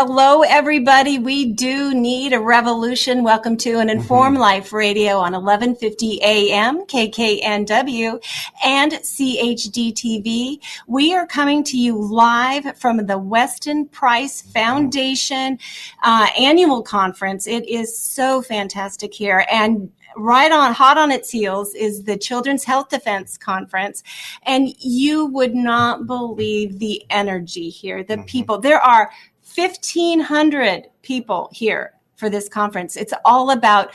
[0.00, 1.18] Hello, everybody.
[1.18, 3.24] We do need a revolution.
[3.24, 8.22] Welcome to an Informed Life Radio on 1150 AM, KKNW,
[8.64, 10.60] and CHD TV.
[10.86, 15.58] We are coming to you live from the Weston Price Foundation
[16.04, 17.48] uh, annual conference.
[17.48, 19.44] It is so fantastic here.
[19.50, 24.02] And right on hot on its heels is the children's health defense conference
[24.44, 29.10] and you would not believe the energy here the people there are
[29.58, 32.96] 1500 people here for this conference.
[32.96, 33.92] It's all about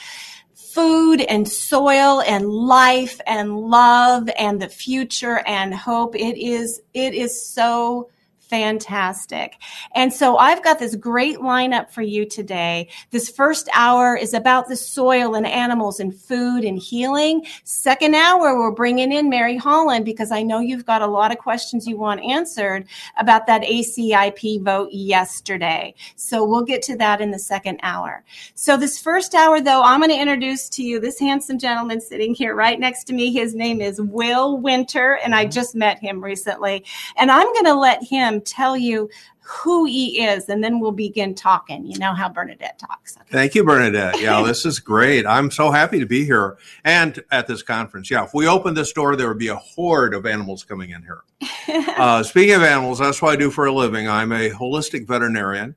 [0.53, 6.15] food and soil and life and love and the future and hope.
[6.15, 8.09] It is it is so
[8.53, 9.57] fantastic.
[9.95, 12.87] And so I've got this great lineup for you today.
[13.09, 17.47] This first hour is about the soil and animals and food and healing.
[17.63, 21.39] Second hour, we're bringing in Mary Holland because I know you've got a lot of
[21.39, 22.85] questions you want answered
[23.17, 25.95] about that ACIP vote yesterday.
[26.15, 28.23] So we'll get to that in the second hour.
[28.53, 32.35] So this first hour, though, I'm going to introduce to you this handsome gentleman sitting
[32.35, 33.33] here right next to me.
[33.33, 35.53] His name is Will Winter, and I mm-hmm.
[35.53, 36.85] just met him recently.
[37.17, 39.09] And I'm going to let him tell you
[39.43, 41.85] who he is, and then we'll begin talking.
[41.85, 43.17] You know how Bernadette talks.
[43.17, 43.29] Okay.
[43.29, 44.21] Thank you, Bernadette.
[44.21, 45.25] Yeah, this is great.
[45.25, 48.09] I'm so happy to be here and at this conference.
[48.09, 51.03] Yeah, if we opened this door, there would be a horde of animals coming in
[51.03, 51.23] here.
[51.97, 54.07] uh, speaking of animals, that's what I do for a living.
[54.07, 55.75] I'm a holistic veterinarian,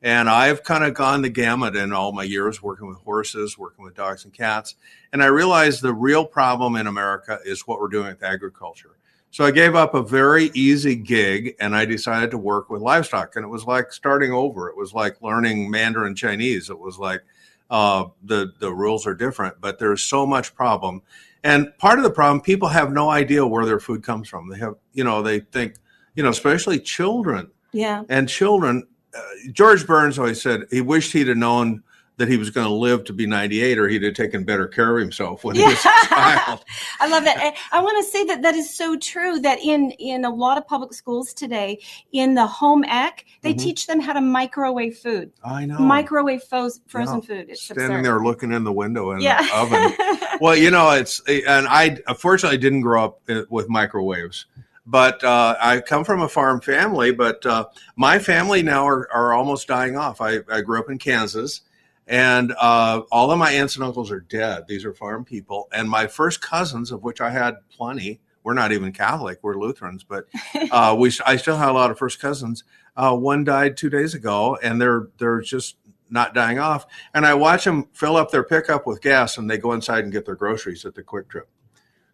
[0.00, 3.84] and I've kind of gone the gamut in all my years working with horses, working
[3.84, 4.76] with dogs and cats.
[5.12, 8.90] And I realized the real problem in America is what we're doing with agriculture.
[9.30, 13.36] So I gave up a very easy gig and I decided to work with livestock.
[13.36, 14.68] And it was like starting over.
[14.68, 16.70] It was like learning Mandarin Chinese.
[16.70, 17.22] It was like
[17.70, 21.02] uh, the the rules are different, but there's so much problem.
[21.44, 24.48] And part of the problem, people have no idea where their food comes from.
[24.48, 25.74] They have, you know, they think,
[26.14, 27.50] you know, especially children.
[27.72, 28.02] Yeah.
[28.08, 29.20] And children, uh,
[29.52, 31.82] George Burns always said he wished he'd have known
[32.18, 34.94] that he was going to live to be 98 or he'd have taken better care
[34.96, 36.64] of himself when he was a child.
[37.00, 37.38] I love that.
[37.38, 40.58] I- I want to say that that is so true that in in a lot
[40.58, 41.80] of public schools today,
[42.12, 43.58] in the home ec, they Mhm.
[43.58, 45.30] teach them how to microwave food.
[45.44, 45.78] I know.
[45.78, 47.26] Microwave fo- frozen Yeah.
[47.26, 47.46] food.
[47.50, 48.04] It's Standing absurd.
[48.04, 49.42] there looking in the window in Yeah.
[49.42, 50.28] the oven.
[50.40, 54.46] well, you know, it's and I unfortunately didn't grow up uh, with microwaves,
[54.86, 57.12] but uh, I come from a farm family.
[57.12, 60.20] But uh, my family now are, are almost dying off.
[60.20, 61.60] I, I grew up in Kansas,
[62.08, 64.64] and uh, all of my aunts and uncles are dead.
[64.66, 68.20] These are farm people, and my first cousins, of which I had plenty.
[68.42, 70.26] We're not even Catholic; we're Lutherans, but
[70.70, 72.64] uh, we I still have a lot of first cousins.
[72.96, 75.76] Uh, one died two days ago, and they're they're just
[76.10, 76.86] not dying off.
[77.12, 80.12] And I watch them fill up their pickup with gas, and they go inside and
[80.12, 81.44] get their groceries at the QuikTrip.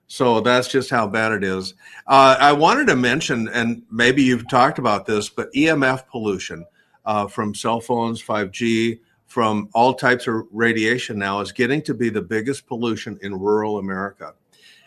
[0.06, 1.74] So that's just how bad it is.
[2.06, 6.66] Uh, I wanted to mention, and maybe you've talked about this, but EMF pollution
[7.04, 9.00] uh, from cell phones, 5G,
[9.34, 13.78] from all types of radiation now is getting to be the biggest pollution in rural
[13.78, 14.32] America.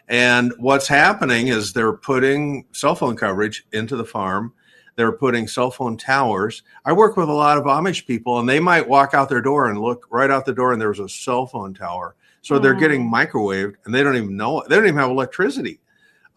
[0.07, 4.53] And what's happening is they're putting cell phone coverage into the farm.
[4.95, 6.63] They're putting cell phone towers.
[6.85, 9.69] I work with a lot of Amish people, and they might walk out their door
[9.69, 12.15] and look right out the door, and there's a cell phone tower.
[12.41, 12.79] So they're Mm.
[12.79, 14.69] getting microwaved, and they don't even know it.
[14.69, 15.81] They don't even have electricity.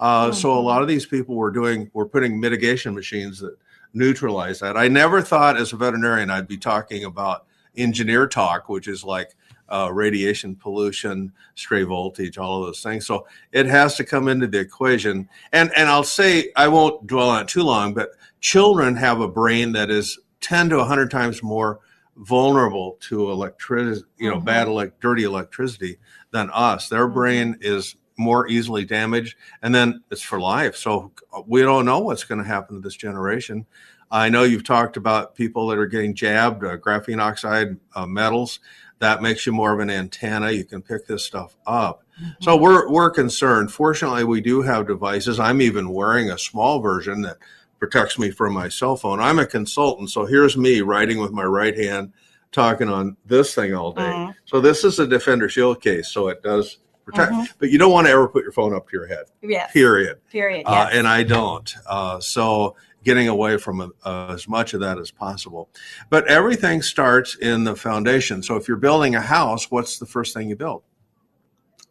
[0.00, 3.56] Uh, So a lot of these people were doing were putting mitigation machines that
[3.94, 4.76] neutralize that.
[4.76, 7.44] I never thought, as a veterinarian, I'd be talking about
[7.80, 9.34] engineer talk, which is like
[9.68, 13.06] uh, radiation pollution, stray voltage, all of those things.
[13.06, 15.28] So it has to come into the equation.
[15.52, 18.10] And and I'll say I won't dwell on it too long, but
[18.40, 21.80] children have a brain that is ten to hundred times more
[22.16, 24.44] vulnerable to electricity, you know, Mhm.
[24.44, 25.98] bad elect, dirty electricity
[26.32, 26.88] than us.
[26.88, 27.14] Their Mhm.
[27.14, 30.76] brain is more easily damaged, and then it's for life.
[30.76, 31.12] So
[31.46, 33.64] we don't know what's going to happen to this generation.
[34.10, 38.60] I know you've talked about people that are getting jabbed, uh, graphene oxide uh, metals.
[38.98, 40.50] That makes you more of an antenna.
[40.50, 42.02] You can pick this stuff up.
[42.40, 43.72] So we're we're concerned.
[43.72, 45.40] Fortunately, we do have devices.
[45.40, 47.38] I'm even wearing a small version that
[47.78, 49.20] protects me from my cell phone.
[49.20, 52.12] I'm a consultant, so here's me writing with my right hand,
[52.52, 54.02] talking on this thing all day.
[54.02, 54.34] Mhm.
[54.44, 57.32] So this is a Defender Shield case, so it does protect.
[57.32, 57.48] Mhm.
[57.58, 59.24] But you don't want to ever put your phone up to your head.
[59.40, 59.68] Yeah.
[59.68, 60.18] Period.
[60.30, 60.64] Period.
[60.66, 60.98] Uh, yes.
[60.98, 61.74] and I don't.
[61.86, 65.68] Uh, so getting away from uh, as much of that as possible.
[66.10, 68.42] But everything starts in the foundation.
[68.42, 70.82] So if you're building a house, what's the first thing you build?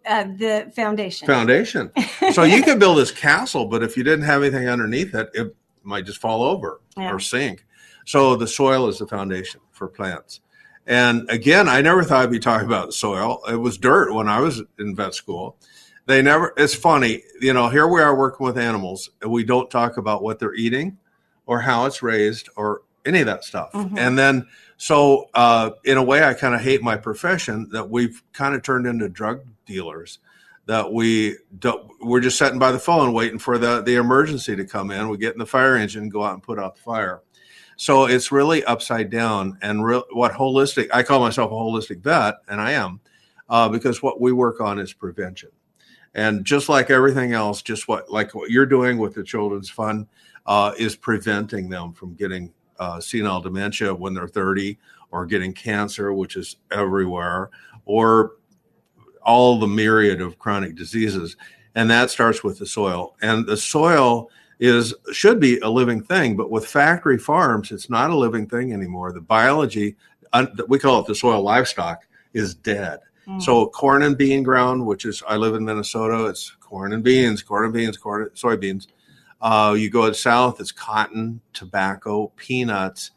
[0.06, 1.28] Uh, the foundation.
[1.28, 1.92] foundation.
[2.32, 5.56] so you could build this castle, but if you didn't have anything underneath it, it
[5.84, 7.12] might just fall over Yeah.
[7.14, 7.66] or sink.
[8.06, 10.40] So the soil is the foundation for plants.
[10.88, 13.42] And again, I never thought I'd be talking about soil.
[13.48, 15.58] It was dirt when I was in vet school.
[16.10, 19.70] They never, it's funny, you know, here we are working with animals and we don't
[19.70, 20.98] talk about what they're eating
[21.46, 23.72] or how it's raised or any of that stuff.
[23.74, 23.96] Mhm.
[23.96, 24.48] And then,
[24.78, 28.64] so uh, in a way, I kind of hate my profession that we've kind of
[28.64, 30.18] turned into drug dealers
[30.66, 34.66] that we don't, we're just sitting by the phone waiting for the, the emergency to
[34.66, 35.10] come in.
[35.10, 37.22] We get in the fire engine, go out and put out the fire.
[37.76, 39.60] So it's really upside down.
[39.62, 43.00] And real, what holistic, I call myself a holistic vet, and I am,
[43.48, 45.50] uh, because what we work on is prevention.
[46.16, 50.08] And just like everything else, just what like what you're doing with the children's fund
[50.46, 54.78] uh, is preventing them from getting uh, senile dementia when they're 30,
[55.12, 57.50] or getting cancer, which is everywhere,
[57.86, 58.34] or
[59.22, 61.36] all the myriad of chronic diseases.
[61.76, 63.16] And that starts with the soil.
[63.22, 64.30] And the soil
[64.60, 68.74] is should be a living thing, but with factory farms, it's not a living thing
[68.74, 69.12] anymore.
[69.12, 69.96] The biology,
[70.68, 73.00] we call it the soil livestock, is dead.
[73.30, 73.42] Mm.
[73.42, 77.44] So corn and bean ground, which is I live in Minnesota, it's corn and beans,
[77.44, 78.88] corn and beans, corn soybeans.
[79.42, 83.12] Uh, you go south, it's cotton, tobacco, peanuts,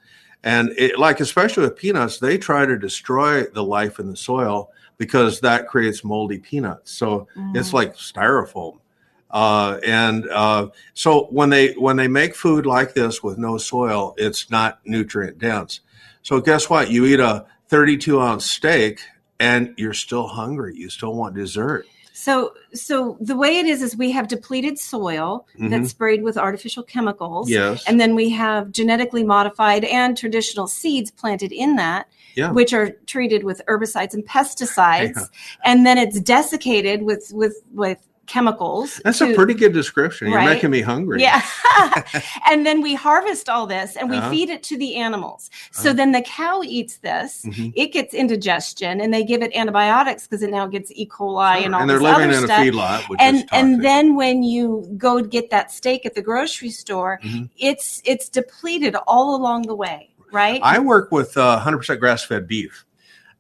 [0.44, 4.70] and it, like especially with peanuts, they try to destroy the life in the soil
[4.98, 6.92] because that creates moldy peanuts.
[6.92, 7.74] So it's Mm.
[7.74, 8.78] like styrofoam.
[9.30, 14.14] Uh, and uh, so when they when they make food like this with no soil,
[14.18, 15.80] it's not nutrient dense.
[16.22, 16.90] So guess what?
[16.90, 19.00] You eat a 32 ounce steak
[19.42, 20.74] and you're still hungry.
[20.76, 21.86] You still want dessert.
[22.14, 25.70] So, so the way it is is we have depleted soil Mhm.
[25.70, 27.82] that's sprayed with artificial chemicals, Yes.
[27.86, 32.06] and then we have genetically modified and traditional seeds planted in that,
[32.36, 32.52] Yeah.
[32.52, 35.28] which are treated with herbicides and pesticides,
[35.64, 37.98] and then it's desiccated with with with
[38.32, 39.00] chemicals.
[39.04, 40.28] That's to- a pretty good description.
[40.28, 40.54] You're Right?
[40.54, 41.20] making me hungry.
[41.20, 41.42] Yeah.
[42.50, 44.30] and then we harvest all this and we Uh-huh.
[44.30, 45.50] feed it to the animals.
[45.70, 45.96] So Uh-huh.
[45.98, 47.44] then the cow eats this.
[47.46, 47.72] Mhm.
[47.76, 51.06] It gets indigestion and they give it antibiotics because it now gets E.
[51.06, 51.64] coli Sure.
[51.66, 52.60] and all and they're living other in a stuff.
[52.64, 56.70] feedlot, which and is and then when you go get that steak at the grocery
[56.70, 57.50] store, Mhm.
[57.58, 60.60] it's it's depleted all along the way, right?
[60.62, 62.84] I work with uh, 100% grass fed beef.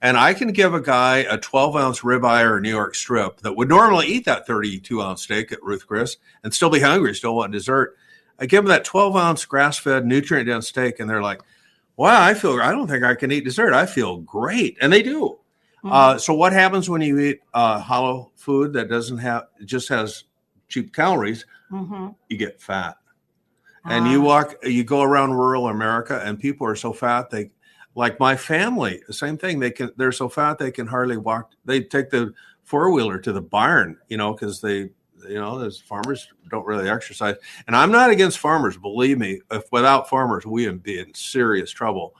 [0.02, 3.38] And I can give a guy a 12 ounce ribeye or a New York strip
[3.42, 7.14] that would normally eat that 32 ounce steak at Ruth Chris and still be hungry,
[7.14, 7.96] still want dessert.
[8.40, 11.40] I give them that 12 ounce grass fed, nutrient dense steak, and they're like,
[11.96, 13.72] wow, I feel, I don't think I can eat dessert.
[13.74, 14.76] I feel great.
[14.80, 15.38] And they do.
[15.84, 15.92] Mhm.
[15.92, 20.24] Uh, so, what happens when you eat uh, hollow food that doesn't have, just has
[20.68, 21.46] cheap calories?
[21.70, 22.14] Mhm.
[22.28, 22.96] You get fat
[23.84, 24.24] and you Ah.
[24.24, 27.50] walk you go around rural america and people are so fat they
[27.94, 29.60] like my family the same thing.
[29.60, 31.52] They can they're so fat they can hardly walk.
[31.64, 32.32] They take the
[32.64, 34.90] four-wheeler to the barn you know because they
[35.28, 37.36] you know as farmers don't really exercise.
[37.66, 39.40] And i'm not against farmers believe me.
[39.50, 42.14] If without farmers we would be in serious trouble.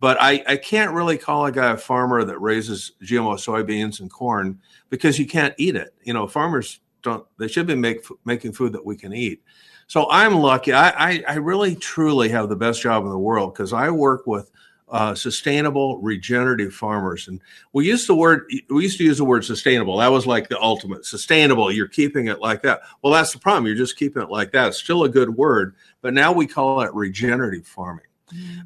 [0.00, 4.10] But I, I can't really call a guy a farmer that raises gmo soybeans and
[4.10, 4.60] corn
[4.90, 5.94] because you can't eat it.
[6.02, 9.42] You know farmers don't they should be make, making food that we can eat.
[9.86, 10.72] So I'm lucky.
[10.72, 14.26] I, I, I really truly have the best job in the world because I work
[14.26, 14.50] with
[14.88, 17.26] uh, sustainable regenerative farmers.
[17.26, 17.40] And
[17.72, 19.98] we used the word we used to use the word sustainable.
[19.98, 21.72] That was like the ultimate sustainable.
[21.72, 22.80] You're keeping it like that.
[23.02, 23.66] Well, that's the problem.
[23.66, 24.68] You're just keeping it like that.
[24.68, 28.06] It's still a good word, but now we call it regenerative farming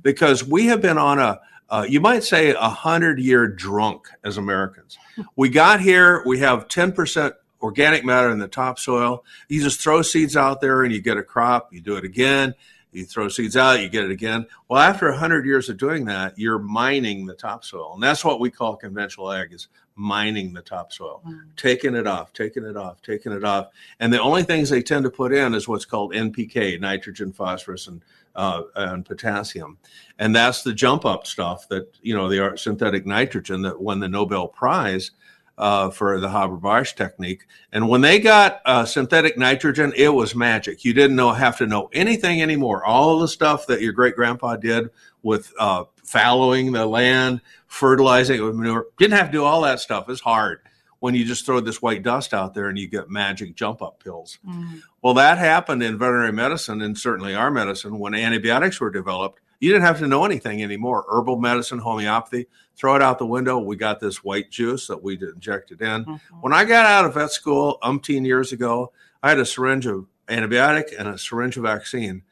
[0.03, 1.41] because we have been on a
[1.71, 4.97] uh, you might say a hundred year drunk as Americans.
[5.37, 6.23] We got here.
[6.25, 9.25] We have ten percent organic matter in the topsoil.
[9.49, 11.73] You just throw seeds out there and you get a crop.
[11.73, 12.55] You do it again.
[12.93, 14.47] You throw seeds out, you get it again.
[14.69, 17.95] Well, after 100 years of doing that, you're mining the topsoil.
[17.95, 21.23] And that's what we call conventional ag is mining the topsoil,
[21.57, 23.69] taking it off, taking it off, taking it off.
[24.01, 27.89] And the only things they tend to put in is what's called NPK, nitrogen, phosphorus,
[27.89, 28.03] and
[28.39, 29.77] uh, and potassium.
[30.21, 34.09] And that's the jump up stuff that, you know, the synthetic nitrogen that won the
[34.09, 35.11] Nobel Prize
[35.59, 37.47] uh, for the Haber-Bosch technique.
[37.73, 40.85] And when they got uh, synthetic nitrogen, it was magic.
[40.85, 42.85] You didn't know have to know anything anymore.
[42.85, 44.91] All the stuff that your great grandpa did
[45.23, 49.81] with uh, fallowing the land, fertilizing it with manure, didn't have to do all that
[49.81, 50.09] stuff.
[50.09, 50.61] It's hard
[51.01, 54.03] when you just throw this white dust out there and you get magic jump up
[54.03, 54.39] pills.
[54.47, 54.81] Mm.
[55.03, 59.41] Well, that happened in veterinary medicine and certainly our medicine when antibiotics were developed.
[59.61, 61.05] You didn't have to know anything anymore.
[61.11, 62.47] Herbal medicine, homeopathy,
[62.79, 63.59] throw it out the window.
[63.59, 66.05] We got this white juice that we injected in.
[66.05, 66.21] Mhm.
[66.41, 68.93] When I got out of vet school umpteen years ago,
[69.23, 72.23] I had a syringe of antibiotic and a syringe of vaccine.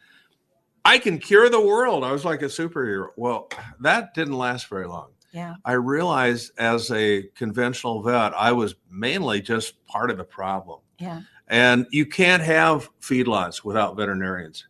[0.84, 2.04] I can cure the world.
[2.04, 3.08] I was like a superhero.
[3.16, 3.48] Well,
[3.80, 5.08] that didn't last very long.
[5.32, 5.56] Yeah.
[5.64, 10.80] I realized as a conventional vet, I was mainly just part of the problem.
[10.98, 11.22] Yeah.
[11.48, 14.66] And you can't have feedlots without veterinarians.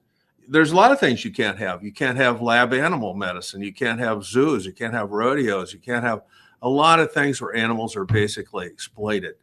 [0.48, 1.82] There's a lot of things you can't have.
[1.82, 3.62] You can't have lab animal medicine.
[3.62, 4.64] You can't have zoos.
[4.66, 5.72] You can't have rodeos.
[5.72, 6.22] You can't have
[6.62, 9.34] a lot of things where animals are basically exploited.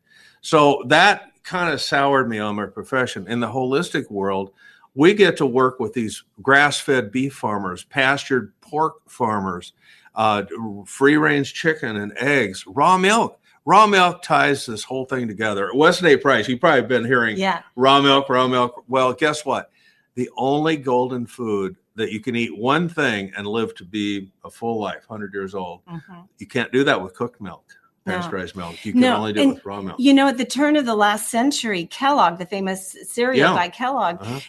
[0.41, 3.27] So that kind of soured me on my profession.
[3.27, 4.51] In the holistic world,
[4.95, 9.74] we get to work with these grass fed beef farmers, pastured pork farmers,
[10.15, 10.43] uh,
[10.86, 13.39] free range chicken and eggs, raw milk.
[13.65, 15.69] Raw milk ties this whole thing together.
[15.74, 16.17] Weston A.
[16.17, 17.62] Price, you've probably been hearing Yeah.
[17.77, 18.83] raw milk, raw milk.
[18.89, 19.72] Well, guess what?
[20.15, 24.50] The only golden food that you can eat one thing and live to be a
[24.50, 25.82] full life, 100 years old.
[25.86, 26.27] Mhm.
[26.39, 27.63] You can't do that with cooked milk,
[28.05, 28.13] No.
[28.15, 28.84] pasteurized milk.
[28.84, 29.96] You can No, only do it and with raw milk.
[30.00, 33.55] You know, at the turn of the last century, Kellogg, the famous cereal Yeah.
[33.55, 34.39] by Kellogg, Uh-huh.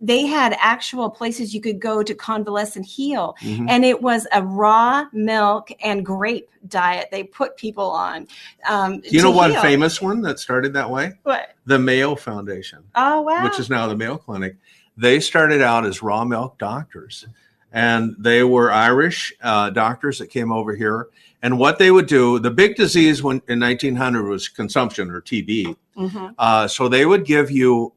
[0.00, 3.34] they had actual places you could go to convalesce and heal.
[3.40, 3.66] Mhm.
[3.68, 8.26] And it was a raw milk and grape diet they put people on.
[8.68, 9.60] Um, you know one heal.
[9.62, 11.12] famous one that started that way?
[11.24, 11.54] What?
[11.66, 12.84] The Mayo Foundation.
[12.94, 13.42] Oh, wow.
[13.44, 14.56] which is now the Mayo Clinic.
[14.96, 17.26] They started out as raw milk doctors,
[17.72, 21.08] and they were Irish uh, doctors that came over here.
[21.42, 25.76] And what they would do, the big disease when in 1900 was consumption or TB.
[25.96, 26.34] Mhm.
[26.38, 27.92] Uh, so they would give you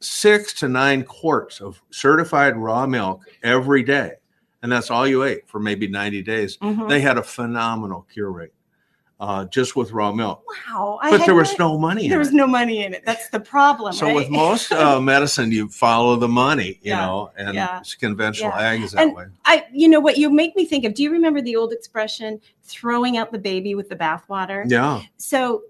[0.00, 4.12] six to nine quarts of certified raw milk every day,
[4.62, 6.56] and that's all you ate for maybe 90 days.
[6.58, 6.88] Mhm.
[6.88, 8.52] They had a phenomenal cure rate
[9.20, 10.98] uh, just with raw milk, Wow.
[11.02, 12.08] But there was no money.
[12.08, 12.34] There was it.
[12.34, 13.04] no money in it.
[13.04, 13.92] That's the problem.
[13.92, 14.14] So right?
[14.16, 18.50] with most uh, medicine, you follow the money, you Yeah, know, and yeah, it's conventional
[18.52, 18.60] yeah.
[18.70, 19.26] ag is that And- way.
[19.44, 20.94] I, you know what you make me think of?
[20.94, 24.64] Do you remember the old expression, throwing out the baby with the bathwater?
[24.66, 25.62] Yeah, So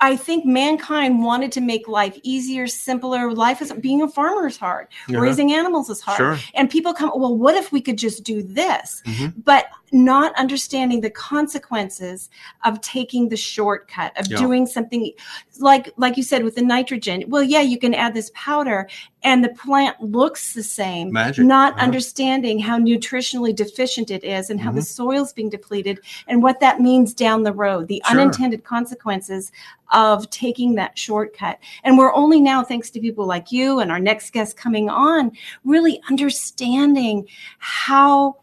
[0.00, 3.32] I think mankind wanted to make life easier, simpler.
[3.32, 4.88] Life is being a farmer is hard.
[5.08, 5.18] Yeah.
[5.18, 6.18] Raising animals is hard.
[6.18, 6.38] sure.
[6.54, 9.02] And people come, well, what if we could just do this?
[9.06, 9.32] Mhm.
[9.44, 12.28] But not understanding the consequences
[12.64, 14.38] of taking the shortcut of Yeah.
[14.38, 15.12] doing something
[15.60, 17.24] like like you said with the nitrogen.
[17.28, 18.88] Well, yeah, you can add this powder
[19.22, 21.12] and the plant looks the same.
[21.12, 21.44] Magic.
[21.46, 21.84] Not Uh-huh.
[21.84, 24.86] understanding how nutritionally deficient it is and how the Mhm.
[24.86, 28.20] soil's being depleted and what that means down the road, the Sure.
[28.20, 29.45] unintended consequences
[29.92, 31.58] of taking that shortcut.
[31.84, 35.32] And we're only now, thanks to people like you and our next guest coming on,
[35.64, 37.26] really understanding
[37.58, 38.36] how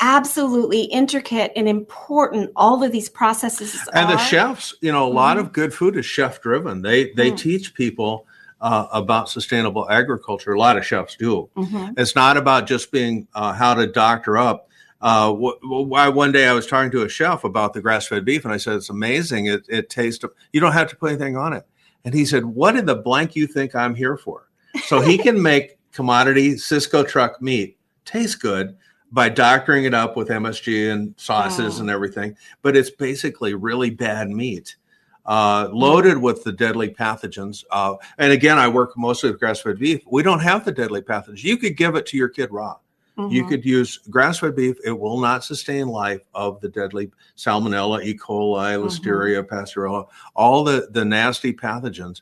[0.00, 4.02] absolutely intricate and important all of these processes are.
[4.02, 5.40] And the chefs, you know, a lot Mhm.
[5.40, 6.82] of good food is chef driven.
[6.82, 7.38] They they Mm.
[7.38, 8.26] teach people
[8.58, 10.52] uh, about sustainable agriculture.
[10.52, 11.48] A lot of chefs do.
[11.56, 11.92] Mhm.
[11.98, 14.70] It's not about just being uh, how to doctor up.
[15.00, 18.06] Uh, wh- wh- why one day I was talking to a chef about the grass
[18.06, 19.46] fed beef, and I said it's amazing.
[19.46, 20.24] It it tastes.
[20.52, 21.66] You don't have to put anything on it.
[22.04, 24.48] And he said, "What in the blank you think I'm here for?"
[24.84, 28.76] So he can make commodity Sysco truck meat taste good
[29.12, 31.80] by doctoring it up with MSG and sauces Oh.
[31.82, 32.36] and everything.
[32.62, 34.76] But it's basically really bad meat.
[35.24, 37.64] Uh, loaded with the deadly pathogens.
[37.72, 40.00] Uh, and again, I work mostly with grass fed beef.
[40.10, 41.42] We don't have the deadly pathogens.
[41.42, 42.76] You could give it to your kid raw.
[43.18, 43.48] You Mhm.
[43.48, 44.76] could use grass fed beef.
[44.84, 48.14] It will not sustain life of the deadly salmonella, E.
[48.14, 48.86] coli, Mm-hmm.
[48.86, 52.20] listeria, pasteurella, all the, the nasty pathogens.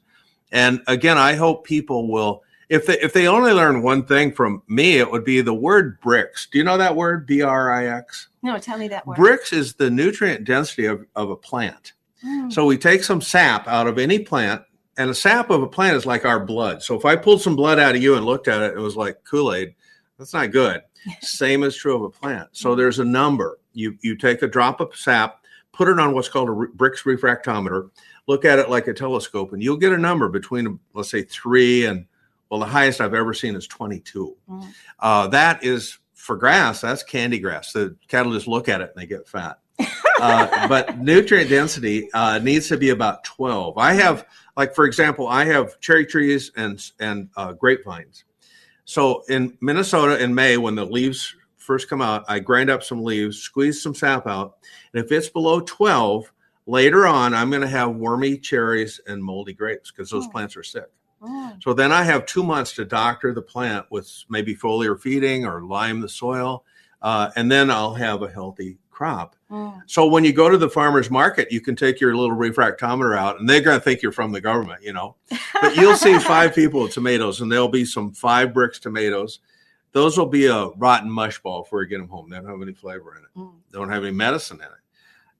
[0.52, 4.62] And again, I hope people will, if they, if they only learn one thing from
[4.68, 6.48] me, it would be the word Brix.
[6.48, 7.26] Do you know that word?
[7.26, 8.28] B R I X?
[8.44, 9.18] No, tell me that word.
[9.18, 11.94] Brix is the nutrient density of, of a plant.
[12.24, 12.52] Mm.
[12.52, 14.62] So we take some sap out of any plant,
[14.96, 16.84] and the sap of a plant is like our blood.
[16.84, 18.96] So if I pulled some blood out of you and looked at it, it was
[18.96, 19.74] like Kool Aid.
[20.18, 20.82] That's not good.
[21.20, 22.48] Same is true of a plant.
[22.52, 23.58] So there's a number.
[23.72, 27.02] You you take a drop of sap, put it on what's called a re- Brix
[27.02, 27.90] refractometer,
[28.26, 31.84] look at it like a telescope, and you'll get a number between let's say three
[31.86, 32.06] and
[32.50, 34.36] well, the highest I've ever seen is 22.
[34.48, 34.74] Mm.
[35.00, 36.82] Uh, that is for grass.
[36.82, 37.72] That's candy grass.
[37.72, 39.58] The cattle just look at it and they get fat.
[40.20, 43.76] uh, but nutrient density uh, needs to be about 12.
[43.76, 48.24] I have, like for example, I have cherry trees and and uh, grapevines.
[48.84, 53.02] So in Minnesota in May, when the leaves first come out, I grind up some
[53.02, 54.58] leaves, squeeze some sap out,
[54.92, 56.30] and if it's below 12,
[56.66, 60.30] later on I'm going to have wormy cherries and moldy grapes because those Oh.
[60.30, 60.90] plants are sick.
[61.22, 61.62] Mm.
[61.62, 65.62] So then I have two months to doctor the plant with maybe foliar feeding or
[65.62, 66.64] lime the soil,
[67.00, 69.36] uh, and then I'll have a healthy crop.
[69.50, 69.82] Mm.
[69.86, 73.40] So when you go to the farmer's market, you can take your little refractometer out,
[73.40, 75.16] and they're going to think you're from the government, you know.
[75.60, 79.40] But you'll see five people with tomatoes, and there'll be some five Brix tomatoes.
[79.92, 82.30] Those will be a rotten mush ball before you get them home.
[82.30, 83.30] They don't have any flavor in it.
[83.36, 83.52] Mm.
[83.70, 84.70] They don't have any medicine in it.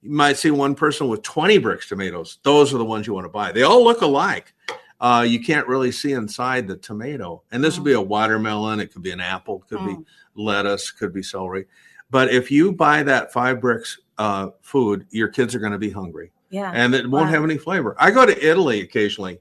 [0.02, 2.38] You might see one person with 20 Brix tomatoes.
[2.42, 3.52] Those are the ones you want to buy.
[3.52, 4.52] They all look alike.
[5.00, 7.42] Uh, you can't really see inside the tomato.
[7.52, 8.80] And this would be a watermelon.
[8.80, 9.62] It could be an apple.
[9.64, 10.04] It could be Mm.
[10.36, 10.90] lettuce.
[10.90, 11.66] Could be celery.
[12.14, 15.90] But if you buy that five Brix uh, food, your kids are going to be
[15.90, 16.70] hungry Yeah.
[16.72, 17.30] and it won't Wow.
[17.32, 17.96] have any flavor.
[17.98, 19.40] I go to Italy occasionally.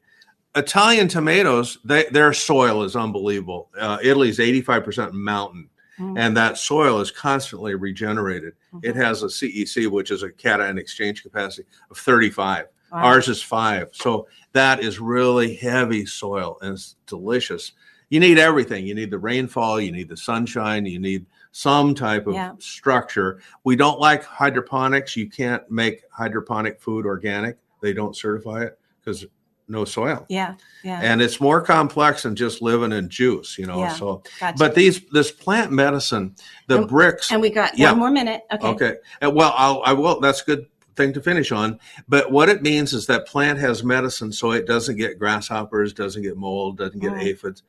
[0.55, 3.69] Italian tomatoes, they, their soil is unbelievable.
[3.79, 6.17] Uh, Italy's 85% mountain, Mm.
[6.17, 8.53] and that soil is constantly regenerated.
[8.81, 9.03] It Mhm.
[9.05, 12.65] has a CEC, which is a cation exchange capacity of 35.
[12.91, 13.03] Wow.
[13.03, 13.89] Ours is five.
[13.93, 17.73] So that is really heavy soil and it's delicious.
[18.09, 18.87] You need everything.
[18.87, 22.53] You need the rainfall, you need the sunshine, you need some type of Yeah.
[22.57, 23.39] structure.
[23.63, 25.15] We don't like hydroponics.
[25.15, 27.57] You can't make hydroponic food organic.
[27.79, 29.23] They don't certify it because
[29.67, 30.25] no soil.
[30.29, 30.55] Yeah.
[30.83, 30.99] Yeah.
[31.01, 33.79] And it's more complex than just living in juice, you know.
[33.81, 33.93] Yeah.
[33.93, 34.55] So Gotcha.
[34.57, 36.35] but these this plant medicine,
[36.67, 37.91] the And- Brix and we got Yeah.
[37.91, 38.41] one more minute.
[38.51, 38.67] Okay.
[38.67, 38.95] Okay.
[39.23, 40.19] Uh, Well, I'll, I will.
[40.19, 41.79] That's a good thing to finish on.
[42.09, 46.23] But what it means is that plant has medicine, so it doesn't get grasshoppers, doesn't
[46.23, 47.23] get mold, doesn't get Mm.
[47.23, 47.61] aphids.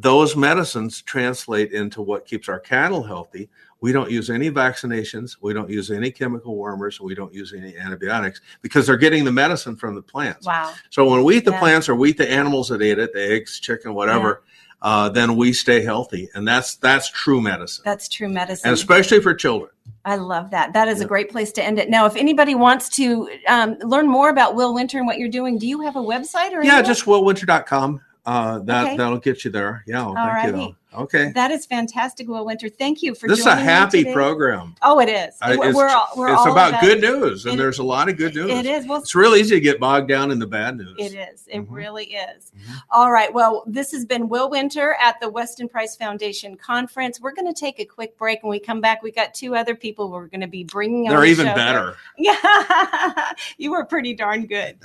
[0.00, 3.50] Those medicines translate into what keeps our cattle healthy.
[3.80, 5.36] We don't use any vaccinations.
[5.40, 7.00] We don't use any chemical wormers.
[7.00, 10.46] We don't use any antibiotics because they're getting the medicine from the plants.
[10.46, 10.72] Wow.
[10.90, 11.58] So when we eat the Yeah.
[11.58, 14.42] plants or we eat the animals that ate it, the eggs, chicken, whatever,
[14.82, 18.68] uh, then we stay healthy, and that's that's true medicine, That's true medicine.
[18.68, 19.70] and especially for children.
[20.04, 20.72] I love that.
[20.74, 21.90] That is a great place to end it.
[21.90, 25.58] Now, if anybody wants to um, learn more about Will Winter and what you're doing,
[25.58, 26.84] do you have a website or Yeah, anything?
[26.84, 28.00] just willwinter.com.
[28.28, 28.96] Uh, that Okay.
[28.98, 29.82] that'll get you there.
[29.86, 30.66] Yeah, thank Alrighty.
[30.68, 30.76] you.
[30.94, 32.68] Okay, that is fantastic, Will Winter.
[32.70, 34.74] Thank you for this is a happy program.
[34.80, 35.34] Oh, it is.
[35.42, 37.82] I- we're it's we're all, we're it's all about, good news, and It- there's a
[37.82, 38.50] lot of good news.
[38.50, 38.86] It is.
[38.86, 40.96] Well, It's real easy to get bogged down in the bad news.
[40.98, 41.44] It is.
[41.46, 41.66] It Mhm.
[41.68, 42.52] really is.
[42.58, 42.80] Mhm.
[42.90, 43.32] All right.
[43.32, 47.20] Well, this has been Will Winter at the Weston Price Foundation conference.
[47.20, 48.42] We're going to take a quick break.
[48.42, 51.10] When we come back, we got two other people we're going to be bringing on.
[51.10, 51.96] They're the even better.
[52.16, 54.78] Yeah, you were pretty darn good.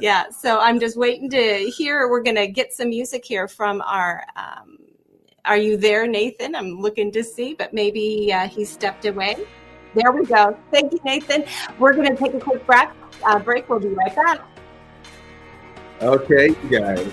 [0.00, 2.08] Yeah, so I'm just waiting to hear.
[2.08, 4.24] We're gonna get some music here from our.
[4.36, 4.78] Um,
[5.44, 6.54] are you there, Nathan?
[6.54, 9.36] I'm looking to see, but maybe uh, he stepped away.
[9.94, 10.56] There we go.
[10.70, 11.44] Thank you, Nathan.
[11.78, 12.88] We're gonna take a quick break.
[13.24, 13.68] Uh, break.
[13.68, 14.40] We'll be right back.
[16.02, 17.12] Okay, you guys.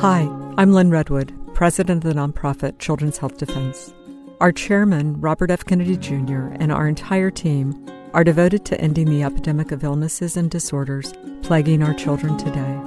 [0.00, 0.28] Hi,
[0.58, 3.94] I'm Lyn Redwood, president of the nonprofit Children's Health Defense.
[4.40, 5.64] Our chairman, Robert F.
[5.64, 10.50] Kennedy Jr., and our entire team are devoted to ending the epidemic of illnesses and
[10.50, 12.80] disorders plaguing our children today.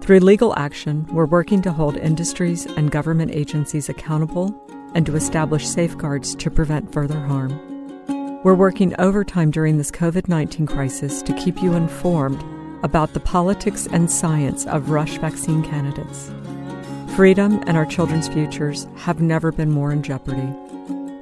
[0.00, 4.54] Through legal action, we're working to hold industries and government agencies accountable
[4.94, 7.50] and to establish safeguards to prevent further harm.
[8.42, 12.42] We're working overtime during this COVID 19 crisis to keep you informed
[12.82, 16.32] about the politics and science of rush vaccine candidates.
[17.14, 20.48] Freedom and our children's futures have never been more in jeopardy.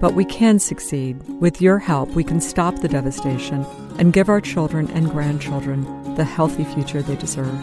[0.01, 1.21] But we can succeed.
[1.41, 3.65] With your help, we can stop the devastation
[3.99, 7.59] and give our children and grandchildren the healthy future they deserve.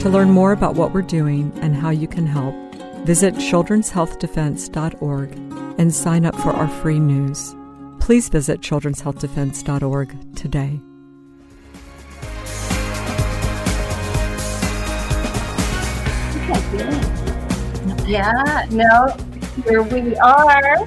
[0.00, 2.54] To learn more about what we're doing and how you can help,
[3.04, 5.32] visit children'shealthdefense.org
[5.78, 7.54] and sign up for our free news.
[8.00, 10.80] Please visit children'shealthdefense.org today.
[18.06, 18.66] Yeah.
[18.70, 19.16] No.
[19.64, 20.86] Here we are.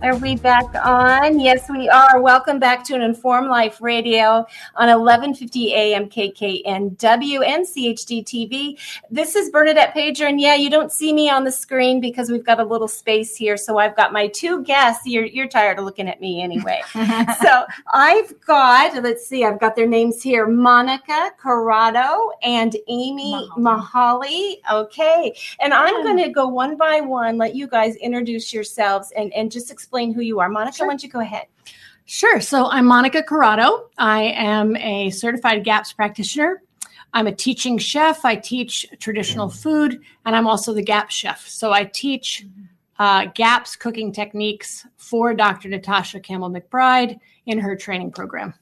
[0.00, 1.40] Are we back on?
[1.40, 2.22] Yes, we are.
[2.22, 8.78] Welcome back to an Informed Life Radio on 1150 AM KKNW and CHD TV.
[9.10, 12.46] This is Bernadette Pajer, and yeah, you don't see me on the screen because we've
[12.46, 13.56] got a little space here.
[13.56, 15.04] So I've got my two guests.
[15.04, 16.80] You're, you're tired of looking at me anyway.
[17.42, 24.58] so I've got, let's see, I've got their names here Monica Corrado and Amy Mahali.
[24.72, 25.36] Okay.
[25.58, 29.50] And I'm going to go one by one, let you guys introduce yourselves and, and
[29.50, 30.48] just explain who you are.
[30.48, 31.46] Monica, why don't you go ahead?
[32.04, 32.40] Sure.
[32.40, 33.90] So I'm Monica Corrado.
[33.98, 36.62] I am a certified GAPS practitioner.
[37.12, 38.24] I'm a teaching chef.
[38.24, 41.46] I teach traditional food, and I'm also the GAPS chef.
[41.48, 42.46] So I teach
[42.98, 45.68] uh, GAPS cooking techniques for Dr.
[45.68, 48.54] Natasha Campbell McBride in her training program.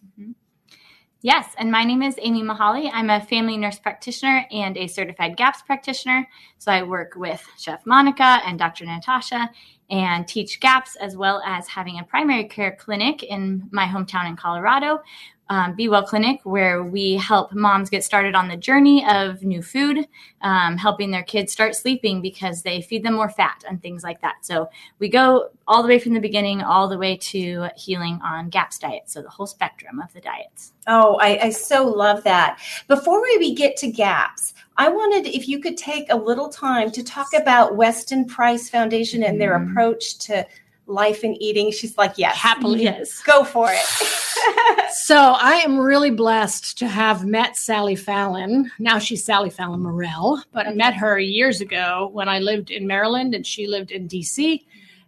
[1.22, 2.88] Yes, and my name is Amy Mahali.
[2.92, 6.28] I'm a family nurse practitioner and a certified GAPS practitioner.
[6.58, 8.84] So I work with Chef Monica and Dr.
[8.84, 9.50] Natasha
[9.90, 14.36] and teach GAPS as well as having a primary care clinic in my hometown in
[14.36, 15.00] Colorado,
[15.48, 19.62] um, Be Well Clinic, where we help moms get started on the journey of new
[19.62, 20.06] food,
[20.40, 24.20] um, helping their kids start sleeping because they feed them more fat and things like
[24.22, 24.36] that.
[24.42, 24.68] So
[24.98, 28.78] we go all the way from the beginning, all the way to healing on GAPS
[28.78, 29.04] diet.
[29.06, 30.72] So the whole spectrum of the diets.
[30.88, 32.60] Oh, I, I so love that.
[32.88, 37.02] Before we get to gaps, I wanted if you could take a little time to
[37.02, 39.70] talk about Weston Price Foundation and their Mhm.
[39.70, 40.46] approach to
[40.86, 41.72] life and eating.
[41.72, 42.84] She's like, yes, Happily.
[42.84, 43.20] Yes.
[43.22, 43.82] go for it.
[44.92, 48.70] so I am really blessed to have met Sally Fallon.
[48.78, 52.86] Now she's Sally Fallon Morell, but I met her years ago when I lived in
[52.86, 54.64] Maryland and she lived in DC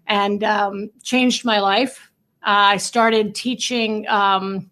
[0.09, 2.11] and um, changed my life.
[2.43, 4.71] Uh, I started teaching um,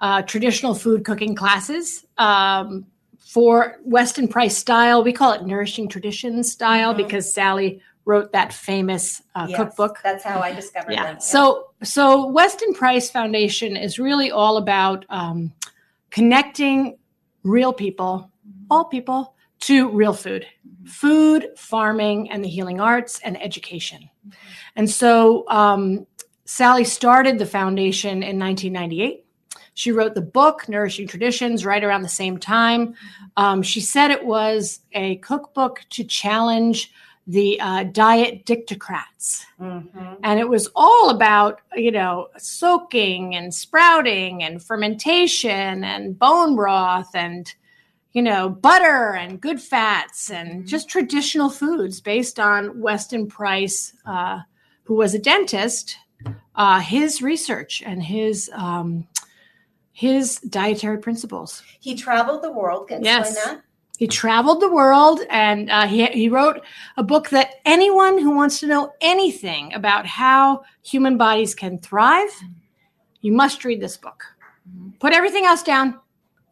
[0.00, 2.86] uh, traditional food cooking classes um,
[3.28, 5.04] for Weston Price style.
[5.04, 9.98] We call it Nourishing Traditions style because Sally wrote that famous uh, Yes, cookbook.
[10.02, 11.04] That's how I discovered Yeah.
[11.04, 11.20] them.
[11.20, 15.52] So so Weston Price Foundation is really all about um,
[16.10, 16.96] connecting
[17.42, 18.30] real people,
[18.70, 20.46] all people, to real food,
[20.86, 24.08] food, farming, and the healing arts and education.
[24.74, 26.06] And so um,
[26.46, 29.26] Sally started the foundation in 1998.
[29.78, 32.96] She wrote the book Nourishing Traditions right around the same time.
[33.36, 36.92] Um, she said it was a cookbook to challenge
[37.28, 40.16] the uh, diet dictocrats Mhm.
[40.24, 47.14] and it was all about you know soaking and sprouting and fermentation and bone broth
[47.14, 47.54] and
[48.14, 54.40] you know butter and good fats and just traditional foods based on weston price uh,
[54.84, 55.98] who was a dentist
[56.56, 59.06] uh, his research and his um,
[59.98, 62.86] his dietary principles He traveled the world.
[62.86, 63.34] Can Yes.
[63.34, 63.62] that?
[63.98, 66.60] he traveled the world and uh, he, he wrote
[66.96, 72.30] a book that anyone who wants to know anything about how human bodies can thrive,
[73.22, 74.22] you must read this book.
[75.00, 75.98] Put everything else down.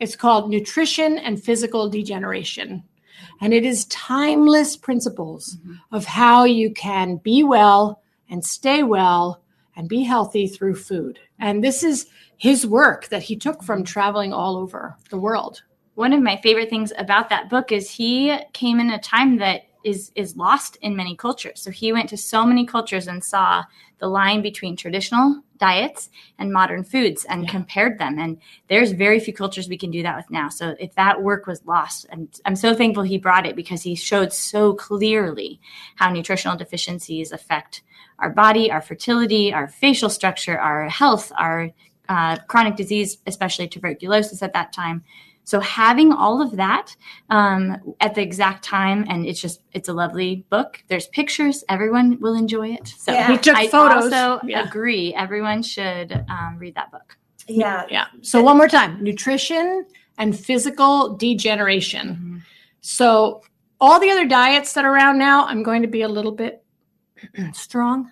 [0.00, 2.82] It's called Nutrition and Physical Degeneration.
[3.40, 5.56] And it is timeless principles
[5.92, 9.40] of how you can be well and stay well
[9.76, 11.20] and be healthy through food.
[11.38, 12.06] And this is
[12.36, 15.62] his work that he took from traveling all over the world.
[15.94, 19.62] one of my favorite things about that book is he came in a time that
[19.82, 21.62] is is lost in many cultures.
[21.62, 23.64] So he went to so many cultures and saw
[23.98, 28.18] the line between traditional diets and modern foods and compared them.
[28.18, 30.48] And there's very few cultures we can do that with now.
[30.48, 33.94] So if that work was lost, and I'm so thankful he brought it because he
[33.94, 35.60] showed so clearly
[35.94, 37.82] how nutritional deficiencies affect
[38.18, 41.70] our body, our fertility, our facial structure, our health, our
[42.08, 45.04] uh, chronic disease, especially tuberculosis at that time.
[45.44, 46.96] So having all of that
[47.30, 50.82] um, at the exact time, and it's just it's a lovely book.
[50.88, 51.62] There's pictures.
[51.68, 52.88] Everyone will enjoy it.
[52.88, 53.30] So Yeah.
[53.30, 54.12] He took I photos.
[54.12, 54.66] also Yeah.
[54.66, 55.14] agree.
[55.14, 57.16] Everyone should um, read that book.
[57.46, 57.86] Yeah.
[57.88, 58.06] Yeah.
[58.22, 59.86] So one more time, nutrition
[60.18, 62.42] and physical degeneration.
[62.80, 63.42] So
[63.80, 66.64] all the other diets that are around now, I'm going to be a little bit
[67.52, 68.10] strong,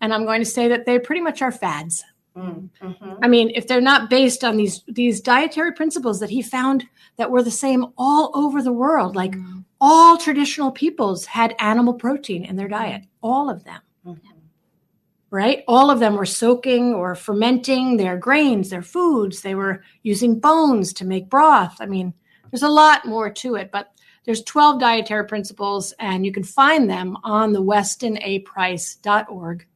[0.00, 2.04] and I'm going to say that they pretty much are fads.
[2.36, 3.18] Mm, mhm.
[3.22, 6.84] I mean, if they're not based on these these dietary principles that he found
[7.16, 9.36] that were the same all over the world, like
[9.80, 14.18] all traditional peoples had animal protein in their diet, all of them Mhm.
[15.30, 15.62] right?
[15.68, 19.42] All of them were soaking or fermenting their grains, their foods.
[19.42, 21.76] They were using bones to make broth.
[21.80, 22.14] I mean,
[22.50, 23.88] there's a lot more to it, but
[24.24, 29.66] there's 12 dietary principles, and you can find them on the westonaprice.org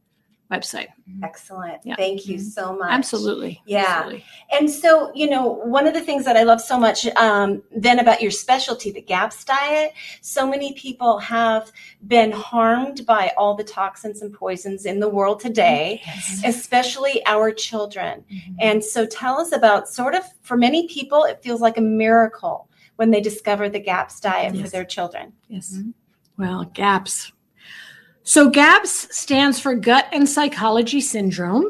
[0.51, 0.89] website.
[1.09, 1.25] Mm-hmm.
[1.25, 1.81] Excellent.
[1.85, 1.97] Yeah.
[1.97, 2.45] Thank you mm-hmm.
[2.45, 2.91] so much.
[2.91, 3.61] Absolutely.
[3.67, 3.85] Yeah.
[3.87, 4.25] Absolutely.
[4.53, 7.99] And so, you know, one of the things that I love so much um, then
[7.99, 11.71] about your specialty, the GAPS diet, so many people have
[12.07, 16.49] been harmed by all the toxins and poisons in the world today, mm-hmm.
[16.49, 18.25] especially our children.
[18.61, 22.69] And so, tell us about sort of, for many people, it feels like a miracle
[22.97, 25.33] when they discover the GAPS diet for their children.
[25.49, 25.79] Yes.
[26.37, 27.33] Well, GAPS.
[28.29, 31.65] So GAPS stands for Gut and Psychology Syndrome,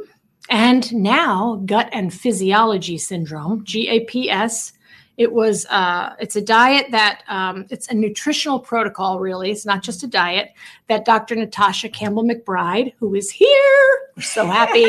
[0.51, 4.73] and now Gut and Physiology Syndrome, GAPS.
[5.17, 9.21] It was uh, it's a diet that um, it's a nutritional protocol.
[9.21, 10.49] Really, it's not just a diet
[10.89, 11.37] that Dr.
[11.37, 14.83] Natasha Campbell McBride, who is here, we're so happy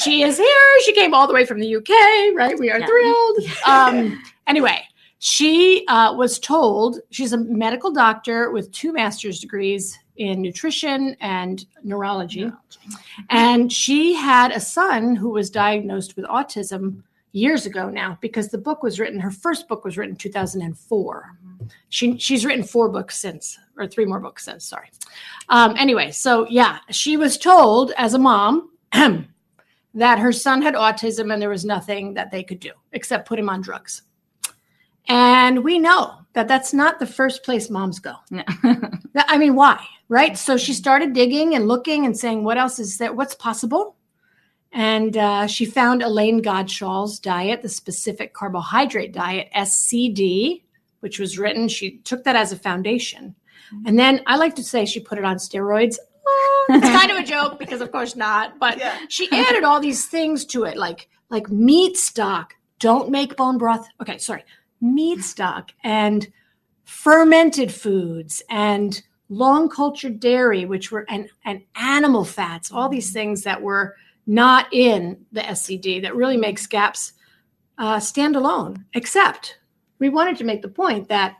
[0.02, 0.80] she is here.
[0.84, 2.58] She came all the way from the UK, right?
[2.58, 2.86] We are Yeah.
[2.86, 3.38] thrilled.
[3.64, 4.82] Um, anyway,
[5.20, 11.64] she uh, was told she's a medical doctor with two master's degrees in nutrition and
[11.82, 12.50] neurology.
[13.30, 17.02] And she had a son who was diagnosed with autism
[17.32, 21.38] years ago now because the book was written, her first book was written in 2004.
[21.90, 24.90] She, she's written four books since, or three more books since, sorry.
[25.48, 31.32] Um, anyway, so yeah, she was told as a mom that her son had autism
[31.32, 34.02] and there was nothing that they could do except put him on drugs.
[35.08, 38.14] And we know that that's not the first place moms go.
[38.30, 39.22] No.
[39.28, 39.82] I mean, why?
[40.08, 40.38] Right?
[40.38, 43.12] So she started digging and looking and saying, what else is there?
[43.12, 43.96] What's possible?
[44.72, 50.62] And uh, she found Elaine Gottschall's diet, the specific carbohydrate diet, SCD,
[51.00, 51.68] which was written.
[51.68, 53.34] She took that as a foundation.
[53.84, 55.96] And then I like to say she put it on steroids.
[56.68, 58.58] it's kind of a joke because of course not.
[58.60, 58.96] But Yeah.
[59.08, 62.54] she added all these things to it, like like meat stock.
[62.78, 63.88] Don't make bone broth.
[64.00, 64.44] Okay, sorry,
[64.80, 66.28] meat stock and
[66.84, 72.70] fermented foods and long cultured dairy, which were and and animal fats.
[72.70, 77.12] All these things that were not in the SCD that really makes GAPS
[77.78, 78.84] uh, stand alone.
[78.94, 79.58] Except
[79.98, 81.36] we wanted to make the point that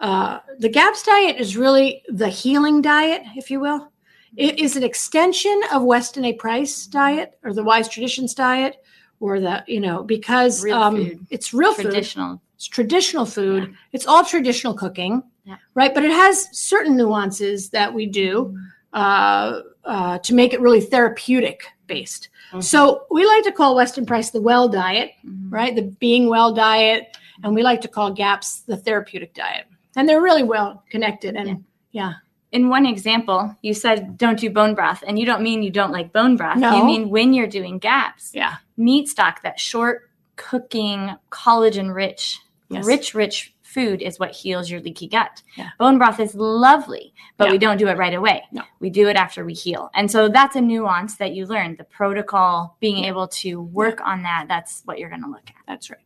[0.00, 3.90] uh, the GAPS diet is really the healing diet, if you will.
[4.36, 6.32] It is an extension of Weston A.
[6.32, 8.76] Price diet or the Wise Traditions diet,
[9.20, 12.40] or the you know because Real um, it's real food.
[12.56, 13.74] It's traditional food.
[13.92, 15.56] It's all traditional cooking, Yeah.
[15.74, 15.92] right?
[15.94, 18.56] But it has certain nuances that we do
[18.92, 22.28] uh, uh, to make it really therapeutic based.
[22.60, 25.50] So we like to call Weston Price the well diet, Mhm.
[25.50, 25.74] right?
[25.74, 29.66] The being well diet, and we like to call GAPS the therapeutic diet.
[29.96, 31.34] And they're really well connected.
[31.34, 32.14] And yeah,
[32.52, 35.90] In one example, you said don't do bone broth, and you don't mean you don't
[35.90, 36.56] like bone broth.
[36.56, 36.76] No.
[36.76, 42.38] You mean when you're doing gaps, yeah, meat stock, that short cooking, collagen rich,
[42.70, 42.86] Yes.
[42.86, 45.42] rich, rich food is what heals your leaky gut.
[45.56, 45.70] Yeah.
[45.78, 47.52] Bone broth is lovely, but Yeah.
[47.52, 48.44] we don't do it right away.
[48.52, 48.62] No.
[48.80, 49.90] We do it after we heal.
[49.94, 51.76] And so that's a nuance that you learn.
[51.76, 55.54] The protocol, being able to work on that, that's what you're going to look at.
[55.66, 55.98] that's right.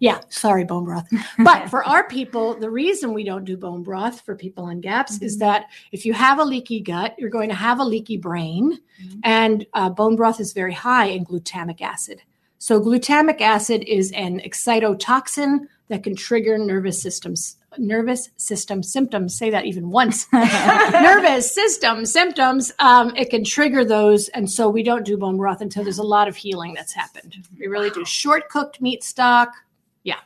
[0.00, 1.08] Yeah, sorry, bone broth.
[1.44, 5.20] But for our people, the reason we don't do bone broth for people on GAPS
[5.20, 8.78] is that if you have a leaky gut, you're going to have a leaky brain,
[9.04, 9.20] Mhm.
[9.24, 12.22] and uh, bone broth is very high in glutamic acid.
[12.58, 19.36] So glutamic acid is an excitotoxin that can trigger nervous systems nervous system symptoms.
[19.36, 20.26] Say that even once.
[20.32, 24.28] Nervous system symptoms um, it can trigger those.
[24.28, 27.36] And so we don't do bone broth until there's a lot of healing that's happened.
[27.58, 29.52] We really do short cooked meat stock.
[30.02, 30.18] Yeah.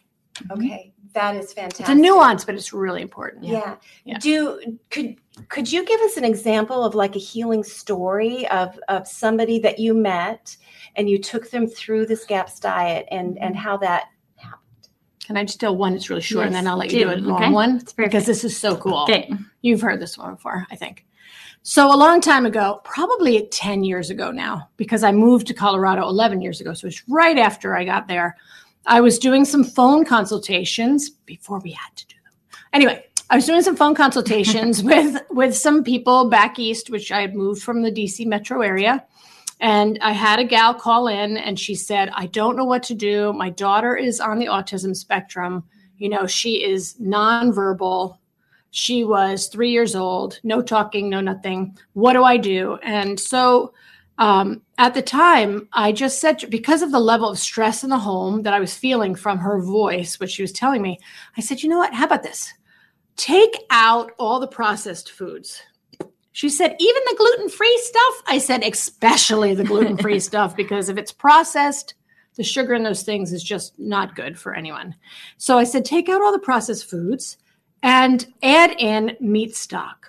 [0.51, 1.81] Okay, that is fantastic.
[1.81, 3.45] it's a nuance but it's really important.
[3.45, 3.77] Yeah.
[4.05, 4.19] Yeah.
[4.19, 5.17] Do could
[5.49, 9.79] could you give us an example of like a healing story of of somebody that
[9.79, 10.57] you met
[10.97, 13.45] and you took them through this GAPS diet and mm-hmm.
[13.45, 14.05] and how that
[14.37, 14.89] happened?
[15.25, 17.15] can i just tell one it's really short and then i'll let you do do.
[17.15, 17.53] a long Okay.
[17.53, 19.33] one It's because this is so cool Okay.
[19.63, 21.07] You've heard this one before, I think.
[21.65, 26.03] So, a long time ago, probably 10 years ago now, because I moved to Colorado
[26.09, 26.75] 11 years ago.
[26.75, 28.37] So, it's right after I got there.
[28.85, 32.33] I was doing some phone consultations before we had to do them.
[32.73, 37.21] Anyway, I was doing some phone consultations with, with some people back east, which I
[37.21, 39.05] had moved from the DC metro area.
[39.63, 42.95] And I had a gal call in and she said, I don't know what to
[42.95, 43.33] do.
[43.33, 45.63] My daughter is on the autism spectrum.
[45.99, 48.19] You know, she is nonverbal.
[48.73, 51.79] She was three years old, no talking, no nothing.
[51.93, 52.77] What do I do?
[52.83, 53.73] And so
[54.19, 57.99] um, at the time, I just said, because of the level of stress in the
[57.99, 60.99] home that I was feeling from her voice, what she was telling me,
[61.37, 61.95] I said, you know what?
[61.95, 62.53] How about this?
[63.15, 65.63] Take out all the processed foods.
[66.33, 68.23] She said, even the gluten free stuff?
[68.27, 71.95] I said, especially the gluten free stuff, because if it's processed,
[72.37, 74.95] the sugar in those things is just not good for anyone.
[75.37, 77.37] So I said, take out all the processed foods
[77.83, 80.09] and add in meat stock.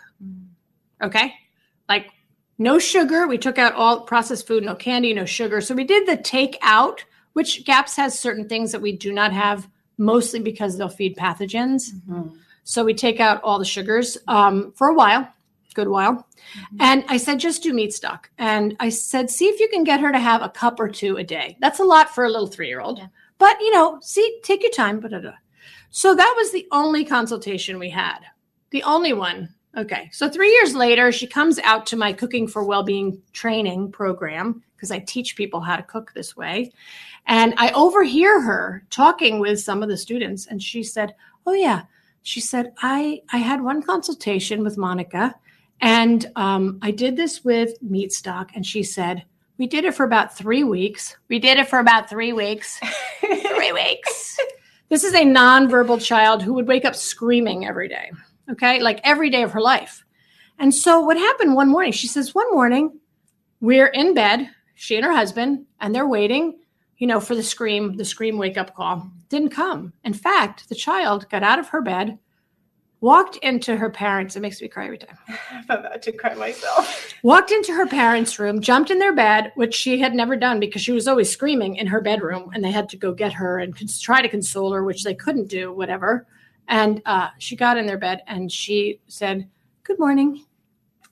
[1.02, 1.34] Okay.
[1.90, 2.12] Like
[2.58, 3.28] no sugar.
[3.28, 5.60] We took out all processed food, no candy, no sugar.
[5.60, 9.34] So we did the take out, which GAPS has certain things that we do not
[9.34, 11.90] have, mostly because they'll feed pathogens.
[12.64, 15.28] So we take out all the sugars um, for a while,
[15.74, 16.16] good while.
[16.16, 16.78] Mm-hmm.
[16.80, 18.30] And I said, just do meat stock.
[18.38, 21.18] And I said, see if you can get her to have a cup or two
[21.18, 21.58] a day.
[21.60, 23.00] That's a lot for a little three year old.
[23.00, 23.08] Yeah.
[23.38, 25.00] But, you know, see, take your time.
[25.00, 25.22] Blah, uh, blah, uh.
[25.22, 25.34] blah.
[25.90, 28.20] So that was the only consultation we had.
[28.72, 29.50] The only one.
[29.78, 30.10] Okay.
[30.12, 34.92] So three years later, she comes out to my Cooking for Wellbeing training program because
[34.92, 36.72] I teach people how to cook this way.
[37.28, 40.48] And I overhear her talking with some of the students.
[40.48, 41.84] And she said, Oh, yeah.
[42.24, 45.36] She said, I, I had one consultation with Monica
[45.84, 48.52] and um, I did this with meat stock.
[48.56, 49.26] And she said,
[49.58, 51.17] We did it for about three weeks.
[51.28, 52.80] We did it for about three weeks.
[53.19, 54.39] three weeks.
[54.88, 58.12] This is a nonverbal child who would wake up screaming every day,
[58.50, 60.06] okay, like every day of her life.
[60.58, 61.91] And so, what happened one morning?
[61.91, 63.00] She says, One morning,
[63.60, 66.60] we're in bed, she and her husband, and they're waiting,
[66.98, 69.12] you know, for the scream, the scream wake up call.
[69.28, 69.91] Didn't come.
[70.06, 72.19] In fact, the child got out of her bed,
[73.04, 74.38] walked into her parents.
[74.38, 75.18] It makes me cry every time
[75.52, 77.13] I'm about to cry myself.
[77.22, 80.82] walked into her parents' room, jumped in their bed, which she had never done because
[80.82, 83.76] she was always screaming in her bedroom, and they had to go get her and
[84.02, 86.26] try to console her, which they couldn't do, whatever.
[86.70, 89.50] And uh, she got in their bed and she said,
[89.84, 90.46] "Good morning."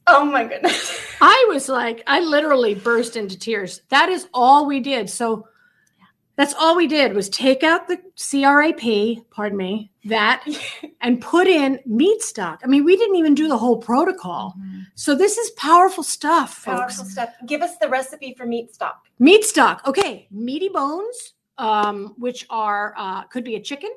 [0.07, 0.97] Oh my goodness.
[1.21, 3.81] I was like, I literally burst into tears.
[3.89, 5.09] That is all we did.
[5.09, 5.45] So
[6.37, 10.45] that's all we did was take out the CRAP, pardon me, that
[11.01, 12.61] and put in meat stock.
[12.63, 14.55] I mean, we didn't even do the whole protocol.
[14.95, 16.97] So this is powerful stuff, folks.
[16.97, 17.29] Powerful stuff.
[17.47, 19.05] Give us the recipe for meat stock.
[19.19, 19.81] Meat stock.
[19.85, 23.91] Okay, meaty bones, um, which are uh, could be a chicken.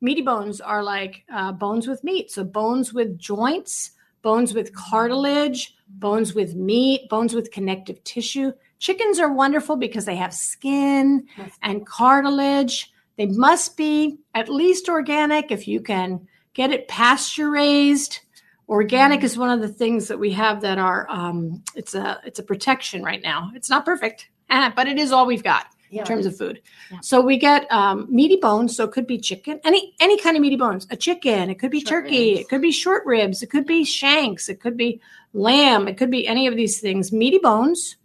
[0.00, 2.30] Meaty bones are like uh, bones with meat.
[2.30, 8.52] So bones with joints, bones with cartilage, bones with meat, bones with connective tissue.
[8.78, 11.26] Chickens are wonderful because they have skin
[11.62, 12.92] and cartilage.
[13.18, 18.20] They must be at least organic if you can get it pasture raised.
[18.68, 22.38] Organic is one of the things that we have that are um, it's a it's
[22.38, 23.50] a protection right now.
[23.54, 26.02] It's not perfect, but it is all we've got Yeah.
[26.02, 26.62] in terms of food.
[26.92, 26.98] Yeah.
[27.02, 28.76] So we get um, meaty bones.
[28.76, 30.86] So it could be chicken, any any kind of meaty bones.
[30.90, 31.50] A chicken.
[31.50, 32.30] It could be Short turkey.
[32.34, 32.40] ribs.
[32.42, 33.42] It could be short ribs.
[33.42, 34.48] It could be shanks.
[34.48, 35.00] It could be
[35.32, 35.88] lamb.
[35.88, 37.10] It could be any of these things.
[37.10, 37.96] Meaty bones.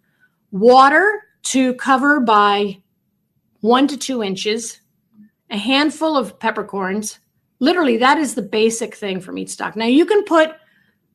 [0.50, 2.80] Water to cover by
[3.60, 4.80] one to two inches.
[5.50, 7.18] A handful of peppercorns.
[7.60, 9.76] Literally, that is the basic thing for meat stock.
[9.76, 10.52] Now you can put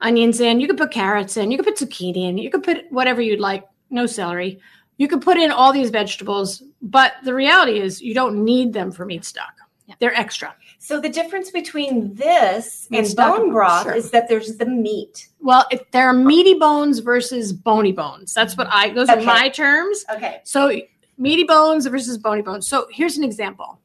[0.01, 0.59] onions in.
[0.59, 1.51] You can put carrots in.
[1.51, 2.37] You can put zucchini in.
[2.37, 3.65] You can put whatever you'd like.
[3.89, 4.59] No celery.
[4.97, 8.91] You can put in all these vegetables, but the reality is you don't need them
[8.91, 9.53] for meat stock.
[9.87, 9.95] Yeah.
[9.99, 10.55] They're extra.
[10.77, 13.95] So the difference between this and bone broth sure.
[13.95, 15.29] is that there's the meat.
[15.39, 18.33] Well, if there are meaty bones versus bony bones.
[18.33, 18.91] That's what I.
[18.91, 19.21] Those Okay.
[19.21, 20.05] are my terms.
[20.13, 20.41] Okay.
[20.43, 20.79] So
[21.17, 22.67] meaty bones versus bony bones.
[22.67, 23.79] So here's an example.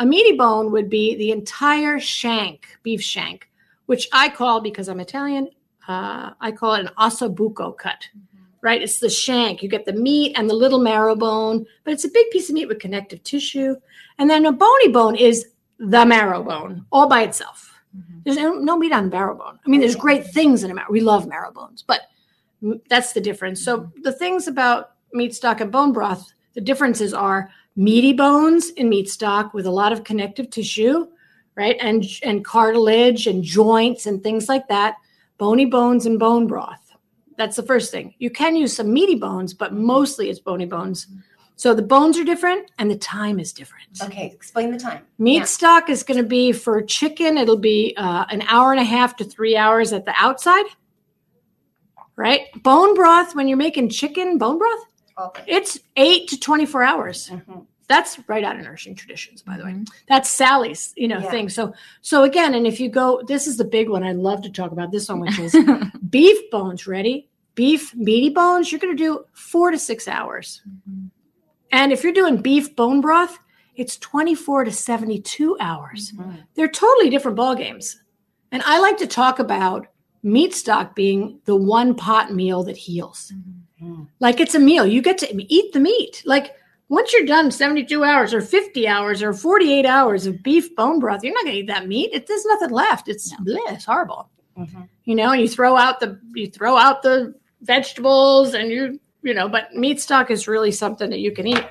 [0.00, 3.50] A meaty bone would be the entire shank, beef shank,
[3.84, 5.50] which I call because I'm Italian.
[5.86, 8.08] Uh, I call it an ossobuco cut.
[8.16, 8.26] Mm-hmm.
[8.62, 9.62] Right, it's the shank.
[9.62, 12.54] You get the meat and the little marrow bone, but it's a big piece of
[12.54, 13.76] meat with connective tissue.
[14.18, 17.70] And then a bony bone is the marrow bone all by itself.
[17.94, 18.18] Mm-hmm.
[18.24, 19.58] There's no, no meat on the marrow bone.
[19.64, 20.90] I mean, there's great things in a marrow.
[20.90, 22.02] We love marrow bones, but
[22.88, 23.62] that's the difference.
[23.62, 24.00] So mm-hmm.
[24.00, 29.08] the things about meat stock and bone broth, the differences are meaty bones in meat
[29.08, 31.06] stock with a lot of connective tissue,
[31.54, 31.76] right?
[31.80, 34.96] And and cartilage and joints and things like that.
[35.38, 36.80] Bony bones and bone broth.
[37.36, 38.14] That's the first thing.
[38.18, 41.06] You can use some meaty bones, but mostly it's bony bones.
[41.56, 43.86] So the bones are different and the time is different.
[44.02, 44.26] Okay.
[44.26, 45.02] Explain the time.
[45.18, 45.44] Meat Yeah.
[45.44, 47.36] stock is going to be for chicken.
[47.36, 50.64] It'll be uh, an hour and a half to three hours at the outside.
[52.16, 52.46] Right?
[52.62, 54.84] Bone broth, when you're making chicken bone broth,
[55.46, 57.28] It's eight to 24 hours.
[57.30, 57.66] Mhm.
[57.88, 59.74] That's right out of Nourishing Traditions, by the way.
[60.06, 61.30] That's Sally's, you know, Yeah.
[61.30, 61.48] thing.
[61.48, 64.04] So, so again, and if you go, this is the big one.
[64.04, 65.56] I love to talk about this one, which is
[66.10, 66.86] beef bones.
[66.86, 67.28] Ready?
[67.56, 68.70] Beef meaty bones.
[68.70, 70.62] You're going to do four to six hours.
[70.68, 71.06] Mm-hmm.
[71.72, 73.38] And if you're doing beef bone broth,
[73.74, 76.12] it's 24 to 72 hours.
[76.12, 76.32] Mm-hmm.
[76.54, 78.00] They're totally different ball games.
[78.52, 79.86] And I like to talk about
[80.22, 83.32] meat stock being the one pot meal that heals.
[83.34, 83.59] Mm-hmm.
[84.20, 84.86] Like it's a meal.
[84.86, 86.22] You get to eat the meat.
[86.26, 86.54] Like
[86.88, 91.22] once you're done 72 hours or 50 hours or 48 hours of beef bone broth,
[91.22, 92.10] you're not going to eat that meat.
[92.12, 93.08] It, there's nothing left.
[93.08, 94.28] It's bleh, it's horrible.
[94.58, 94.88] Mhm.
[95.04, 99.34] You know, and you throw out the you throw out the vegetables and you you
[99.34, 101.64] know, but meat stock is really something that you can eat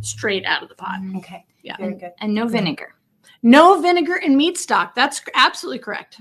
[0.00, 1.00] straight out of the pot.
[1.16, 1.44] Okay.
[1.62, 1.76] Yeah.
[1.76, 2.12] Very good.
[2.20, 2.94] and no vinegar.
[3.42, 4.94] No vinegar in meat stock.
[4.94, 6.18] That's absolutely correct.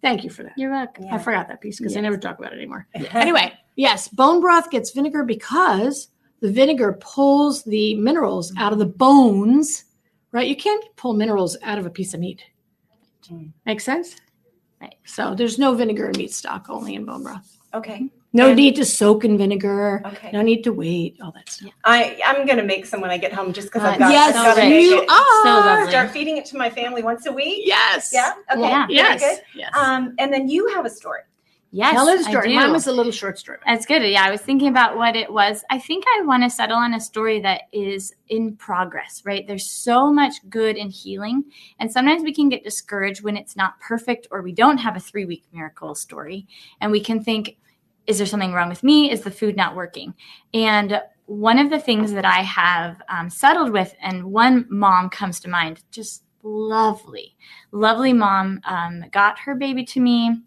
[0.00, 0.52] Thank you for that.
[0.56, 1.04] You're welcome.
[1.04, 1.14] Yeah.
[1.14, 2.86] I forgot that piece because I never talk about it anymore.
[3.12, 6.08] Anyway, yes, bone broth gets vinegar because
[6.40, 9.84] the vinegar pulls the minerals out of the bones,
[10.32, 10.46] right?
[10.48, 12.42] You can't pull minerals out of a piece of meat.
[13.30, 13.52] Mm.
[13.66, 14.16] Make sense?
[14.80, 14.96] Right.
[15.04, 17.56] So there's no vinegar in meat stock, only in bone broth.
[17.74, 18.10] Okay.
[18.34, 20.02] No And- need to soak in vinegar.
[20.06, 20.30] Okay.
[20.32, 21.18] No need to wait.
[21.22, 21.70] All that stuff.
[21.84, 24.10] I I'm gonna make some when I get home just because Uh, I've got.
[24.10, 25.08] yes, I've gotta you it.
[25.08, 25.84] are.
[25.84, 25.90] So.
[25.90, 27.62] Start feeding it to my family once a week.
[27.66, 28.10] Yes.
[28.12, 28.32] Yeah.
[28.50, 28.60] Okay.
[28.62, 28.86] Yeah.
[28.88, 29.20] Yes.
[29.20, 29.44] good.
[29.54, 29.70] Yes.
[29.76, 31.20] Um, and then you have a story.
[31.74, 32.54] Yes, Tell a I story.
[32.54, 33.56] Mine was a little short story.
[33.64, 34.02] That's good.
[34.02, 35.64] Yeah, I was thinking about what it was.
[35.70, 39.46] I think I want to settle on a story that is in progress, right?
[39.46, 41.44] There's so much good and healing.
[41.80, 45.00] And sometimes we can get discouraged when it's not perfect or we don't have a
[45.00, 46.46] three week miracle story.
[46.82, 47.56] And we can think,
[48.06, 49.10] is there something wrong with me?
[49.10, 50.12] Is the food not working?
[50.52, 55.40] And one of the things that I have um, settled with, and one mom comes
[55.40, 57.34] to mind, just lovely,
[57.70, 60.42] lovely mom, um, got her baby to me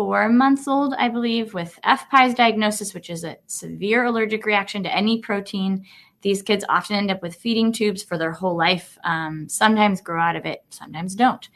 [0.00, 4.96] four months old, I believe, with FPIES diagnosis, which is a severe allergic reaction to
[4.96, 5.84] any protein.
[6.22, 8.96] These kids often end up with feeding tubes for their whole life.
[9.04, 11.46] Um, sometimes grow out of it, sometimes don't.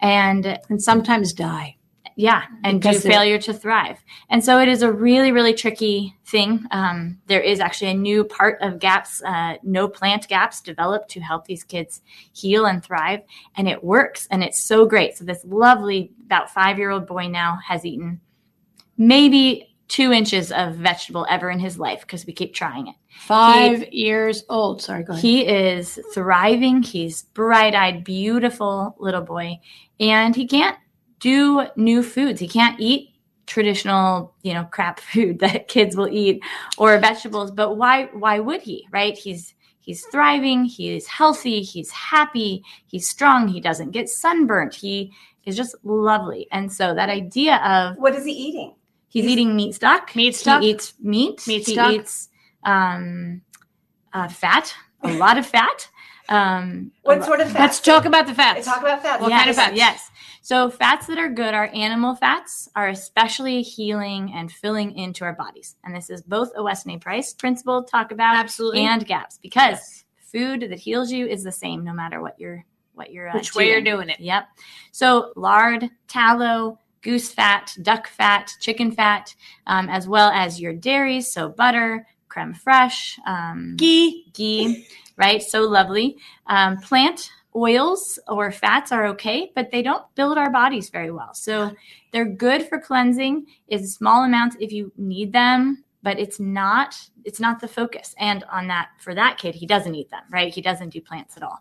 [0.00, 1.76] And And sometimes die.
[2.16, 3.98] Yeah, and do Because failure to thrive.
[4.28, 6.66] And so it is a really, really tricky thing.
[6.70, 11.20] Um, there is actually a new part of GAPS, uh, no plant GAPS, developed to
[11.20, 12.02] help these kids
[12.32, 13.20] heal and thrive.
[13.56, 15.16] And it works, and it's so great.
[15.16, 18.20] So this lovely, about five year old boy now has eaten
[18.96, 22.94] maybe two inches of vegetable ever in his life because we keep trying it.
[23.10, 24.80] Five years old.
[24.80, 25.22] Sorry, go ahead.
[25.22, 26.82] He is thriving.
[26.82, 29.60] He's bright eyed, beautiful little boy.
[30.00, 30.78] And he can't
[31.22, 32.40] do new foods.
[32.40, 33.14] He can't eat
[33.46, 36.42] traditional, you know, crap food that kids will eat
[36.76, 37.50] or vegetables.
[37.50, 38.86] But why why would he?
[38.90, 39.16] Right?
[39.16, 44.74] He's he's thriving, he's healthy, he's happy, he's strong, he doesn't get sunburnt.
[44.74, 45.12] He
[45.44, 46.48] is just lovely.
[46.50, 48.74] And so that idea of What is he eating?
[49.08, 50.16] He's, eating meat stock.
[50.16, 50.62] Meat stock?
[50.62, 51.46] He eats meat.
[51.46, 51.92] Meat he stock?
[51.92, 52.30] eats
[52.64, 53.42] um,
[54.14, 55.88] uh, fat, a lot of fat.
[56.30, 57.60] Um, What sort of fat?
[57.60, 58.64] Let's talk about the fats.
[58.64, 59.20] Talk about fat.
[59.20, 59.76] What yes, kind of fat?
[59.76, 60.10] Yes.
[60.44, 65.34] So fats that are good are animal fats, are especially healing and filling into our
[65.34, 65.76] bodies.
[65.84, 66.98] And this is both a Weston A.
[66.98, 68.80] Price principle to talk about Absolutely.
[68.80, 72.64] and GAPS because food that heals you is the same no matter what you're
[72.94, 74.18] what you're uh, Which way you're doing it.
[74.18, 74.48] Yep.
[74.90, 79.34] So lard, tallow, goose fat, duck fat, chicken fat,
[79.68, 84.26] um, as well as your dairies, so butter, creme fraiche, um, Ghee.
[84.34, 84.86] ghee,
[85.16, 85.40] right?
[85.40, 86.16] So lovely.
[86.48, 91.34] Um, plant oils or fats are okay, but they don't build our bodies very well.
[91.34, 91.72] So
[92.12, 97.40] they're good for cleansing in small amounts if you need them, but it's not it's
[97.40, 98.14] not the focus.
[98.18, 100.52] And on that for that kid, he doesn't eat them, right?
[100.52, 101.58] He doesn't do plants at all.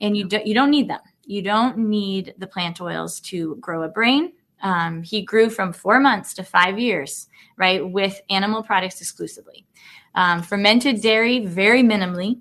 [0.00, 1.00] And you don't you don't need them.
[1.26, 4.32] You don't need the plant oils to grow a brain.
[4.62, 9.66] Um, he grew from four months to five years, right, with animal products exclusively.
[10.14, 12.40] Um, fermented dairy, very minimally.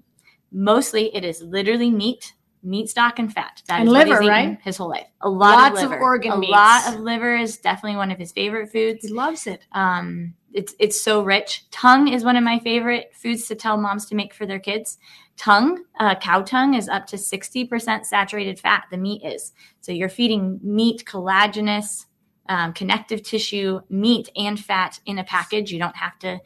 [0.51, 2.33] Mostly, it is literally meat,
[2.64, 3.61] meat stock, and fat.
[3.68, 4.57] That And is what he's liver, right?
[4.64, 5.07] His whole life.
[5.22, 6.01] A lot Lots of of liver.
[6.01, 6.51] organ A meats.
[6.51, 9.05] lot of liver is definitely one of his favorite foods.
[9.05, 9.66] He loves it.
[9.72, 11.66] Um, it's it's so rich.
[11.72, 14.97] Tongue is one of my favorite foods to tell moms to make for their kids.
[15.36, 18.86] Tongue, uh, cow tongue is up to sixty percent saturated fat.
[18.91, 19.51] The meat is
[19.82, 22.05] so you're feeding meat, collagenous,
[22.47, 25.72] um, connective tissue, meat and fat in a package.
[25.72, 26.39] You don't have to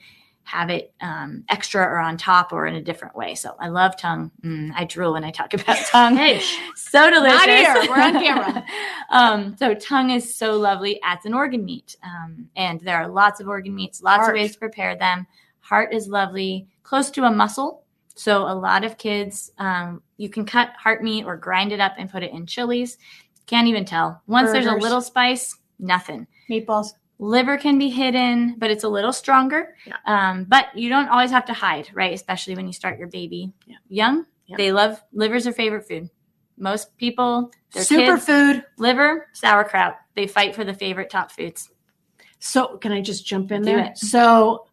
[0.48, 3.36] have it um, extra or on top or in a different way.
[3.36, 4.32] So I love tongue.
[4.46, 6.16] Mm, I drool when I talk about tongue.
[6.16, 6.42] Hey,
[6.74, 7.46] so delicious.
[7.46, 7.90] Not here.
[7.90, 8.66] We're on camera.
[9.10, 13.42] um, so tongue is so lovely as an organ meat, um, and there are lots
[13.42, 14.38] of organ meats, lots Heart.
[14.38, 15.28] of ways to prepare them.
[15.60, 17.84] Heart is lovely, close to a muscle.
[18.16, 21.94] So a lot of kids, um, you can cut heart meat or grind it up
[21.98, 22.98] and put it in chilies.
[23.48, 24.22] Can't even tell.
[24.28, 26.26] Once there's a little spice, nothing.
[26.50, 26.94] Meatballs.
[27.20, 29.76] Liver can be hidden, but it's a little stronger.
[29.86, 29.96] Yeah.
[30.06, 32.14] Um, but you don't always have to hide, right?
[32.14, 33.78] Especially when you start your baby Yeah.
[33.90, 34.26] young.
[34.46, 34.58] Yep.
[34.58, 36.10] They love liver's their favorite food.
[36.58, 38.64] Most people, their kids, Superfood.
[38.78, 39.96] liver, sauerkraut.
[40.16, 41.70] They fight for the favorite top foods.
[42.40, 43.80] So can I just jump in Do there?
[43.86, 43.98] it.
[43.98, 44.68] So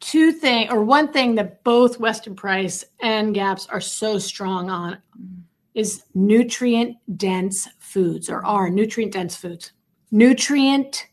[0.00, 4.98] two thing or one thing that both Weston Price and Gaps are so strong on
[5.74, 9.72] is nutrient dense foods or are nutrient dense foods.
[10.10, 11.06] Nutrient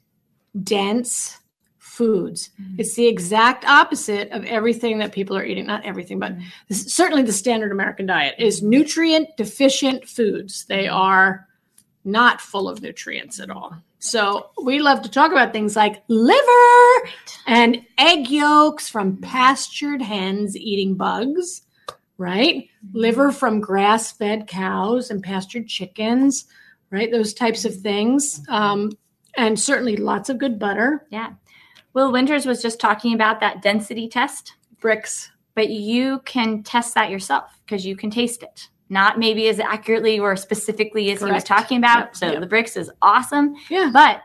[0.64, 1.38] dense
[1.78, 2.50] foods.
[2.60, 2.76] Mm-hmm.
[2.80, 5.68] It's the exact opposite of everything that people are eating.
[5.68, 6.48] Not everything, but mm-hmm.
[6.68, 10.66] this, certainly the standard American diet is nutrient deficient foods.
[10.66, 10.96] They mm-hmm.
[10.96, 11.48] are
[12.04, 13.76] not full of nutrients at all.
[14.00, 17.10] So we love to talk about things like liver
[17.46, 21.62] and egg yolks from pastured hens eating bugs,
[22.18, 22.68] right?
[22.94, 26.46] Liver from grass fed cows and pastured chickens,
[26.90, 27.12] right?
[27.12, 28.44] Those types of things.
[28.50, 28.92] Um,
[29.36, 31.32] and certainly lots of good butter, Yeah.
[31.94, 35.28] Will Winters was just talking about that density test, Brix.
[35.56, 38.70] but you can test that yourself because you can taste it.
[38.90, 42.00] Not maybe as accurately or specifically as he was talking about.
[42.00, 42.40] Yep, So yep.
[42.42, 43.56] the Brix is awesome.
[43.70, 43.90] Yeah.
[43.92, 44.22] But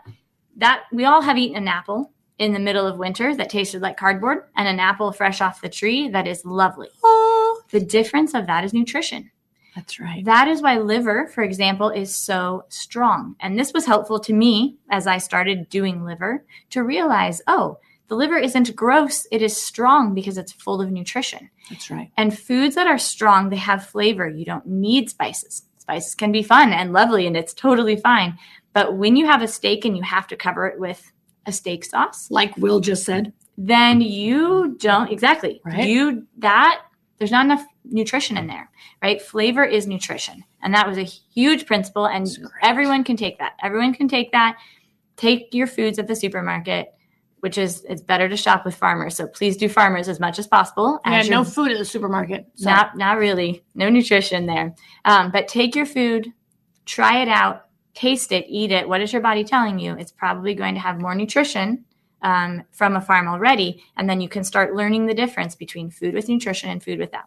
[0.56, 3.96] that we all have eaten an apple in the middle of winter that tasted like
[3.96, 6.88] cardboard and an apple fresh off the tree that is lovely.
[7.02, 9.30] Oh, The difference of that is nutrition.
[9.76, 10.24] That's right.
[10.24, 13.36] That is why liver, for example, is so strong.
[13.40, 18.16] And this was helpful to me as I started doing liver to realize, oh, the
[18.16, 21.50] liver isn't gross, it is strong because it's full of nutrition.
[21.68, 22.10] That's right.
[22.16, 24.28] And foods that are strong, they have flavor.
[24.28, 25.64] You don't need spices.
[25.78, 28.38] Spices can be fun and lovely and it's totally fine.
[28.72, 31.12] But when you have a steak and you have to cover it with
[31.46, 33.32] a steak sauce, Like Will just said.
[33.58, 35.88] then you don't exactly Right.
[35.88, 36.82] you that
[37.18, 38.70] there's not enough nutrition in there
[39.02, 39.20] right?
[39.20, 42.26] Flavor is nutrition and that was a huge principle and
[42.62, 43.52] everyone can take that.
[43.62, 44.58] Everyone can take that.
[45.16, 46.92] Take your foods at the supermarket
[47.40, 50.46] which is it's better to shop with farmers so please do farmers as much as
[50.46, 50.98] possible.
[51.06, 52.46] Yeah, as no food at the supermarket.
[52.54, 52.70] So.
[52.70, 53.62] Not not really.
[53.74, 54.74] No nutrition there.
[55.04, 56.32] Um, but take your food
[56.86, 58.88] try it out taste it eat it.
[58.88, 59.94] What is your body telling you?
[59.94, 61.84] It's probably going to have more nutrition
[62.22, 66.14] um, from a farm already and then you can start learning the difference between food
[66.14, 67.24] with nutrition and food without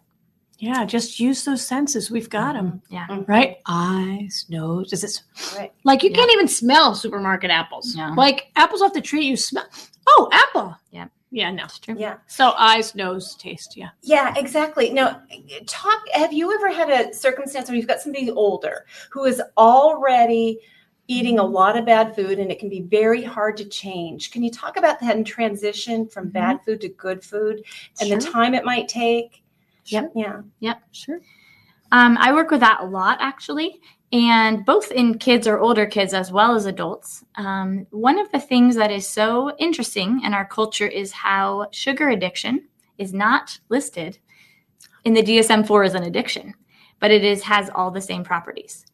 [0.57, 2.11] Yeah, just use those senses.
[2.11, 3.07] We've got them, Yeah.
[3.27, 3.57] right?
[3.65, 4.91] Eyes, nose.
[4.91, 5.23] Is this
[5.55, 5.71] Right.
[5.85, 6.17] like you Yeah.
[6.17, 7.95] can't even smell supermarket apples?
[7.95, 8.13] No.
[8.17, 9.63] Like apples off the tree, you smell.
[10.07, 10.75] Oh, apple.
[10.91, 11.05] Yeah.
[11.31, 11.61] Yeah, no.
[11.63, 11.95] That's true.
[11.97, 12.15] Yeah.
[12.27, 13.77] So eyes, nose, taste.
[13.77, 13.89] Yeah.
[14.01, 14.89] Yeah, exactly.
[14.89, 15.21] Now,
[15.67, 16.01] talk.
[16.13, 20.59] Have you ever had a circumstance where you've got somebody older who is already
[21.09, 24.29] eating a lot of bad food and it can be very hard to change?
[24.29, 27.63] Can you talk about that and transition from bad food to good food
[27.99, 28.31] and the Mm-hmm.
[28.31, 29.43] Time it might take?
[29.85, 30.11] Yep.
[30.15, 30.41] Yeah.
[30.59, 30.81] Yep.
[30.91, 31.19] Sure.
[31.91, 33.81] Um, I work with that a lot actually,
[34.11, 37.23] and both in kids or older kids as well as adults.
[37.35, 42.09] Um, one of the things that is so interesting in our culture is how sugar
[42.09, 42.67] addiction
[42.99, 44.19] is not listed
[45.05, 46.53] in the DSM 4 as an addiction,
[46.99, 48.85] but it is has all the same properties.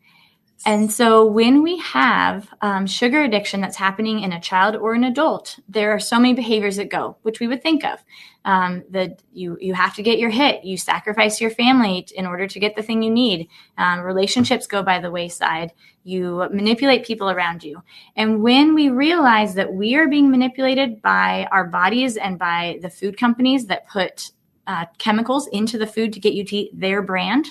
[0.65, 5.03] And so when we have um, sugar addiction that's happening in a child or an
[5.03, 7.99] adult, there are so many behaviors that go, which we would think of.
[8.45, 12.45] Um, that you you have to get your hit, you sacrifice your family in order
[12.47, 13.47] to get the thing you need.
[13.79, 15.71] Um, relationships go by the wayside.
[16.03, 17.81] You manipulate people around you,
[18.15, 22.89] and when we realize that we are being manipulated by our bodies and by the
[22.91, 24.29] food companies that put
[24.67, 27.47] uh, chemicals into the food to get you to eat their brand,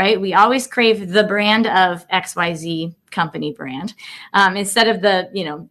[0.00, 0.18] right?
[0.18, 3.92] We always crave the brand of XYZ company brand
[4.32, 5.68] um, instead of the, you know,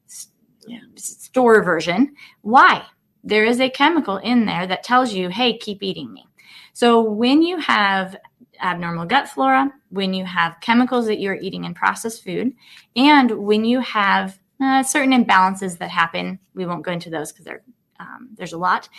[0.98, 2.14] store version.
[2.42, 2.84] Why?
[3.24, 6.28] There is a chemical in there that tells you, hey, keep eating me.
[6.74, 8.18] So when you have
[8.62, 12.54] abnormal gut flora, when you have chemicals that you're eating in processed food,
[12.96, 17.52] and when you have uh, certain imbalances that happen, we won't go into those because
[18.00, 18.90] um, there's a lot.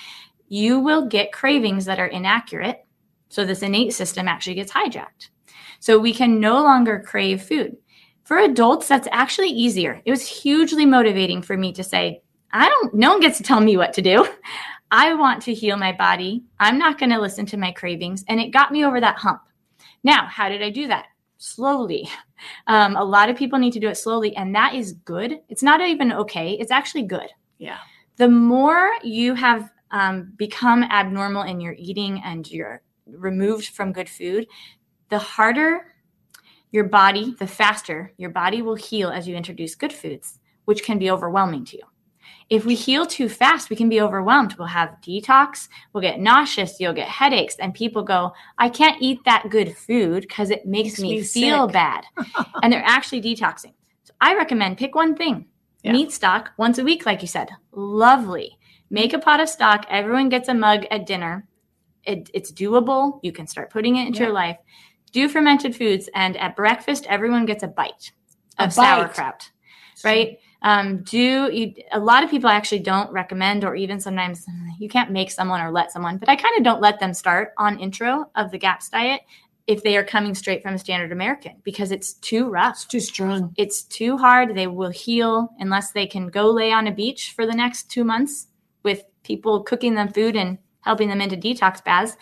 [0.48, 2.84] You will get cravings that are inaccurate
[3.30, 5.30] so this innate system actually gets hijacked.
[5.78, 7.78] So we can no longer crave food.
[8.24, 10.02] For adults, that's actually easier.
[10.04, 12.20] It was hugely motivating for me to say,
[12.52, 14.28] I don't, no one gets to tell me what to do.
[14.90, 16.42] I want to heal my body.
[16.58, 18.24] I'm not going to listen to my cravings.
[18.28, 19.40] And it got me over that hump.
[20.04, 21.06] Now, how did I do that?
[21.38, 22.08] Slowly.
[22.66, 25.40] Um, a lot of people need to do it slowly, and that is good.
[25.50, 27.28] It's not even okay, it's actually good
[27.58, 27.76] Yeah.
[28.16, 32.80] the more you have um, become abnormal in your eating and you're
[33.16, 34.46] removed from good food,
[35.08, 35.86] the harder
[36.70, 40.98] your body, the faster your body will heal as you introduce good foods, which can
[40.98, 41.82] be overwhelming to you.
[42.48, 44.56] If we heal too fast, we can be overwhelmed.
[44.58, 49.20] We'll have detox, we'll get nauseous, you'll get headaches, and people go, I can't eat
[49.24, 52.04] that good food because it makes, Makes me, me feel sick." bad.
[52.62, 53.72] and they're actually detoxing.
[54.02, 55.46] So I recommend pick one thing
[55.82, 55.92] Yeah.
[55.92, 57.50] meat stock once a week, like you said.
[57.72, 58.58] Lovely.
[58.90, 59.20] Make mm-hmm.
[59.20, 59.86] a pot of stock.
[59.88, 61.46] Everyone gets a mug at dinner.
[62.04, 63.20] It, it's doable.
[63.22, 64.26] You can start putting it into Yeah.
[64.26, 64.58] your life.
[65.12, 68.12] Do fermented foods, and at breakfast, everyone gets a bite
[68.58, 68.72] A of bite.
[68.74, 69.50] sauerkraut.
[70.04, 70.38] Right?
[70.62, 71.18] Um, do
[71.52, 74.46] you, a lot of people actually don't recommend, or even sometimes
[74.78, 77.52] you can't make someone or let someone, but I kind of don't let them start
[77.58, 79.22] on intro of the GAPS diet
[79.66, 83.00] if they are coming straight from a standard American because it's too rough It's too
[83.00, 83.54] strong.
[83.56, 84.54] it's too hard.
[84.54, 88.04] They will heal unless they can go lay on a beach for the next two
[88.04, 88.46] months
[88.82, 92.16] with people cooking them food and helping them into detox baths,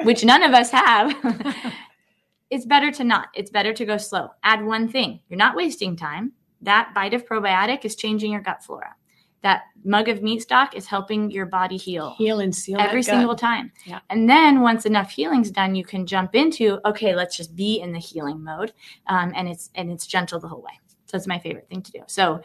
[0.04, 1.14] which none of us have.
[2.50, 3.28] it's better to not.
[3.34, 4.30] It's better to go slow.
[4.42, 5.20] Add one thing.
[5.28, 6.32] You're not wasting time.
[6.62, 8.94] That bite of probiotic is changing your gut flora.
[9.42, 13.06] That mug of meat stock is helping your body heal Heal and seal every that
[13.10, 13.18] gut.
[13.18, 13.72] single time.
[13.86, 14.00] Yeah.
[14.10, 17.92] And then once enough healing's done, you can jump into okay, let's just be in
[17.92, 18.72] the healing mode,
[19.06, 20.78] um, and it's and it's gentle the whole way.
[21.06, 22.00] So it's my favorite thing to do.
[22.06, 22.42] So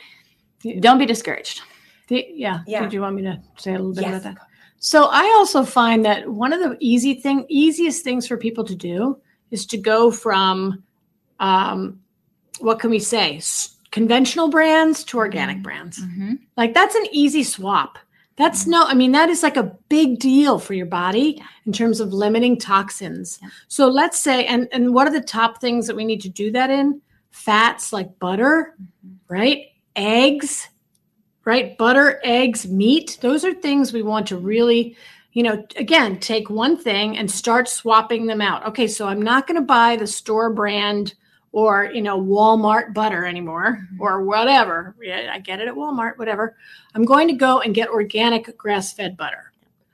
[0.80, 1.62] don't be discouraged.
[2.08, 2.60] The- yeah.
[2.66, 2.84] Yeah.
[2.84, 4.22] Did you want me to say a little bit Yes.
[4.22, 4.48] about that?
[4.86, 8.76] So I also find that one of the easy thing, easiest things for people to
[8.76, 9.20] do
[9.50, 10.84] is to go from,
[11.40, 12.00] um,
[12.60, 15.98] what can we say, S- conventional brands to organic brands.
[16.00, 16.34] Mm-hmm.
[16.56, 17.98] Like that's an easy swap.
[18.36, 21.46] That's no, I mean, that is like a big deal for your body Yeah.
[21.66, 23.40] in terms of limiting toxins.
[23.42, 23.50] Yeah.
[23.68, 26.52] So let's say, and and what are the top things that we need to do
[26.52, 27.02] that in?
[27.32, 28.76] Fats like butter,
[29.30, 29.72] right?
[29.96, 30.70] Eggs,
[31.46, 31.78] right?
[31.78, 33.18] Butter, eggs, meat.
[33.22, 34.98] Those are things we want to really,
[35.32, 38.66] you know, again, take one thing and start swapping them out.
[38.68, 41.14] Okay, so I'm not going to buy the store brand
[41.52, 44.02] or, you know, Walmart butter anymore mm-hmm.
[44.02, 44.96] or whatever.
[45.02, 46.58] Yeah, I get it at Walmart, whatever.
[46.94, 49.54] I'm going to go and get organic grass fed butter.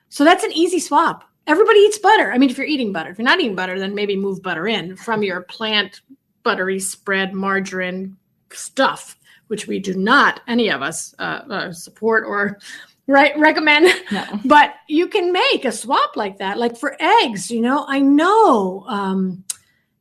[0.10, 1.24] So that's an easy swap.
[1.48, 2.32] Everybody eats butter.
[2.32, 4.68] I mean, if you're eating butter, if you're not eating butter, then maybe move butter
[4.68, 6.02] in from your plant
[6.44, 8.18] buttery spread margarine
[8.52, 9.18] stuff,
[9.52, 12.58] which we do not, any of us, uh, uh, support or
[13.08, 13.94] right recommend.
[14.10, 14.26] No.
[14.46, 16.58] But you can make a swap like that.
[16.58, 19.44] Like for eggs, you know, I know, um,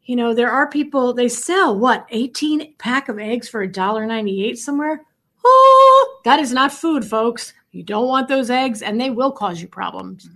[0.04, 4.06] you know, there are people they sell what 18 pack of eggs for a dollar
[4.06, 5.04] ninety eight somewhere.
[5.44, 7.52] Oh, that is not food, folks.
[7.72, 10.28] You don't want those eggs, and they will cause you problems.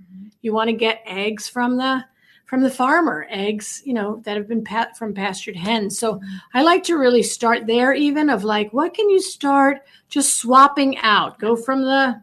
[0.42, 2.04] You want to get eggs from the
[2.44, 5.98] from the farmer, eggs, you know, that have been pat from pastured hens.
[5.98, 6.20] So
[6.52, 10.98] I like to really start there, even of like, what can you start just swapping
[10.98, 11.38] out?
[11.38, 12.22] Go from the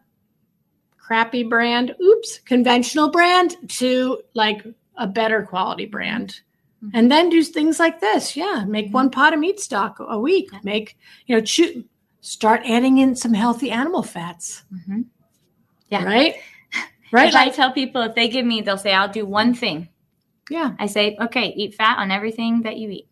[0.96, 4.64] crappy brand, oops, conventional brand to like
[4.96, 6.40] a better quality brand.
[6.82, 6.90] Mhm.
[6.94, 8.36] And then do things like this.
[8.36, 8.64] Yeah.
[8.66, 10.48] Make one pot of meat stock a week.
[10.52, 10.60] Yeah.
[10.62, 10.96] Make,
[11.26, 11.44] you know,
[12.20, 14.62] start adding in some healthy animal fats.
[14.72, 15.06] Mhm.
[15.88, 16.04] Yeah.
[16.04, 16.36] Right.
[17.12, 17.28] Right.
[17.28, 19.90] If I tell people if they give me, they'll say, I'll do one thing.
[20.52, 20.74] Yeah.
[20.78, 23.08] I say, okay, eat fat on everything that you eat.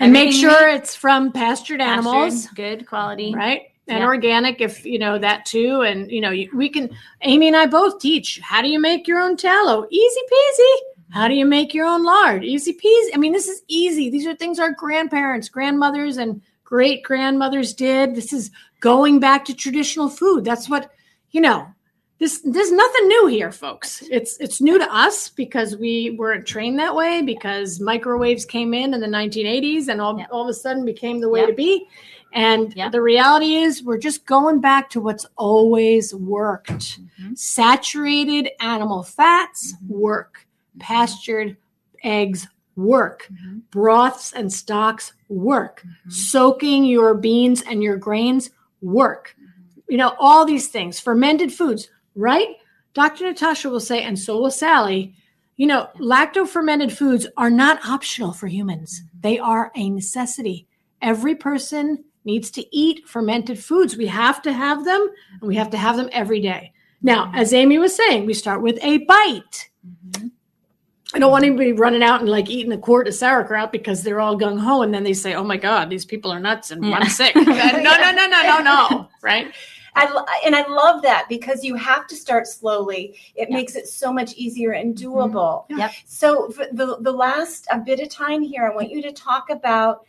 [0.00, 2.46] And make sure it's from pastured Pastured, animals.
[2.54, 3.34] good quality.
[3.34, 3.62] right?
[3.88, 5.80] And organic if you know that too.
[5.82, 6.90] And you know we can
[7.22, 9.86] amy and i both teach how do you make your own tallow?
[9.90, 10.74] Easy peasy.
[11.10, 12.44] How do you make your own lard?
[12.44, 13.10] Easy peasy.
[13.14, 14.10] I mean this is easy.
[14.10, 18.14] These are things our grandparents grandmothers and great grandmothers did.
[18.14, 18.50] This is
[18.80, 20.44] going back to traditional food.
[20.44, 20.92] That's what
[21.30, 21.66] you know
[22.18, 26.78] this there's nothing new here folks it's it's new to us because we weren't trained
[26.78, 30.28] that way because microwaves came in in the 1980s and all, Yep.
[30.30, 31.48] all of a sudden became the way Yep.
[31.50, 31.86] to be
[32.32, 32.92] and Yep.
[32.92, 37.38] the reality is we're just going back to what's always worked Mhm.
[37.38, 39.88] saturated animal fats Mhm.
[39.88, 40.46] work
[40.80, 41.56] pastured
[42.04, 43.62] eggs work Mhm.
[43.70, 46.12] broths and stocks work Mhm.
[46.12, 48.50] soaking your beans and your grains
[48.82, 49.34] work
[49.88, 51.88] you know all these things fermented foods
[52.18, 52.56] right
[52.94, 55.14] dr natasha will say and so will sally
[55.56, 60.66] you know lacto fermented foods are not optional for humans they are a necessity
[61.00, 65.08] every person needs to eat fermented foods we have to have them
[65.40, 68.60] and we have to have them every day now as amy was saying we start
[68.62, 70.32] with a bite Mhm.
[71.14, 74.20] I don't want anybody running out and like eating a quart of sauerkraut because they're
[74.20, 76.84] all gung ho, and then they say, "Oh my God, these people are nuts and
[76.84, 76.96] Yeah.
[76.96, 79.08] I'm sick." no, no, no, no, no, no.
[79.22, 79.54] Right?
[79.94, 83.16] I, and I love that because you have to start slowly.
[83.34, 85.64] It makes it so much easier and doable.
[85.70, 85.76] Yeah.
[85.78, 85.90] Yep.
[86.06, 89.50] So for the the last a bit of time here, I want you to talk
[89.50, 90.04] about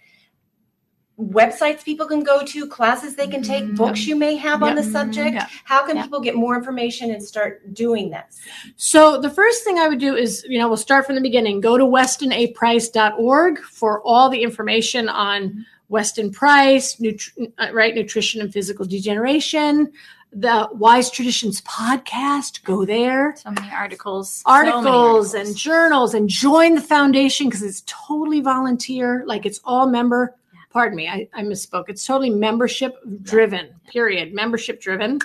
[1.20, 3.76] websites people can go to, classes they can take, Mhm.
[3.76, 5.34] books you may have on the subject.
[5.36, 5.48] Yeah.
[5.66, 6.04] How can Yeah.
[6.04, 8.40] people get more information and start doing this?
[8.78, 11.60] So the first thing I would do is, you know, we'll start from the beginning.
[11.60, 18.54] Go to westonaprice.org for all the information on Weston Price, nutri- uh, right, nutrition and
[18.54, 19.92] physical degeneration,
[20.32, 22.64] the Wise Traditions podcast.
[22.64, 23.36] Go there.
[23.36, 24.44] So many articles.
[24.46, 25.62] so many articles and articles.
[25.62, 30.36] journals and join the foundation because it's totally volunteer like it's all member
[30.72, 35.20] pardon me i, I misspoke it's totally membership driven period membership driven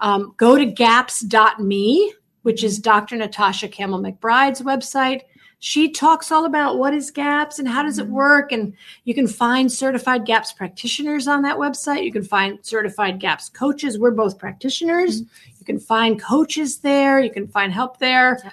[0.00, 2.12] um, go to gaps.me
[2.42, 5.22] which is dr natasha campbell mcbride's website
[5.60, 8.12] she talks all about what is gaps and how does it Mhm.
[8.12, 8.50] work.
[8.50, 8.72] And
[9.04, 12.02] you can find certified gaps practitioners on that website.
[12.04, 13.98] You can find certified gaps coaches.
[13.98, 15.20] We're both practitioners.
[15.20, 17.20] You can find coaches there.
[17.20, 18.40] You can find help there.
[18.42, 18.52] Yep.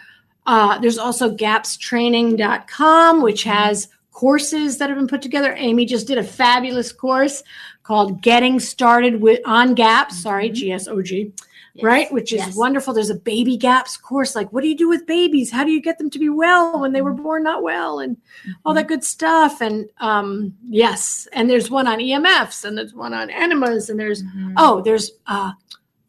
[0.49, 5.53] uh, there's also gapstraining.com which has courses that have been put together.
[5.57, 7.43] Amy just did a fabulous course
[7.83, 10.21] called getting started with on gaps.
[10.21, 11.31] Sorry gsog
[11.77, 11.83] Yes.
[11.83, 12.55] right which is Yes.
[12.55, 15.71] wonderful there's a baby gaps course like what do you do with babies how do
[15.71, 18.17] you get them to be well when they were born not well and
[18.65, 23.13] all that good stuff and um yes and there's one on emfs and there's one
[23.13, 24.53] on enemas and there's Mhm.
[24.57, 25.51] oh there's uh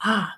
[0.00, 0.32] ah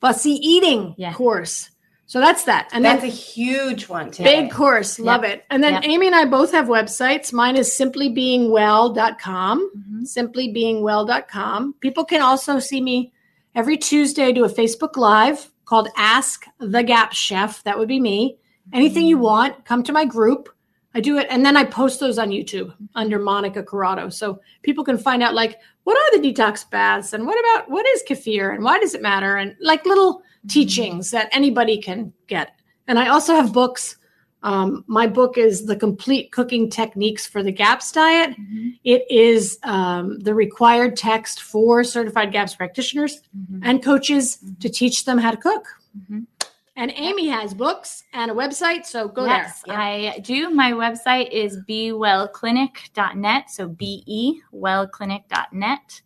[0.00, 1.12] fussy eating Yeah.
[1.12, 1.68] course
[2.06, 4.42] so that's that and That's a huge one today.
[4.42, 5.84] big course love it and then Yep.
[5.86, 10.06] amy and i both have websites mine is simplybeingwell.com Mhm.
[10.06, 11.74] simplybeingwell.com.
[11.80, 13.12] People can also see me
[13.54, 14.24] every Tuesday.
[14.24, 17.62] I do a Facebook Live called Ask the Gap Chef.
[17.64, 18.38] That would be me.
[18.72, 19.22] Anything you mm.
[19.22, 20.48] want, come to my group.
[20.94, 24.84] I do it, and then I post those on YouTube under Monica Corrado, so people
[24.84, 28.54] can find out like what are the detox baths and what about what is kefir
[28.54, 30.50] and why does it matter and like little mm.
[30.50, 32.52] teachings that anybody can get.
[32.86, 33.96] And I also have books.
[34.42, 38.30] Um, my book is the complete cooking techniques for the GAPS diet.
[38.36, 38.78] Mhm.
[38.84, 43.60] It is um, the required text for certified GAPS practitioners Mhm.
[43.62, 45.66] and coaches to teach them how to cook.
[45.96, 46.26] Mhm.
[46.74, 49.78] And Amy has books and a website, so go yes, there.
[49.78, 50.48] I do.
[50.48, 53.50] My website is bewellclinic.net.
[53.50, 56.00] So B E wellclinic.net.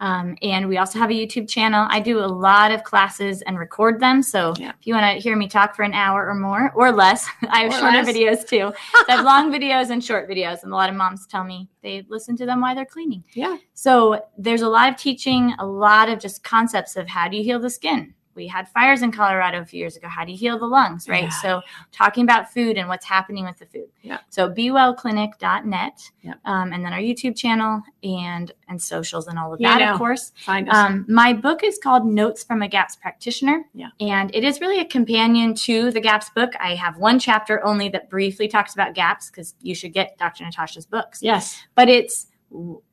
[0.00, 1.86] Um, and we also have a YouTube channel.
[1.90, 4.22] I do a lot of classes and record them.
[4.22, 4.70] So Yeah.
[4.78, 7.64] if you want to hear me talk for an hour or more or less, I
[7.64, 8.08] have Or shorter less.
[8.14, 8.72] videos too.
[8.94, 10.62] So I have long videos and short videos.
[10.62, 13.24] And a lot of moms tell me they listen to them while they're cleaning.
[13.34, 13.56] Yeah.
[13.74, 17.42] So there's a lot of teaching, a lot of just concepts of how do you
[17.42, 20.06] heal the skin we had fires in Colorado a few years ago.
[20.08, 21.24] How do you heal the lungs, right?
[21.24, 21.28] Yeah.
[21.42, 21.60] So
[21.92, 23.88] talking about food and what's happening with the food.
[24.02, 24.18] Yeah.
[24.30, 26.34] So bewellclinic.net, Yeah.
[26.44, 29.92] um, and then our YouTube channel and and socials and all of that, know.
[29.92, 30.32] of course.
[30.44, 30.76] Find us.
[30.76, 33.64] Um, my book is called Notes from a GAPS Practitioner.
[33.74, 33.88] Yeah.
[34.00, 36.52] And it is really a companion to the GAPS book.
[36.60, 40.44] I have one chapter only that briefly talks about GAPS because you should get Dr.
[40.44, 41.20] Natasha's books.
[41.22, 41.60] yes.
[41.74, 42.26] But it's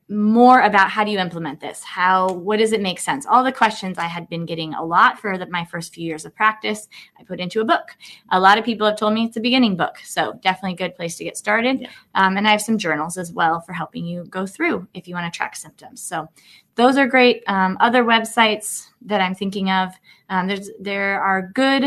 [0.08, 1.82] more about how do you implement this?
[1.82, 3.26] How, what does it make sense?
[3.26, 6.24] All the questions I had been getting a lot for the, my first few years
[6.24, 6.88] of practice,
[7.18, 7.90] I put into a book.
[8.30, 9.96] A lot of people have told me it's a beginning book.
[10.04, 11.80] So definitely a good place to get started.
[11.80, 11.88] Yeah.
[12.14, 15.14] Um, and I have some journals as well for helping you go through if you
[15.14, 16.02] want to track symptoms.
[16.02, 16.28] So
[16.76, 17.42] those are great.
[17.48, 19.92] Um, other websites that I'm thinking of,
[20.30, 21.84] um, there's there are good.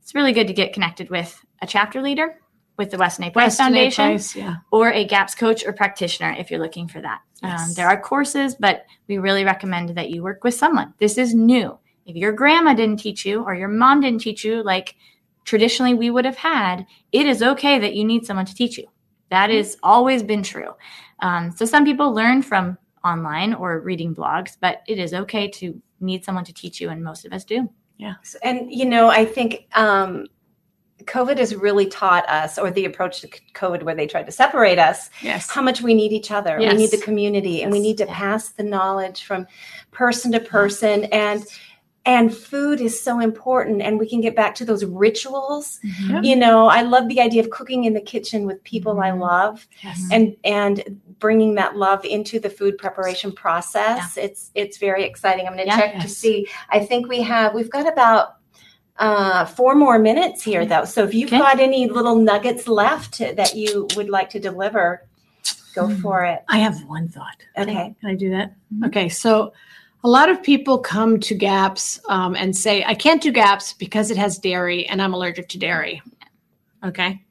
[0.00, 2.40] It's really good to get connected with a chapter leader
[2.80, 3.30] with the Weston A.
[3.30, 3.90] Price Weston A.
[3.90, 4.56] Foundation Price, yeah.
[4.72, 7.20] or a GAPS coach or practitioner if you're looking for that.
[7.42, 10.94] Um, there are courses, but we really recommend that you work with someone.
[10.98, 11.78] This is new.
[12.06, 14.96] If your grandma didn't teach you or your mom didn't teach you, like
[15.44, 18.86] traditionally we would have had, it is okay that you need someone to teach you.
[19.28, 20.72] That has always been true.
[21.20, 25.80] Um, so some people learn from online or reading blogs, but it is okay to
[26.00, 27.68] need someone to teach you, and most of us do.
[27.98, 28.14] Yeah.
[28.42, 30.26] And you know, I think um,
[31.04, 34.78] COVID has really taught us, or the approach to COVID, where they tried to separate
[34.78, 35.50] us, Yes.
[35.50, 36.58] how much we need each other.
[36.60, 36.72] Yes.
[36.72, 39.46] We need the community, and we need to pass the knowledge from
[39.90, 41.04] person to person.
[41.04, 41.44] And
[42.06, 45.78] and food is so important, and we can get back to those rituals.
[46.08, 46.22] Yeah.
[46.22, 49.20] You know, I love the idea of cooking in the kitchen with people I Mhm.
[49.20, 50.08] love, Yes.
[50.10, 54.16] and and bringing that love into the food preparation process.
[54.16, 55.46] It's it's very exciting.
[55.46, 55.78] I'm going to Yeah.
[55.78, 56.48] check to see.
[56.70, 58.36] I think we have we've got about
[59.00, 60.84] uh, four more minutes here, though.
[60.84, 61.38] So if you've Okay.
[61.38, 65.02] got any little nuggets left that you would like to deliver,
[65.74, 65.96] go Hmm.
[66.02, 66.44] for it.
[66.48, 67.36] I have one thought.
[67.58, 67.94] Okay.
[68.00, 68.52] Can I do that?
[68.74, 68.86] Mhm.
[68.86, 69.08] Okay.
[69.08, 69.52] So
[70.04, 74.10] a lot of people come to GAPS um, and say, I can't do GAPS because
[74.10, 76.02] it has dairy and I'm allergic to dairy.
[76.84, 77.22] Okay.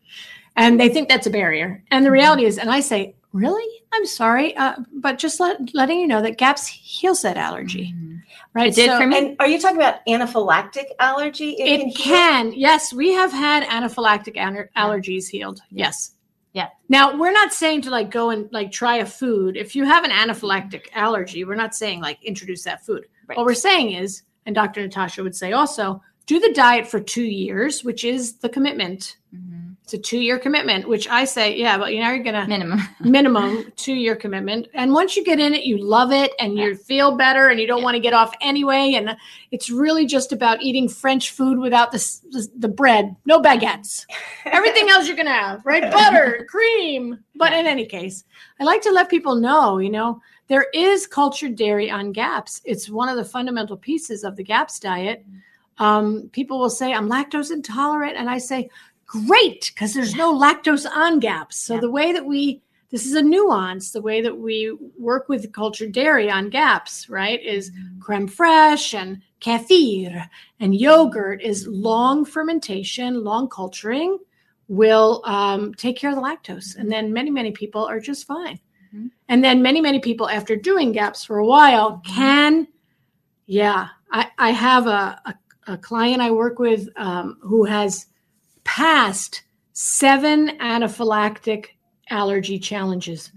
[0.55, 1.84] And they think that's a barrier.
[1.91, 3.84] And the reality is, and I say, Really?
[3.93, 4.55] I'm sorry.
[4.55, 7.93] Uh, but just let, letting you know that GAPS heals that allergy.
[8.53, 8.69] Right.
[8.69, 9.17] It did for me.
[9.17, 11.51] And are you talking about anaphylactic allergy?
[11.51, 11.93] It heal?
[11.93, 12.53] can.
[12.53, 15.61] Yes, we have had anaphylactic aller- allergies healed.
[15.69, 16.11] Yes.
[16.53, 16.69] Yeah.
[16.89, 19.55] Now, we're not saying to like go and like try a food.
[19.55, 23.05] If you have an anaphylactic allergy, we're not saying like introduce that food.
[23.27, 23.38] Right.
[23.38, 24.82] What we're saying is, and Dr.
[24.82, 29.17] Natasha would say also, do the diet for two years, which is the commitment.
[29.36, 29.59] Mhm.
[29.89, 32.45] It's a two year commitment, which I say, yeah, but you know, you're going to
[32.45, 32.79] Minimum.
[32.99, 34.67] minimum two year commitment.
[34.75, 37.65] And once you get in it, you love it and you feel better and you
[37.65, 37.85] don't Yeah.
[37.85, 38.93] want to get off anyway.
[38.93, 39.17] And
[39.49, 41.97] it's really just about eating French food without the,
[42.29, 44.05] the, the bread, no baguettes.
[44.45, 45.91] Everything else you're gonna have, right?
[45.91, 47.17] Butter, cream.
[47.35, 48.25] But in any case,
[48.59, 52.61] I like to let people know, you know, there is cultured dairy on GAPS.
[52.63, 55.25] It's one of the fundamental pieces of the GAPS diet.
[55.79, 58.17] Um, people will say, I'm lactose intolerant.
[58.17, 58.69] And I say,
[59.10, 61.57] great, because there's no lactose on GAPS.
[61.57, 61.80] So Yeah.
[61.82, 65.93] the way that we, this is a nuance, the way that we work with cultured
[65.93, 70.30] dairy on GAPS, right, is creme fraiche and kefir
[70.60, 74.20] and yogurt is long fermentation, long culturing
[74.68, 76.76] will um, take care of the lactose.
[76.76, 78.60] And then many, many people are just fine.
[78.93, 79.10] Mhm.
[79.28, 82.68] And then many, many people after doing GAPS for a while can,
[83.47, 85.34] yeah, I, I have a, a,
[85.74, 88.05] a client I work with um, who has
[88.64, 89.43] passed
[89.74, 91.68] seven anaphylactic
[92.10, 93.32] allergy challenges.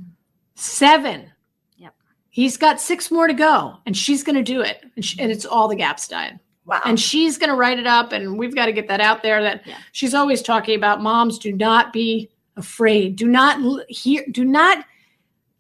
[0.55, 1.31] Seven.
[1.77, 1.95] Yep.
[2.31, 4.85] He's got six more to go, and she's going to do it.
[4.97, 6.35] And, she, and it's all the GAPS diet.
[6.65, 6.81] Wow.
[6.85, 9.43] And she's going to write it up, and we've got to get that out there.
[9.43, 9.79] That Yeah.
[9.93, 11.03] she's always talking about.
[11.03, 13.17] Moms, do not be afraid.
[13.17, 13.59] Do not
[13.89, 14.25] hear.
[14.31, 14.85] Do not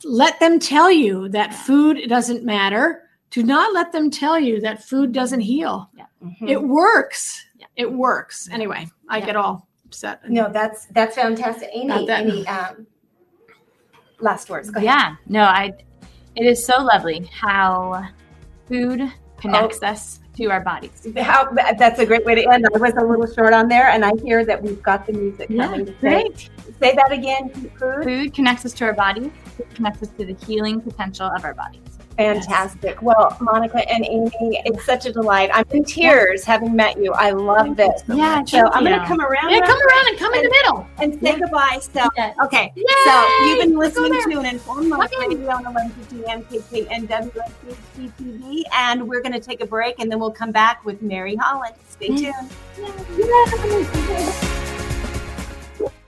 [0.04, 3.02] let them tell you that food doesn't matter.
[3.30, 5.90] Do not let them tell you that food doesn't heal.
[6.22, 6.48] Mhm.
[6.48, 7.44] It works.
[7.62, 7.84] Yeah.
[7.84, 8.48] It works.
[8.50, 9.26] Anyway, I Yeah.
[9.26, 10.20] get all upset.
[10.28, 11.68] no, that's that's fantastic.
[11.72, 12.86] Amy, that- any um,
[14.20, 14.70] last words?
[14.70, 14.84] Go ahead.
[14.86, 15.72] Yeah, no, I.
[16.34, 18.06] It is so lovely how
[18.66, 19.02] food
[19.38, 19.86] connects Oh.
[19.88, 21.06] us to our bodies.
[21.18, 22.64] How, that's a great way to end.
[22.74, 25.48] I was a little short on there, and I hear that we've got the music
[25.54, 25.84] coming.
[25.84, 26.50] to say, great.
[26.80, 27.50] say that again.
[27.78, 29.30] Food, Food connects us to our bodies.
[29.58, 31.82] Food connects us to the healing potential of our bodies.
[32.16, 33.00] Fantastic.
[33.02, 34.30] Well, Monica and Amy,
[34.64, 35.50] it's such a delight.
[35.52, 37.12] I'm in tears having met you.
[37.12, 38.02] I love this.
[38.08, 40.86] Yeah, So I'm going to come around Yeah, come around and come in the middle.
[41.00, 41.78] and say goodbye.
[41.80, 42.32] So, Yeah.
[42.44, 42.72] okay.
[42.76, 42.84] Yay!
[43.04, 45.38] So you've been listening to an informed life Come in.
[45.38, 50.18] radio on 1150 MKK and WSHTV, and we're going to take a break, and then
[50.20, 51.74] we'll come back with Mary Holland.
[51.88, 52.50] Stay tuned.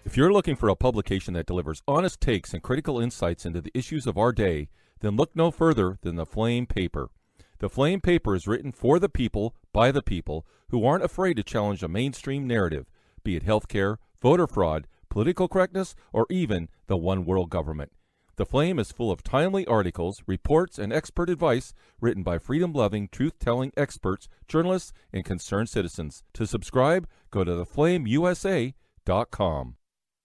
[0.04, 3.70] If you're looking for a publication that delivers honest takes and critical insights into the
[3.74, 4.68] issues of our day,
[5.04, 7.10] then look no further than the Flame Paper.
[7.58, 11.42] The Flame paper is written for the people, by the people, who aren't afraid to
[11.42, 12.86] challenge a mainstream narrative,
[13.22, 17.92] be it healthcare, voter fraud, political correctness, or even the one world government.
[18.36, 23.08] The Flame is full of timely articles, reports, and expert advice written by freedom loving,
[23.08, 26.24] truth telling experts, journalists, and concerned citizens.
[26.34, 29.76] To subscribe, go to theflameusa.com.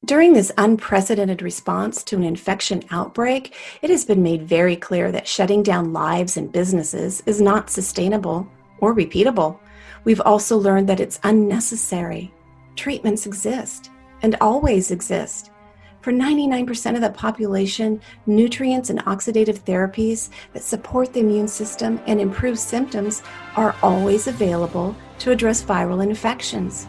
[0.06, 5.28] During this unprecedented response to an infection outbreak, it has been made very clear that
[5.28, 9.60] shutting down lives and businesses is not sustainable or repeatable.
[10.06, 12.34] We've also learned that it's unnecessary.
[12.78, 13.91] Treatments exist
[14.22, 15.52] and always exist.
[16.00, 22.22] For 99% of the population, nutrients and oxidative therapies that support the immune system and
[22.22, 23.22] improve symptoms
[23.58, 26.88] are always available to address viral infections.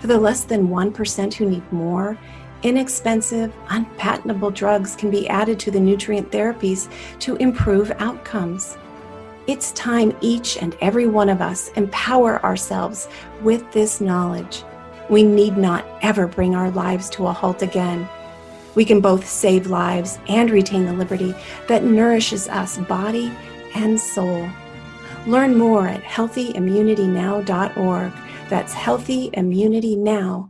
[0.00, 2.18] For the less than 1% who need more,
[2.62, 6.90] inexpensive, unpatentable drugs can be added to the nutrient therapies
[7.20, 8.76] to improve outcomes.
[9.46, 13.08] It's time each and every one of us empower ourselves
[13.42, 14.64] with this knowledge.
[15.08, 18.08] We need not ever bring our lives to a halt again.
[18.74, 21.34] We can both save lives and retain the liberty
[21.66, 23.32] that nourishes us body
[23.74, 24.48] and soul.
[25.26, 28.12] Learn more at healthyimmunitynow.org.
[28.48, 30.49] That's healthyimmunitynow.org.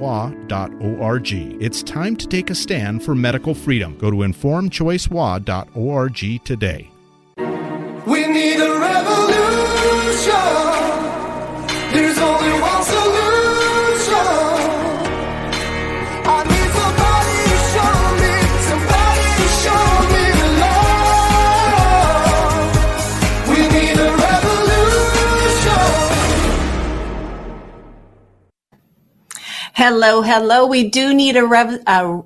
[0.00, 1.32] informedchoicewa.org.
[1.62, 3.96] It's time to take a stand for medical freedom.
[3.98, 6.90] Go to informedchoicewa.org today.
[29.80, 30.66] Hello, hello.
[30.66, 31.82] We do need a rev.
[31.86, 32.20] Uh,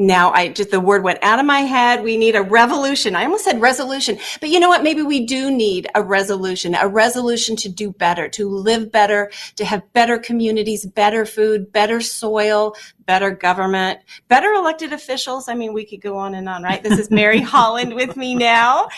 [0.00, 2.02] now I just the word went out of my head.
[2.02, 3.14] We need a revolution.
[3.14, 4.82] I almost said resolution, but you know what?
[4.82, 9.64] Maybe we do need a resolution, a resolution to do better, to live better, to
[9.66, 12.74] have better communities, better food, better soil,
[13.04, 13.98] better government,
[14.28, 15.48] better elected officials.
[15.48, 16.82] I mean, we could go on and on, right?
[16.82, 18.88] This is Mary Holland with me now.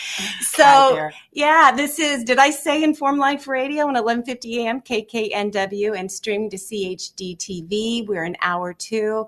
[0.41, 6.11] So yeah, this is, did I say Inform Life Radio on 1150 AM KKNW and
[6.11, 8.07] streaming to CHD TV.
[8.07, 9.27] We're in hour two.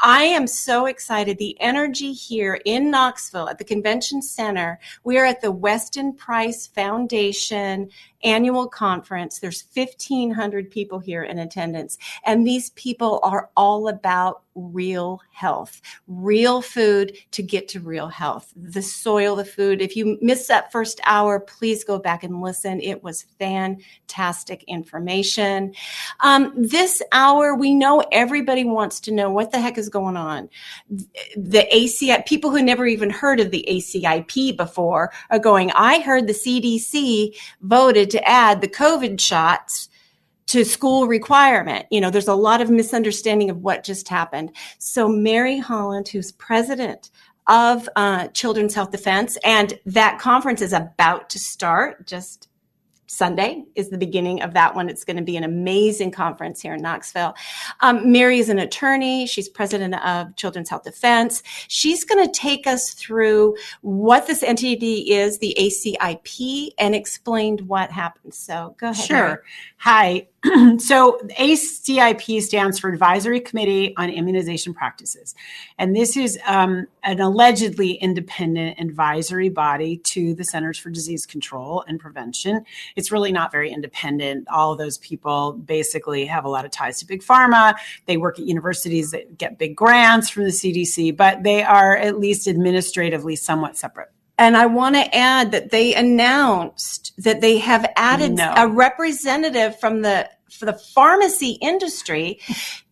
[0.00, 1.38] I am so excited.
[1.38, 4.78] The energy here in Knoxville at the Convention Center.
[5.02, 7.90] We are at the Weston Price Foundation
[8.24, 9.38] annual conference.
[9.38, 16.60] There's 1,500 people here in attendance, and these people are all about real health, real
[16.60, 18.52] food to get to real health.
[18.56, 19.80] The soil, the food.
[19.80, 22.80] If you missed that first hour, please go back and listen.
[22.80, 25.74] It was fantastic information.
[26.20, 30.48] Um, this hour, we know everybody wants to know what the heck is going on.
[31.36, 36.26] The ACI, people who never even heard of the ACIP before are going, I heard
[36.26, 39.88] the CDC voted to add the COVID shots
[40.46, 41.86] to school requirement.
[41.90, 44.52] You know, there's a lot of misunderstanding of what just happened.
[44.78, 47.10] So Mary Holland, who's president
[47.46, 52.47] of uh, Children's Health Defense, and that conference is about to start just
[53.08, 54.88] Sunday is the beginning of that one.
[54.88, 57.34] It's going to be an amazing conference here in Knoxville.
[57.80, 59.26] Um, Mary is an attorney.
[59.26, 61.42] She's president of Children's Health Defense.
[61.68, 67.90] She's going to take us through what this entity is, the ACIP, and explain what
[67.90, 68.34] happened.
[68.34, 69.10] So go ahead.
[69.10, 69.28] Mary.
[69.30, 69.42] Sure.
[69.78, 70.28] Hi.
[70.78, 75.34] so ACIP stands for Advisory Committee on Immunization Practices.
[75.78, 81.84] And this is um, an allegedly independent advisory body to the Centers for Disease Control
[81.88, 82.64] and Prevention.
[82.98, 84.48] It's really not very independent.
[84.48, 87.76] All of those people basically have a lot of ties to big pharma.
[88.06, 92.18] They work at universities that get big grants from the CDC, but they are at
[92.18, 94.08] least administratively somewhat separate.
[94.36, 98.52] And I want to add that they announced that they have added No.
[98.56, 102.40] a representative from the for the pharmacy industry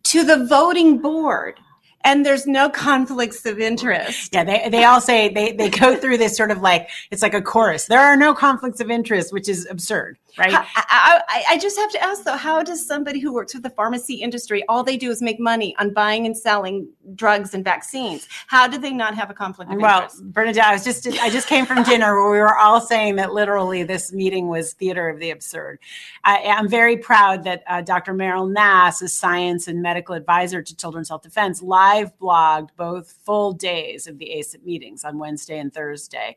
[0.03, 1.59] to the voting board.
[2.07, 4.33] And there's no conflicts of interest.
[4.33, 7.33] Yeah, they, they all say they, they go through this sort of like it's like
[7.33, 7.87] a chorus.
[7.87, 10.17] There are no conflicts of interest, which is absurd.
[10.37, 10.53] Right?
[10.53, 13.69] I, I, I- just have to ask though, how does somebody who works with the
[13.71, 18.27] pharmacy industry, all they do is make money on buying and selling drugs and vaccines?
[18.45, 20.23] How do they not have a conflict of Well, interest?
[20.31, 23.33] Bernadette, I was just I just came from dinner where we were all saying that
[23.33, 25.79] literally this meeting was theater of the absurd.
[26.23, 28.13] I, I'm very proud that uh, Dr.
[28.13, 33.51] Meryl Nass, a science and medical advisor to Children's Health Defense, live blogged both full
[33.53, 36.35] days of the ACIP meetings on Wednesday and Thursday,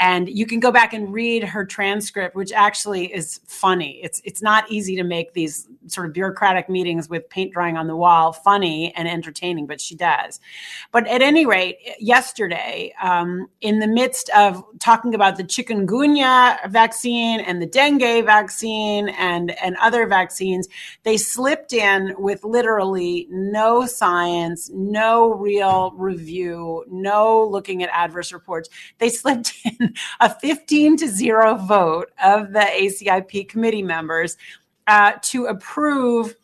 [0.00, 4.00] and you can go back and read her transcript, which actually is funny.
[4.02, 7.86] It's it's not easy to make these sort of bureaucratic meetings with paint drying on
[7.86, 10.40] the wall funny and entertaining, but she does.
[10.92, 17.40] But at any rate, yesterday, um, in the midst of talking about the chikungunya vaccine
[17.40, 20.68] and the dengue vaccine and, and other vaccines,
[21.02, 28.68] they slipped in with literally no science, no real review, no looking at adverse reports.
[28.98, 32.60] They slipped in a 15 to 0 vote of the
[33.48, 34.36] Committee members
[34.86, 36.34] uh, to approve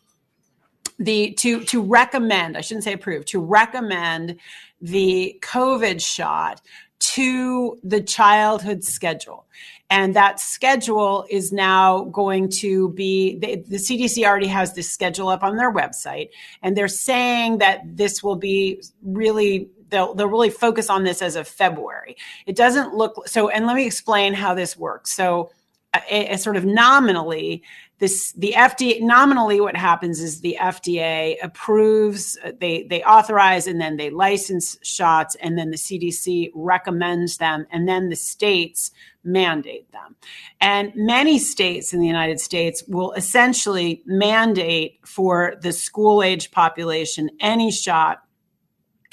[0.99, 4.37] the to to recommend i shouldn't say approve to recommend
[4.81, 6.61] the covid shot
[7.01, 9.45] to the childhood schedule.
[9.89, 15.27] And that schedule is now going to be the, the cdc already has this schedule
[15.27, 16.29] up on their website
[16.61, 21.35] and they're saying that this will be really they'll, they'll really focus on this as
[21.35, 22.15] of february.
[22.45, 25.11] It doesn't look so and let me explain how this works.
[25.11, 25.51] So
[25.93, 27.61] Uh, a, a sort of nominally
[27.99, 33.79] this the FDA nominally what happens is the FDA approves uh, they they authorize and
[33.79, 38.91] then they license shots and then the CDC recommends them and then the states
[39.23, 40.15] mandate them.
[40.59, 47.29] And many states in the United States will essentially mandate for the school age population
[47.39, 48.23] any shot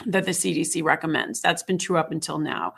[0.07, 1.41] that the CDC recommends.
[1.41, 2.75] That's been true up until now.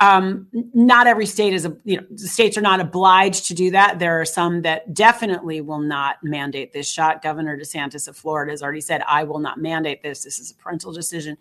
[0.00, 4.00] Um, not every state is, a, you know, states are not obliged to do that.
[4.00, 7.22] There are some that definitely will not mandate this shot.
[7.22, 10.24] Governor DeSantis of Florida has already said, I will not mandate this.
[10.24, 11.36] This is a parental decision.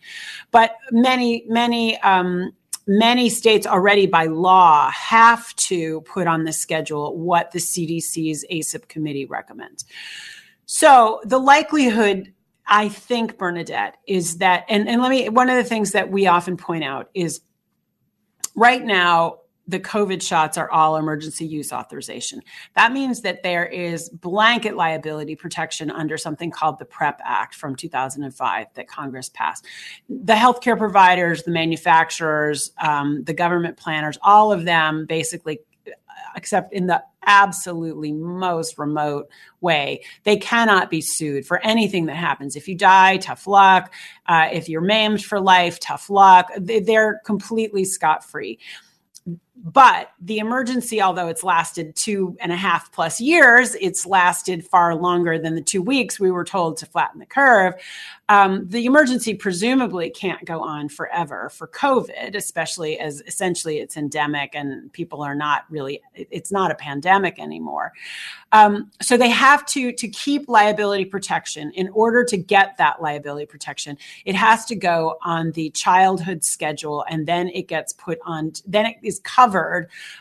[0.51, 2.51] But many, many, um,
[2.85, 8.87] many states already by law have to put on the schedule what the CDC's ACIP
[8.87, 9.85] committee recommends.
[10.65, 12.33] So the likelihood
[12.67, 16.27] I think, Bernadette, is that, and, and let me, one of the things that we
[16.27, 17.41] often point out is
[18.55, 22.41] right now, the COVID shots are all emergency use authorization.
[22.75, 27.75] That means that there is blanket liability protection under something called the PREP Act from
[27.75, 29.65] 2005 that Congress passed.
[30.09, 35.59] The healthcare providers, the manufacturers, um, the government planners, all of them basically
[36.35, 39.29] except in the absolutely most remote
[39.61, 40.03] way.
[40.23, 42.55] They cannot be sued for anything that happens.
[42.55, 43.93] If you die, tough luck.
[44.27, 46.49] Uh, if you're maimed for life, tough luck.
[46.57, 48.59] They- They're completely scot free.
[49.55, 54.95] But the emergency, although it's lasted two and a half plus years, it's lasted far
[54.95, 57.75] longer than the two weeks we were told to flatten the curve.
[58.29, 64.55] Um, the emergency presumably can't go on forever for COVID, especially as essentially it's endemic
[64.55, 67.93] and people are not really, it's not a pandemic anymore.
[68.53, 71.71] Um, so they have to to keep liability protection.
[71.71, 77.03] In order to get that liability protection, it has to go on the childhood schedule,
[77.09, 78.53] and then it gets put on.
[78.65, 79.42] Then it is covered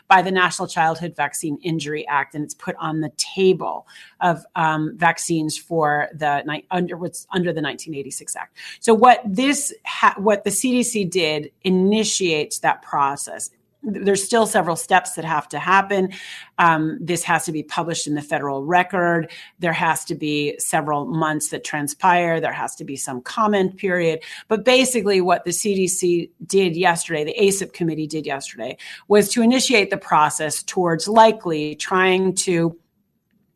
[0.07, 3.87] by the National Childhood Vaccine Injury Act, and it's put on the table
[4.21, 8.57] of um, vaccines for the under what's under the 1986 Act.
[8.79, 13.49] So what this ha- what the CDC did initiates that process
[13.83, 16.13] there's still several steps that have to happen.
[16.57, 19.29] Um, this has to be published in the federal record.
[19.59, 22.39] There has to be several months that transpire.
[22.39, 24.23] There has to be some comment period.
[24.47, 28.77] But basically, what the CDC did yesterday, the ACIP committee did yesterday,
[29.07, 32.77] was to initiate the process towards likely trying to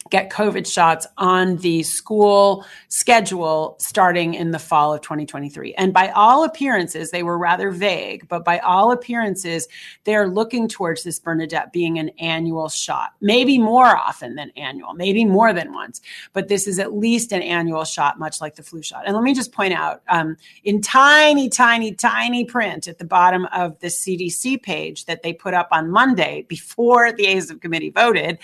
[0.10, 5.74] get COVID shots on the school schedule starting in the fall of 2023.
[5.76, 9.68] And by all appearances, they were rather vague, but by all appearances,
[10.04, 15.26] they're looking towards this Bernadette being an annual shot, maybe more often than annual, maybe
[15.26, 16.02] more than once,
[16.34, 19.04] but this is at least an annual shot, much like the flu shot.
[19.06, 23.46] And let me just point out um, in tiny, tiny, tiny print at the bottom
[23.54, 28.38] of the CDC page that they put up on Monday before the ACIP committee voted,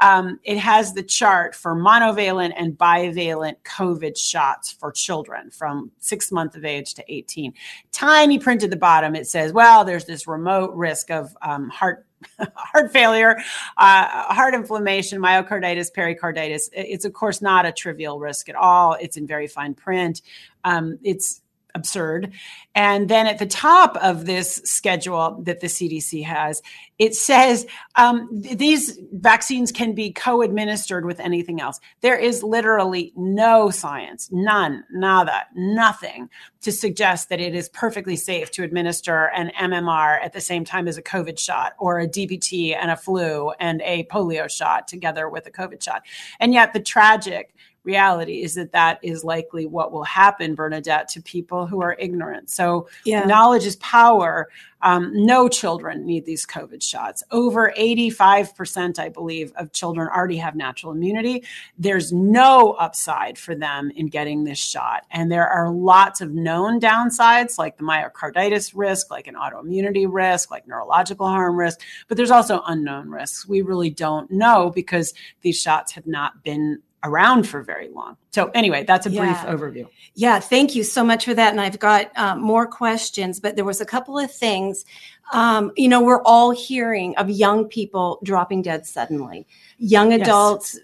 [0.00, 6.32] um, it has the chart for monovalent and bivalent COVID shots for children from six
[6.32, 7.54] months of age to 18.
[7.92, 12.04] Tiny print at the bottom, it says, well, there's this remote risk of um, heart.
[12.56, 13.36] heart failure,
[13.76, 16.68] uh, heart inflammation, myocarditis, pericarditis.
[16.72, 18.94] It's, of course, not a trivial risk at all.
[19.00, 20.22] It's in very fine print.
[20.64, 21.42] Um, it's
[21.74, 22.32] absurd.
[22.74, 26.62] And then at the top of this schedule that the CDC has,
[26.98, 27.66] it says
[27.96, 31.80] um, th- these vaccines can be co administered with anything else.
[32.00, 36.28] There is literally no science, none, nada, nothing
[36.60, 40.88] to suggest that it is perfectly safe to administer an MMR at the same time
[40.88, 45.28] as a COVID shot or a DPT and a flu and a polio shot together
[45.28, 46.02] with a COVID shot.
[46.40, 47.54] And yet, the tragic
[47.84, 52.50] reality is that that is likely what will happen, Bernadette, to people who are ignorant.
[52.50, 53.24] So, Yeah.
[53.24, 54.48] knowledge is power.
[54.82, 57.24] Um, no children need these COVID shots.
[57.32, 61.42] Over 85%, I believe, of children already have natural immunity.
[61.76, 65.04] There's no upside for them in getting this shot.
[65.10, 70.50] And there are lots of known downsides, like the myocarditis risk, like an autoimmunity risk,
[70.50, 71.80] like neurological harm risk.
[72.06, 73.48] But there's also unknown risks.
[73.48, 78.16] We really don't know because these shots have not been around for very long.
[78.32, 79.46] So, anyway, that's a brief Yeah.
[79.46, 79.88] overview.
[80.14, 81.52] Yeah, thank you so much for that.
[81.52, 84.84] And I've got um, more questions, but there was a couple of things.
[85.32, 89.46] Um, you know, we're all hearing of young people dropping dead suddenly,
[89.78, 90.22] young Yes.
[90.22, 90.78] adults,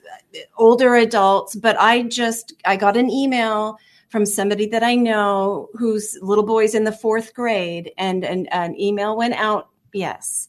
[0.57, 1.55] older adults.
[1.57, 3.79] But I just I got an email
[4.11, 8.79] from somebody that I know whose little boy's in the fourth grade, and, and an
[8.81, 9.71] email went out.
[9.93, 10.49] Yes,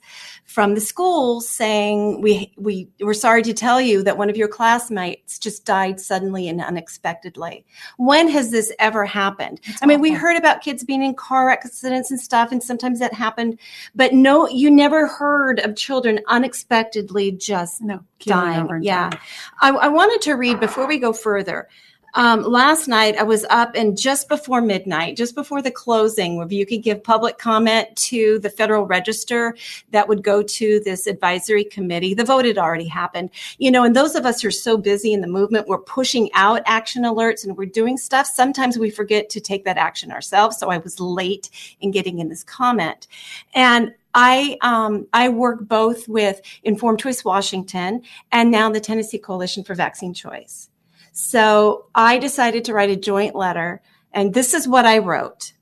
[0.56, 4.48] from the school saying we we we're sorry to tell you that one of your
[4.48, 7.66] classmates just died suddenly and unexpectedly.
[7.98, 9.60] When has this ever happened?
[9.82, 13.14] I mean, we heard about kids being in car accidents and stuff, and sometimes that
[13.14, 13.60] happened,
[13.96, 18.70] but no, you never heard of children unexpectedly just No, dying.
[18.82, 19.10] Yeah.
[19.10, 19.22] dying.
[19.60, 21.68] I, I wanted to read before we go further.
[22.16, 26.48] Um, last night I was up and just before midnight, just before the closing, where
[26.48, 29.56] you could give public comment to the Federal Register
[29.92, 32.14] that would go to this advisory committee.
[32.14, 35.12] The vote had already happened, you know, and those of us who are so busy
[35.12, 38.28] in the movement, we're pushing out action alerts and we're doing stuff.
[38.28, 40.58] Sometimes we forget to take that action ourselves.
[40.58, 41.50] So I was late
[41.82, 43.08] in getting in this comment.
[43.54, 49.66] And I um, I work both with Informed Choice Washington and now the Tennessee Coalition
[49.66, 50.70] for Vaccine Choice.
[51.18, 55.54] So I decided to write a joint letter, and this is what I wrote.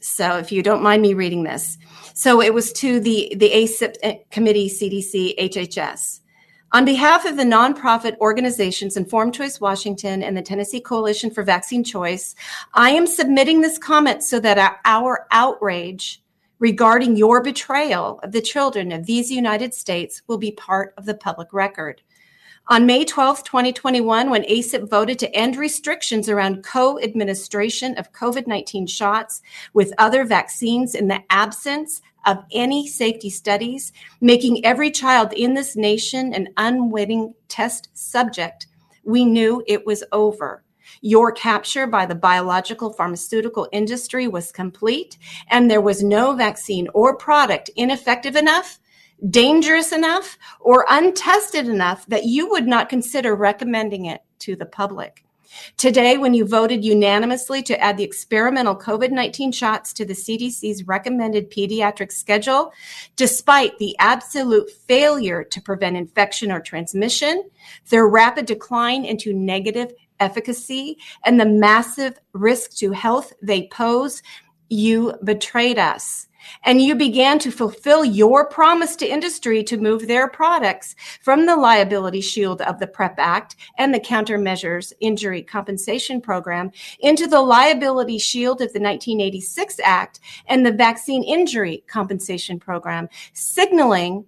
[0.00, 1.78] So if you don't mind me reading this,
[2.14, 6.20] so it was to the the ACIP eh, committee, CDC, HHS.
[6.70, 11.82] On behalf of the nonprofit organizations Informed Choice Washington and the Tennessee Coalition for Vaccine
[11.82, 12.36] Choice,
[12.72, 16.22] I am submitting this comment so that our, our outrage
[16.60, 21.14] regarding your betrayal of the children of these United States will be part of the
[21.14, 22.00] public record.
[22.70, 28.46] On May 12, 2021, when ACIP voted to end restrictions around co administration of COVID
[28.46, 29.40] 19 shots
[29.72, 35.76] with other vaccines in the absence of any safety studies, making every child in this
[35.76, 38.66] nation an unwitting test subject,
[39.02, 40.62] we knew it was over.
[41.00, 45.16] Your capture by the biological pharmaceutical industry was complete,
[45.48, 48.78] and there was no vaccine or product ineffective enough
[49.28, 55.24] dangerous enough or untested enough that you would not consider recommending it to the public.
[55.76, 60.86] Today, when you voted unanimously to add the experimental COVID 19 shots to the CDC's
[60.86, 62.72] recommended pediatric schedule,
[63.16, 67.48] despite the absolute failure to prevent infection or transmission,
[67.88, 74.22] their rapid decline into negative efficacy, and the massive risk to health they pose,
[74.68, 76.27] you betrayed us
[76.64, 81.56] and you began to fulfill your promise to industry to move their products from the
[81.56, 86.70] liability shield of the PREP Act and the Countermeasures Injury Compensation Program
[87.00, 94.24] into the liability shield of the 1986 Act and the Vaccine Injury Compensation Program, signaling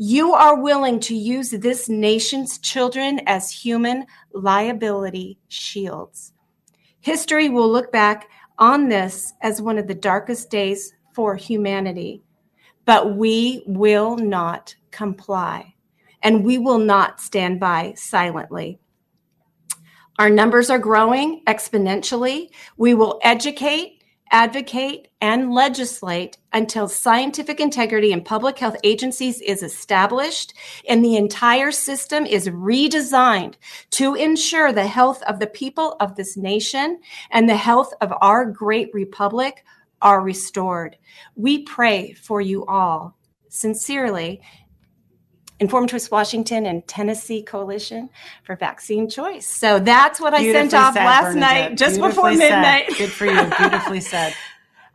[0.00, 6.32] you are willing to use this nation's children as human liability shields.
[7.00, 8.28] History will look back
[8.58, 12.22] on this as one of the darkest days for humanity,
[12.84, 15.74] but we will not comply
[16.22, 18.78] and we will not stand by silently.
[20.20, 22.50] Our numbers are growing exponentially.
[22.76, 30.54] We will educate, advocate, and legislate until scientific integrity in public health agencies is established
[30.88, 33.54] and the entire system is redesigned
[33.90, 37.00] to ensure the health of the people of this nation
[37.32, 39.64] and the health of our great republic
[40.02, 40.96] are restored.
[41.36, 43.16] We pray for you all.
[43.48, 44.40] Sincerely,
[45.60, 48.10] Informed Choice Washington and Tennessee Coalition
[48.44, 49.46] for Vaccine Choice.
[49.46, 51.70] So that's what I sent off last Bernadette.
[51.70, 52.50] night, just before Beautifully said.
[52.60, 52.88] midnight.
[52.96, 53.56] Good for you.
[53.58, 54.34] Beautifully said.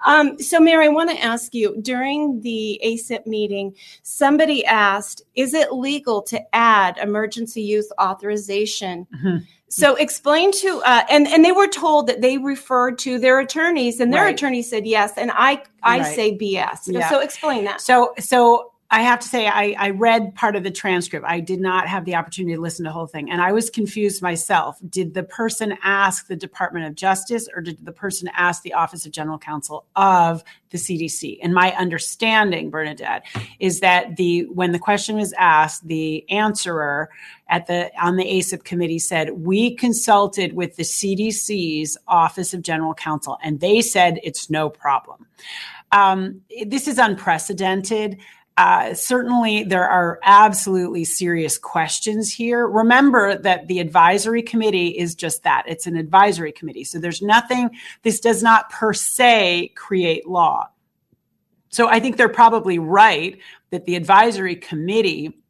[0.05, 5.53] Um, so, Mary, I want to ask you during the ACIP meeting, somebody asked, is
[5.53, 9.07] it legal to add emergency use authorization?
[9.15, 9.45] Mhm.
[9.69, 13.99] So, explain to, uh, and, and they were told that they referred to their attorneys,
[13.99, 14.35] and their Right.
[14.35, 16.15] attorney said yes, and I, I Right.
[16.15, 16.87] say BS.
[16.87, 17.09] Yeah.
[17.09, 17.81] So, explain that.
[17.81, 21.25] So, so I have to say, I, I read part of the transcript.
[21.27, 23.71] I did not have the opportunity to listen to the whole thing, and I was
[23.71, 24.77] confused myself.
[24.87, 29.07] Did the person ask the Department of Justice, or did the person ask the Office
[29.07, 31.39] of General Counsel of the CDC?
[31.41, 33.25] And my understanding, Bernadette,
[33.59, 37.09] is that the when the question was asked, the answerer
[37.49, 42.93] at the on the ACIP committee said we consulted with the CDC's Office of General
[42.93, 45.25] Counsel, and they said it's no problem.
[45.91, 48.19] Um, this is unprecedented.
[48.55, 52.67] Uh, certainly, there are absolutely serious questions here.
[52.67, 56.83] Remember that the advisory committee is just that it's an advisory committee.
[56.83, 57.71] So there's nothing,
[58.03, 60.69] this does not per se create law.
[61.69, 63.39] So I think they're probably right
[63.71, 65.42] that the advisory committee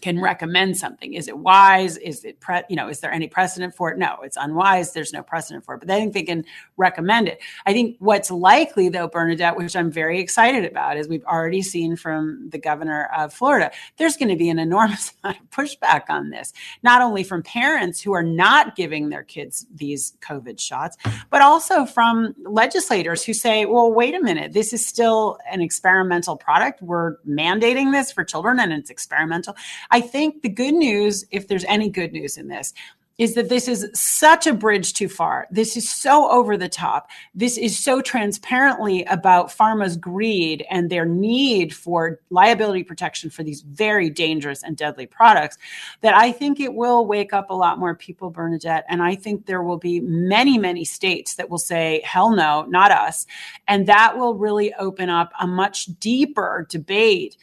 [0.00, 1.14] can recommend something.
[1.14, 1.96] Is it wise?
[1.98, 3.98] Is it pre- you know, is there any precedent for it?
[3.98, 4.92] No, it's unwise.
[4.92, 5.80] There's no precedent for it.
[5.80, 6.44] But I think they can
[6.76, 7.40] recommend it.
[7.66, 11.96] I think what's likely though, Bernadette, which I'm very excited about, is we've already seen
[11.96, 16.30] from the governor of Florida, there's going to be an enormous amount of pushback on
[16.30, 16.52] this,
[16.82, 20.96] not only from parents who are not giving their kids these COVID shots,
[21.30, 26.36] but also from legislators who say, well, wait a minute, this is still an experimental
[26.36, 26.82] product.
[26.82, 29.56] We're mandating this for children and it's experimental.
[29.90, 32.74] I think the good news, if there's any good news in this,
[33.18, 35.48] is that this is such a bridge too far.
[35.50, 37.10] This is so over the top.
[37.34, 43.62] This is so transparently about pharma's greed and their need for liability protection for these
[43.62, 45.58] very dangerous and deadly products
[46.00, 48.84] that I think it will wake up a lot more people, Bernadette.
[48.88, 52.92] And I think there will be many, many states that will say, hell no, not
[52.92, 53.26] us.
[53.66, 57.36] And that will really open up a much deeper debate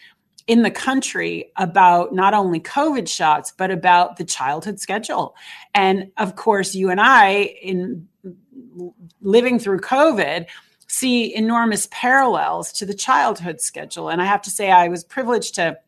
[0.47, 5.35] in the country about not only COVID shots, but about the childhood schedule.
[5.73, 8.07] And of course, you and I, in
[9.21, 10.45] living through COVID,
[10.87, 14.09] see enormous parallels to the childhood schedule.
[14.09, 15.79] And I have to say, I was privileged to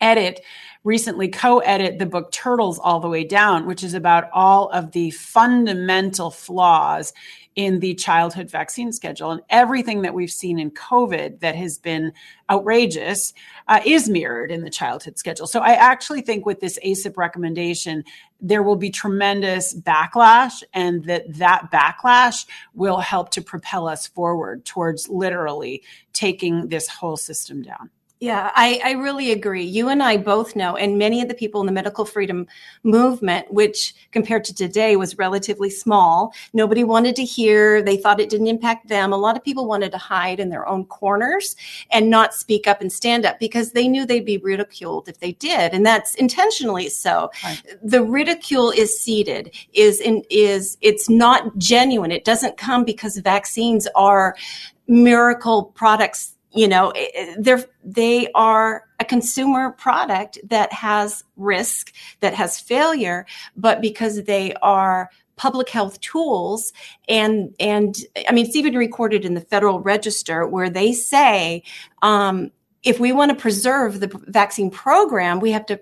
[0.00, 0.40] edit
[0.84, 5.10] recently co-edit the book turtles all the way down which is about all of the
[5.12, 7.12] fundamental flaws
[7.54, 9.30] in the childhood vaccine schedule.
[9.30, 12.12] And everything that we've seen in covid that has been
[12.50, 13.32] outrageous
[13.68, 15.46] uh, is mirrored in the childhood schedule.
[15.46, 18.04] So i actually think with this acip recommendation
[18.40, 24.64] there will be tremendous backlash and that that backlash will help to propel us forward
[24.64, 27.90] towards literally taking this whole system down
[28.22, 29.64] Yeah, I, I really agree.
[29.64, 32.46] You and I both know, and many of the people in the medical freedom
[32.84, 37.82] movement, which compared to today was relatively small, nobody wanted to hear.
[37.82, 39.12] They thought it didn't impact them.
[39.12, 41.56] A lot of people wanted to hide in their own corners
[41.90, 45.32] and not speak up and stand up because they knew they'd be ridiculed if they
[45.32, 45.74] did.
[45.74, 47.28] And that's intentionally so.
[47.42, 47.60] Right.
[47.82, 52.12] The ridicule is seeded, is in, is it's not genuine.
[52.12, 54.36] It doesn't come because vaccines are
[54.86, 56.92] miracle products you know
[57.38, 63.26] they're they are a consumer product that has risk that has failure
[63.56, 66.72] but because they are public health tools
[67.08, 67.96] and and
[68.28, 71.62] i mean it's even recorded in the federal register where they say
[72.02, 72.50] um,
[72.82, 75.78] if we want to preserve the vaccine program we have to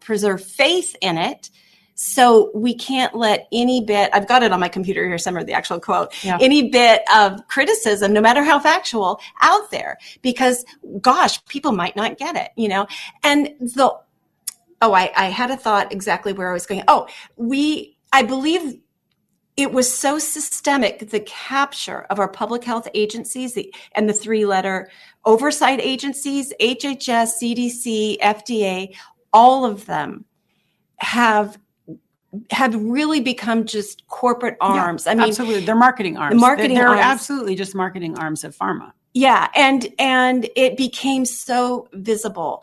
[0.00, 1.50] preserve faith in it
[1.94, 5.52] so we can't let any bit i've got it on my computer here somewhere the
[5.52, 6.38] actual quote Yeah.
[6.40, 9.96] any bit of criticism no matter how factual out there.
[10.22, 10.64] Because
[11.00, 12.86] gosh people might not get it you know?
[13.22, 13.96] And the
[14.82, 16.82] oh i, I had a thought exactly where i was going.
[16.88, 17.06] Oh
[17.36, 18.80] we i believe
[19.56, 24.44] it was so systemic the capture of our public health agencies the, and the three
[24.44, 24.90] letter
[25.24, 28.94] oversight agencies hhs cdc fda
[29.32, 30.24] all of them
[30.98, 31.58] have
[32.50, 35.04] have really become just corporate arms.
[35.06, 36.40] Yeah, I mean, absolutely, they're marketing arms.
[36.40, 37.02] marketing they're, they're arms.
[37.02, 38.92] absolutely just marketing arms of pharma.
[39.14, 42.62] yeah, and and it became so visible.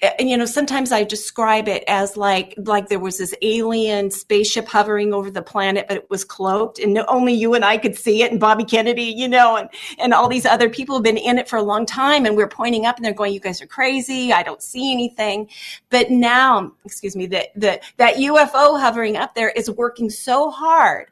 [0.00, 4.68] And you know, sometimes I describe it as like like there was this alien spaceship
[4.68, 8.22] hovering over the planet, but it was cloaked, and only you and I could see
[8.22, 9.68] it, and Bobby Kennedy, you know, and
[9.98, 12.48] and all these other people have been in it for a long time, and we're
[12.48, 14.32] pointing up, and they're going, "You guys are crazy!
[14.32, 15.48] I don't see anything."
[15.90, 21.08] But now, excuse me, that that that UFO hovering up there is working so hard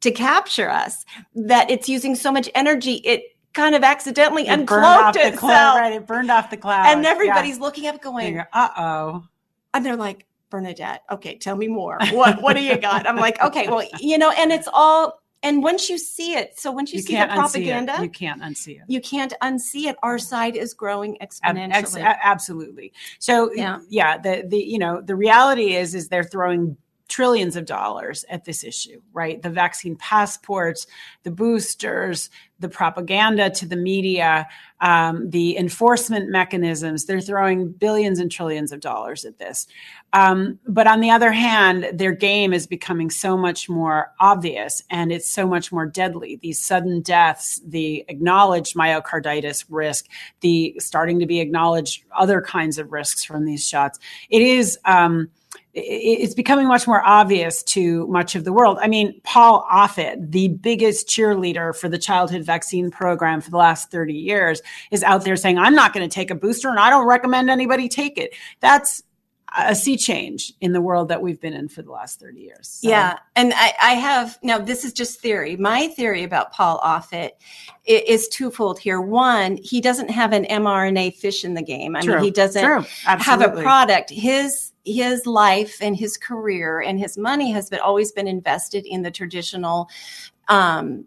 [0.00, 1.04] to capture us
[1.34, 5.92] that it's using so much energy it kind of accidentally It uncloaked itself cloud, right?
[5.94, 9.26] It burned off the cloud, and everybody's looking up going uh oh.
[9.74, 13.40] and they're like bernadette okay tell me more what what do you got i'm like
[13.42, 16.96] okay well you know and it's all and once you see it, so once you,
[16.96, 17.98] You see the propaganda.
[18.00, 18.84] You can't unsee it.
[18.88, 19.96] you can't unsee it.
[20.02, 22.02] Our side is growing Ab- exponentially.
[22.04, 22.92] ex- absolutely.
[23.20, 23.80] So Yeah.
[23.88, 26.76] yeah, the the you know the reality is is they're throwing
[27.08, 29.40] trillions of dollars at this issue, right?
[29.40, 30.86] The vaccine passports,
[31.22, 34.48] the boosters, the propaganda to the media,
[34.80, 37.04] um, the enforcement mechanisms.
[37.04, 39.66] They're throwing billions and trillions of dollars at this.
[40.12, 45.12] Um, but on the other hand, their game is becoming so much more obvious and
[45.12, 46.36] it's so much more deadly.
[46.42, 50.06] These sudden deaths, the acknowledged myocarditis risk,
[50.40, 53.98] the starting to be acknowledged other kinds of risks from these shots.
[54.28, 54.78] It is.
[54.84, 55.30] Um,
[55.78, 58.78] it's becoming much more obvious to much of the world.
[58.80, 63.90] I mean, Paul Offit, the biggest cheerleader for the childhood vaccine program for the last
[63.90, 66.88] 30 years, is out there saying, I'm not going to take a booster and I
[66.88, 68.34] don't recommend anybody take it.
[68.60, 69.02] That's
[69.56, 72.68] a sea change in the world that we've been in for the last 30 years.
[72.68, 74.58] So- Yeah, and I, I have now.
[74.58, 75.56] This is just theory.
[75.56, 77.32] My theory about Paul Offit
[77.84, 79.00] is twofold here.
[79.00, 81.96] One, he doesn't have an mRNA fish in the game.
[81.96, 82.64] I True, mean, he doesn't
[83.04, 84.10] have a product.
[84.10, 89.02] His his life and his career and his money has been always been invested in
[89.02, 89.90] the traditional
[90.48, 91.04] um,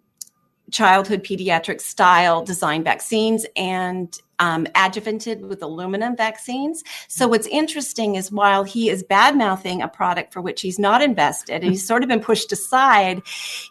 [0.71, 6.83] childhood pediatric style design vaccines and um, adjuvanted with aluminum vaccines.
[7.07, 11.01] So what's interesting is while he is bad mouthing a product for which he's not
[11.01, 13.21] invested and he's sort of been pushed aside,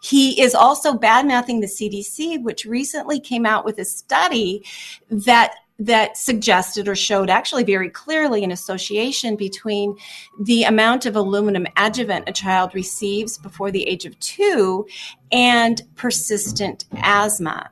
[0.02, 4.64] he is also bad mouthing the CDC, which recently came out with a study
[5.10, 9.96] that that suggested or showed actually very clearly an association between
[10.40, 14.86] the amount of aluminum adjuvant a child receives before the age of two
[15.30, 17.70] and persistent asthma.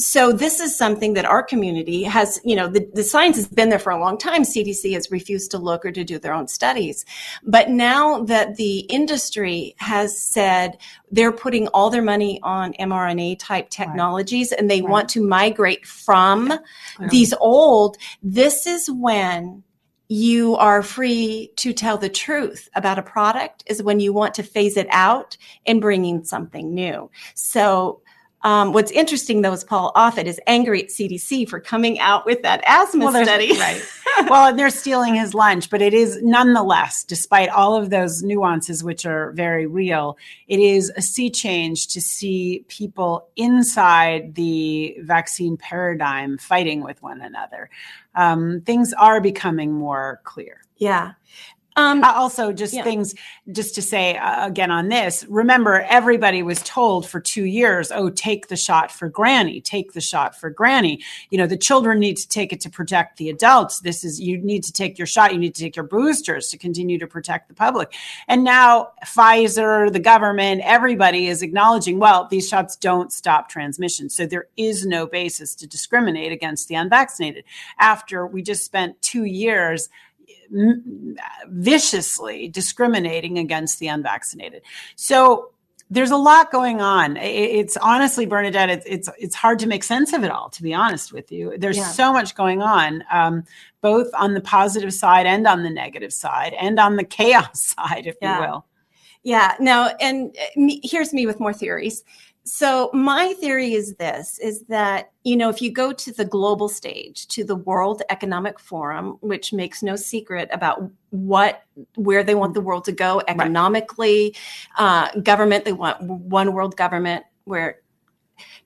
[0.00, 3.68] So this is something that our community has, you know, the, the science has been
[3.68, 4.42] there for a long time.
[4.42, 7.04] CDC has refused to look or to do their own studies.
[7.44, 10.78] But now that the industry has said
[11.12, 14.90] they're putting all their money on mRNA type technologies and they Right.
[14.90, 16.58] want to migrate from
[17.10, 19.62] these old, this is when
[20.08, 24.42] you are free to tell the truth about a product is when you want to
[24.42, 25.36] phase it out
[25.66, 27.08] and bring in something new.
[27.34, 28.00] So
[28.42, 32.42] um, what's interesting though is Paul Offit is angry at CDC for coming out with
[32.42, 33.52] that asthma there's- study.
[33.58, 33.82] right.
[34.28, 38.82] well, and they're stealing his lunch, but it is nonetheless, despite all of those nuances,
[38.82, 40.18] which are very real,
[40.48, 47.20] it is a sea change to see people inside the vaccine paradigm fighting with one
[47.20, 47.70] another.
[48.14, 50.62] Um, things are becoming more clear.
[50.76, 51.12] Yeah.
[51.80, 52.82] Um, Uh, also, just Yeah.
[52.82, 53.14] things,
[53.52, 58.10] just to say uh, again on this, remember everybody was told for two years, oh,
[58.10, 61.00] take the shot for granny, take the shot for granny.
[61.30, 63.80] You know, the children need to take it to protect the adults.
[63.80, 66.58] This is, you need to take your shot, you need to take your boosters to
[66.58, 67.94] continue to protect the public.
[68.28, 74.10] And now Pfizer, the government, everybody is acknowledging, well, these shots don't stop transmission.
[74.10, 77.44] So there is no basis to discriminate against the unvaccinated.
[77.78, 79.88] After we just spent two years
[81.48, 84.62] viciously discriminating against the unvaccinated.
[84.96, 85.50] So
[85.92, 87.16] there's a lot going on.
[87.16, 90.48] It's honestly, Bernadette, it's it's it's hard to make sense of it all.
[90.50, 91.88] To be honest with you, there's Yeah.
[91.90, 93.44] so much going on, um,
[93.80, 98.06] both on the positive side and on the negative side, and on the chaos side,
[98.06, 98.36] if Yeah.
[98.36, 98.66] you will.
[99.22, 102.04] Yeah, no, and uh, me, here's me with more theories.
[102.52, 106.68] So my theory is this is that you know if you go to the global
[106.68, 111.62] stage to the World Economic Forum which makes no secret about what
[111.94, 114.34] where they want the world to go economically
[114.78, 117.82] uh, government they want one world government where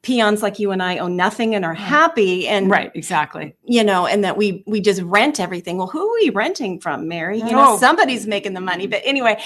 [0.03, 3.55] peons like you and I own nothing and are happy and Right, exactly.
[3.65, 5.79] you know, and that we we just rent everything.
[5.79, 7.39] Well, who are we renting from, Mary?
[7.39, 7.79] You know, Oh.
[7.79, 8.87] somebody's making the money.
[8.87, 9.41] But anyway,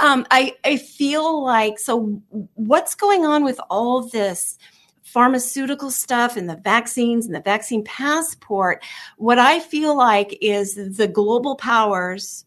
[0.00, 2.20] um, I I feel like so.
[2.54, 4.58] What's going on with all this?
[5.04, 8.82] pharmaceutical stuff and the vaccines and the vaccine passport
[9.18, 12.46] what i feel like is the global powers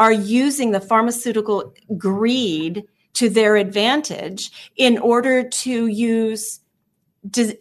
[0.00, 2.82] are using the pharmaceutical greed
[3.14, 6.60] to their advantage in order to use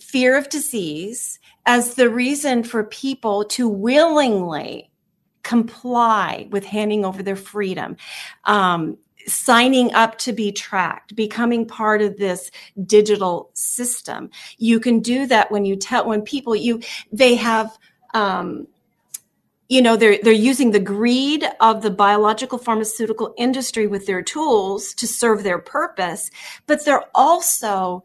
[0.01, 4.89] fear of disease as the reason for people to willingly
[5.43, 7.95] comply with handing over their freedom,
[8.45, 8.97] um,
[9.27, 12.49] signing up to be tracked, becoming part of this
[12.85, 14.29] digital system.
[14.57, 17.77] You can do that when you tell when people you they have.
[18.13, 18.67] Um,
[19.73, 24.93] you know they're they're using the greed of the biological pharmaceutical industry with their tools
[24.95, 26.29] to serve their purpose
[26.67, 28.03] but they're also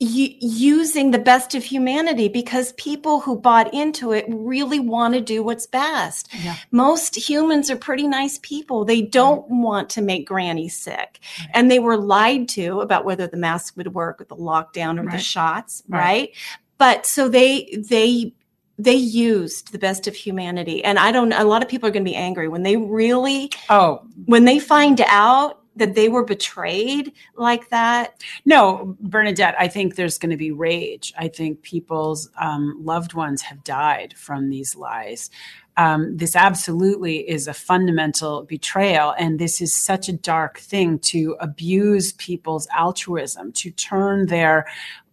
[0.00, 5.20] u- using the best of humanity because people who bought into it really want to
[5.20, 6.28] do what's best.
[6.42, 6.56] Yeah.
[6.70, 8.84] Most humans are pretty nice people.
[8.84, 11.20] They don't want to make granny sick.
[11.54, 15.10] And they were lied to about whether the mask would work with the lockdown or
[15.10, 16.00] the shots, Right.
[16.00, 16.28] right?
[16.76, 18.34] But so they they
[18.78, 20.82] they used the best of humanity.
[20.84, 23.50] And I don't a lot of people are going to be angry when they really
[23.70, 28.22] Oh, when they find out that they were betrayed like that.
[28.44, 31.12] No, Bernadette, I think there's going to be rage.
[31.18, 35.30] I think people's um, loved ones have died from these lies.
[35.76, 39.14] Um, this absolutely is a fundamental betrayal.
[39.18, 44.66] And this is such a dark thing to abuse people's altruism, to turn their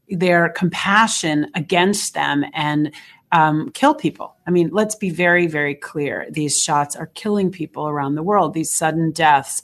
[0.10, 2.92] their compassion against them and
[3.32, 4.36] um, kill people.
[4.46, 6.28] I mean, let's be very, very clear.
[6.30, 8.54] These shots are killing people around the world.
[8.54, 9.62] These sudden deaths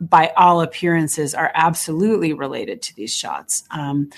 [0.00, 3.64] by all appearances, are absolutely related to these shots.
[3.70, 4.10] Um,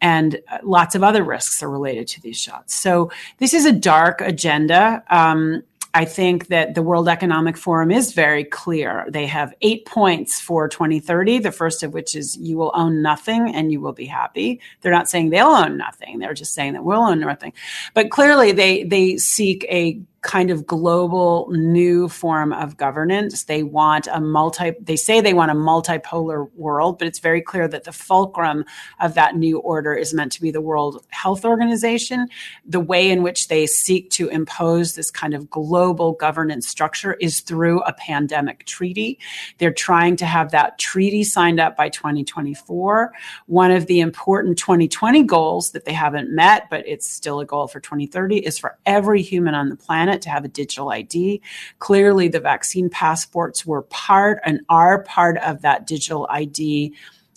[0.00, 2.74] and uh, lots of other risks are related to these shots.
[2.74, 5.02] So this is a dark agenda.
[5.08, 5.62] Um,
[5.94, 9.06] I think that the World Economic Forum is very clear.
[9.08, 13.54] They have eight points for 2030, the first of which is you will own nothing
[13.54, 14.60] and you will be happy.
[14.80, 16.18] They're not saying they'll own nothing.
[16.18, 17.54] They're just saying that we'll own nothing.
[17.94, 23.44] But clearly they, they seek a kind of global new form of governance.
[23.44, 27.68] They want a multi, they say they want a multipolar world, but it's very clear
[27.68, 28.64] that the fulcrum
[29.00, 32.26] of that new order is meant to be the World Health Organization.
[32.66, 37.40] The way in which they seek to impose this kind of global governance structure is
[37.40, 39.20] through a pandemic treaty.
[39.58, 43.12] They're trying to have that treaty signed up by 2024.
[43.46, 47.68] One of the important 2020 goals that they haven't met, but it's still a goal
[47.68, 51.42] for 2030, is for every human on the planet to have a digital ID.
[51.78, 56.94] Clearly, the vaccine passports were part and are part of that digital ID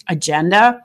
[0.07, 0.83] agenda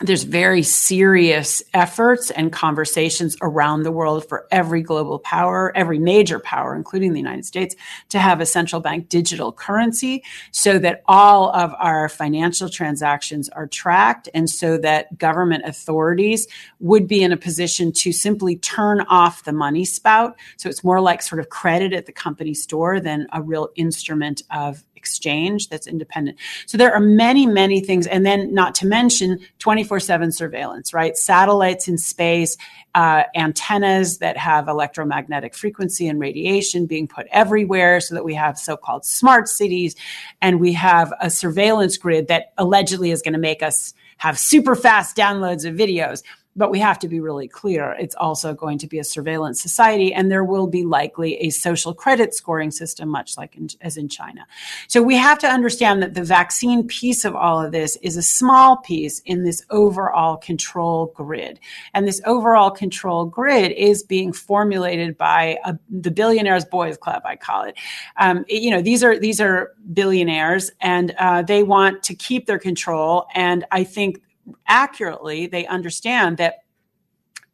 [0.00, 6.38] there's very serious efforts and conversations around the world for every global power, every major
[6.38, 7.74] power, including the United States,
[8.10, 10.22] to have a central bank digital currency
[10.52, 16.46] so that all of our financial transactions are tracked and so that government authorities
[16.78, 20.38] would be in a position to simply turn off the money spout.
[20.58, 24.42] So it's more like sort of credit at the company store than a real instrument
[24.50, 26.36] of exchange that's independent.
[26.66, 28.06] So there are many, many things.
[28.06, 31.16] And then, not to mention 24 7 surveillance, right?
[31.16, 32.56] Satellites in space,
[32.94, 38.58] uh, antennas that have electromagnetic frequency and radiation being put everywhere so that we have
[38.58, 39.94] so called smart cities.
[40.42, 44.74] And we have a surveillance grid that allegedly is going to make us have super
[44.74, 46.22] fast downloads of videos.
[46.56, 47.92] But we have to be really clear.
[48.00, 51.94] It's also going to be a surveillance society, and there will be likely a social
[51.94, 54.44] credit scoring system, much like in, as in China.
[54.88, 58.22] So we have to understand that the vaccine piece of all of this is a
[58.22, 61.60] small piece in this overall control grid.
[61.94, 67.36] And this overall control grid is being formulated by a, the billionaires boys club, I
[67.36, 67.76] call it.
[68.16, 72.58] Um, you know, these are these are billionaires, and uh, they want to keep their
[72.58, 73.26] control.
[73.34, 74.22] And I think
[74.66, 76.62] accurately they understand that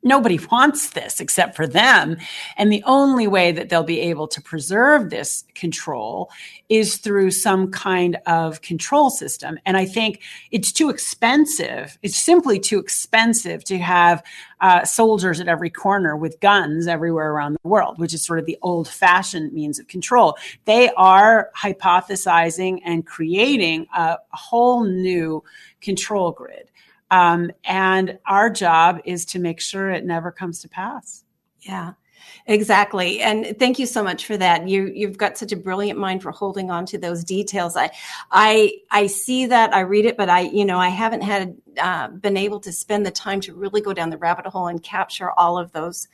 [0.05, 2.19] nobody wants this except for them.
[2.57, 6.31] And the only way that they'll be able to preserve this control
[6.69, 9.59] is through some kind of control system.
[9.67, 11.99] And I think it's too expensive.
[12.03, 14.23] It's simply too expensive to have
[14.61, 18.47] uh, soldiers at every corner with guns everywhere around the world, which is sort of
[18.47, 20.37] the old fashioned means of control.
[20.65, 25.45] They are hypothesizing and creating a, a whole new
[25.83, 26.71] control grid.
[27.15, 31.23] Um, and our job is to make sure it never comes to pass.
[31.61, 31.93] Yeah,
[32.47, 33.21] exactly.
[33.21, 34.67] And thank you so much for that.
[34.67, 37.77] You you've got such a brilliant mind for holding on to those details.
[37.77, 37.93] I
[38.33, 39.73] I I see that.
[39.73, 43.07] I read it, but I you know I haven't had uh, been able to spend
[43.07, 46.09] the time to really go down the rabbit hole and capture all of those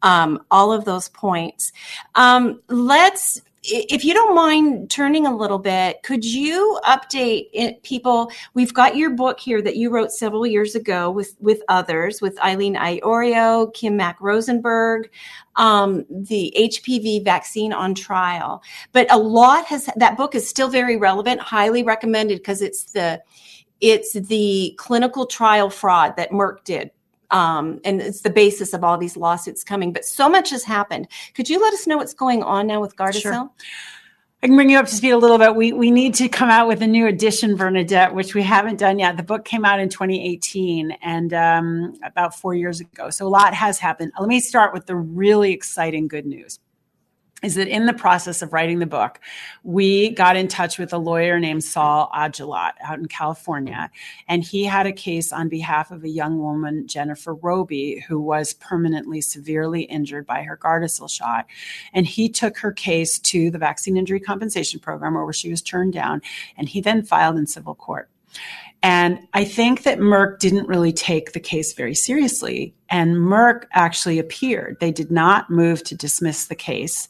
[0.00, 1.72] um, all of those points.
[2.14, 8.30] Um, let's if you don't mind turning a little bit, could you update it, people?
[8.54, 12.38] We've got your book here that you wrote several years ago with with others, with
[12.40, 15.10] Eileen Iorio, Kim Mack Rosenberg,
[15.56, 18.62] um, the HPV vaccine on trial.
[18.92, 23.22] But a lot has that book is still very relevant, highly recommended because it's the
[23.80, 26.90] it's the clinical trial fraud that Merck did
[27.30, 29.92] um, and it's the basis of all these lawsuits coming.
[29.92, 31.08] But so much has happened.
[31.34, 33.22] Could you let us know what's going on now with Gardasil?
[33.22, 33.50] Sure.
[34.40, 35.56] I can bring you up to speed a little bit.
[35.56, 39.00] We we need to come out with a new edition, Bernadette, which we haven't done
[39.00, 39.16] yet.
[39.16, 43.10] The book came out in 2018 and um, about four years ago.
[43.10, 44.12] So a lot has happened.
[44.18, 46.60] Let me start with the really exciting good news.
[47.40, 49.20] Is that in the process of writing the book,
[49.62, 53.90] we got in touch with a lawyer named Saul Agelat out in California.
[54.26, 58.54] And he had a case on behalf of a young woman, Jennifer Robi, who was
[58.54, 61.46] permanently severely injured by her Gardasil shot.
[61.92, 65.92] And he took her case to the Vaccine Injury Compensation Program, where she was turned
[65.92, 66.22] down.
[66.56, 68.07] And he then filed in civil court.
[68.82, 72.74] And I think that Merck didn't really take the case very seriously.
[72.88, 74.76] And Merck actually appeared.
[74.78, 77.08] They did not move to dismiss the case.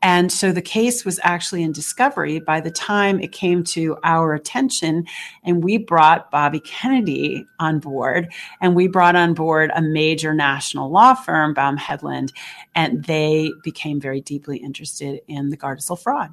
[0.00, 4.32] And so the case was actually in discovery by the time it came to our
[4.32, 5.06] attention.
[5.42, 10.90] And we brought Bobby Kennedy on board and we brought on board a major national
[10.90, 12.32] law firm, Baum Hedlund,
[12.76, 16.32] and they became very deeply interested in the Gardasil fraud.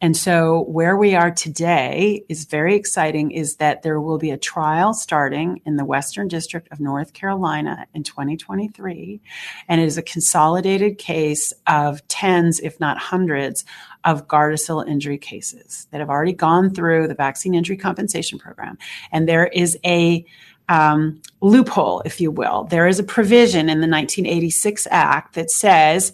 [0.00, 4.36] And so, where we are today is very exciting is that there will be a
[4.36, 9.20] trial starting in the Western District of North Carolina in 2023.
[9.66, 13.64] And it is a consolidated case of tens, if not hundreds,
[14.04, 18.76] of Gardasil injury cases that have already gone through the Vaccine Injury Compensation Program.
[19.10, 20.24] And there is a
[20.68, 22.64] um, loophole, if you will.
[22.64, 26.12] There is a provision in the 1986 Act that says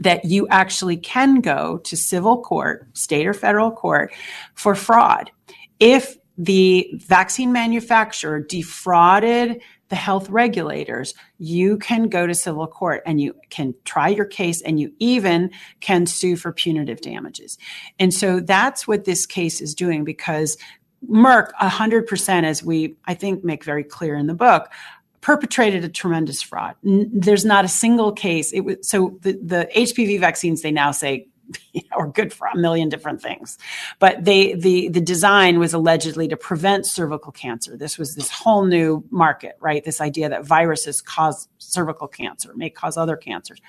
[0.00, 4.12] that you actually can go to civil court, state or federal court,
[4.54, 5.30] for fraud.
[5.78, 9.60] If the vaccine manufacturer defrauded
[9.90, 14.62] the health regulators, you can go to civil court and you can try your case
[14.62, 15.50] and you even
[15.80, 17.58] can sue for punitive damages.
[17.98, 20.56] And so that's what this case is doing because
[21.08, 24.70] Merck, 100%, as we, I think, make very clear in the book,
[25.20, 26.74] perpetrated a tremendous fraud.
[26.86, 28.52] N- There's not a single case.
[28.52, 31.28] It was so the, the HPV vaccines they now say
[31.92, 33.58] are good for a million different things,
[33.98, 37.76] but they the the design was allegedly to prevent cervical cancer.
[37.76, 39.84] This was this whole new market, right?
[39.84, 43.60] This idea that viruses cause cervical cancer, may cause other cancers,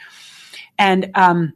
[0.78, 1.54] and um,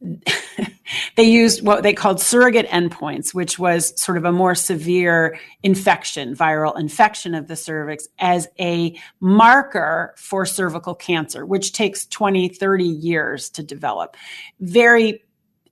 [1.16, 6.34] they used what they called surrogate endpoints, which was sort of a more severe infection,
[6.34, 12.84] viral infection of the cervix, as a marker for cervical cancer, which takes 20, 30
[12.84, 14.16] years to develop.
[14.60, 15.22] Very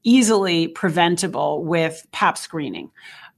[0.05, 2.91] easily preventable with PAP screening.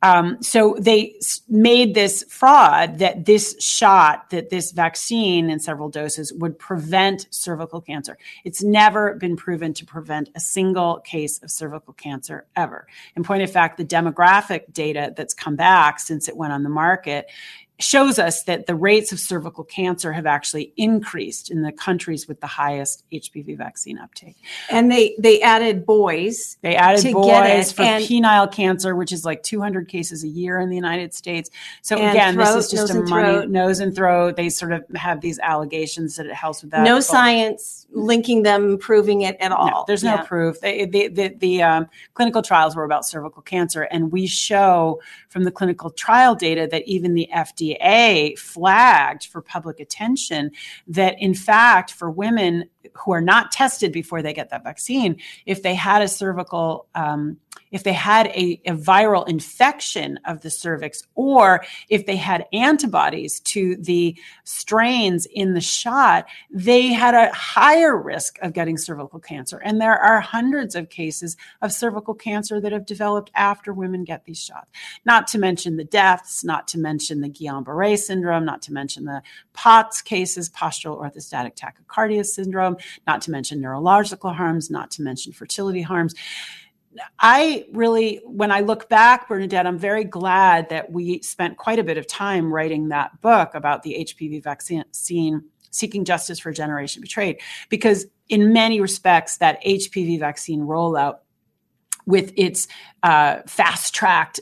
[0.04, 1.14] Um, so they
[1.48, 7.80] made this fraud that this shot, that this vaccine in several doses would prevent cervical
[7.80, 8.18] cancer.
[8.44, 12.86] It's never been proven to prevent a single case of cervical cancer ever.
[13.16, 16.68] In point of fact, the demographic data that's come back since it went on the
[16.68, 17.30] market
[17.80, 22.40] shows us that the rates of cervical cancer have actually increased in the countries with
[22.40, 24.36] the highest HPV vaccine uptake.
[24.70, 26.56] And they they added boys.
[26.62, 30.60] They added to boys for and- penile cancer, which is like 200 cases a year
[30.60, 31.50] in the United States.
[31.82, 33.48] So again, throat, this is just a money throat.
[33.48, 34.36] nose and throat.
[34.36, 36.84] They sort of have these allegations that it helps with that.
[36.84, 39.66] no science linking them, proving it at all.
[39.70, 40.22] no, there's no Yeah.
[40.22, 40.60] proof.
[40.60, 45.42] They, the the, the um, clinical trials were about cervical cancer, and we show from
[45.42, 47.73] the clinical trial data that even the FDA
[48.36, 50.50] flagged for public attention
[50.86, 55.16] that, in fact, for women who are not tested before they get that vaccine,
[55.46, 57.38] if they had a cervical, um,
[57.70, 63.40] if they had a, a viral infection of the cervix, or if they had antibodies
[63.40, 69.58] to the strains in the shot, they had a higher risk of getting cervical cancer.
[69.58, 74.24] And there are hundreds of cases of cervical cancer that have developed after women get
[74.24, 74.70] these shots.
[75.04, 79.22] Not to mention the deaths, not to mention the Guillain-Barré syndrome, not to mention the
[79.52, 82.73] POTS cases, postural orthostatic tachycardia syndrome,
[83.06, 86.14] not to mention neurological harms, not to mention fertility harms.
[87.18, 91.84] I really, when I look back, Bernadette, I'm very glad that we spent quite a
[91.84, 97.40] bit of time writing that book about the HPV vaccine seeking justice for generation betrayed,
[97.68, 101.16] because in many respects, that HPV vaccine rollout
[102.06, 102.68] with its
[103.02, 104.40] uh, fast tracked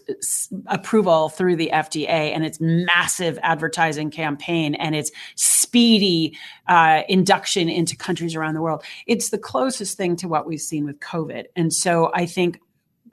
[0.67, 6.37] approval through the FDA and its massive advertising campaign and its speedy
[6.69, 8.83] uh, induction into countries around the world.
[9.07, 11.45] It's the closest thing to what we've seen with COVID.
[11.57, 12.61] And so I think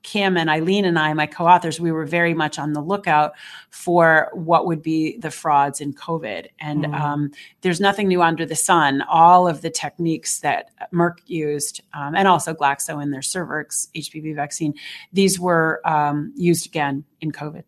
[0.03, 3.34] Kim and Eileen and I, my co authors, we were very much on the lookout
[3.69, 6.47] for what would be the frauds in COVID.
[6.59, 6.99] And Mm.
[6.99, 7.31] um,
[7.61, 9.03] there's nothing new under the sun.
[9.09, 14.34] All of the techniques that Merck used, um, and also Glaxo in their Cervarix HPV
[14.35, 14.73] vaccine,
[15.13, 17.63] these were um, used again in COVID.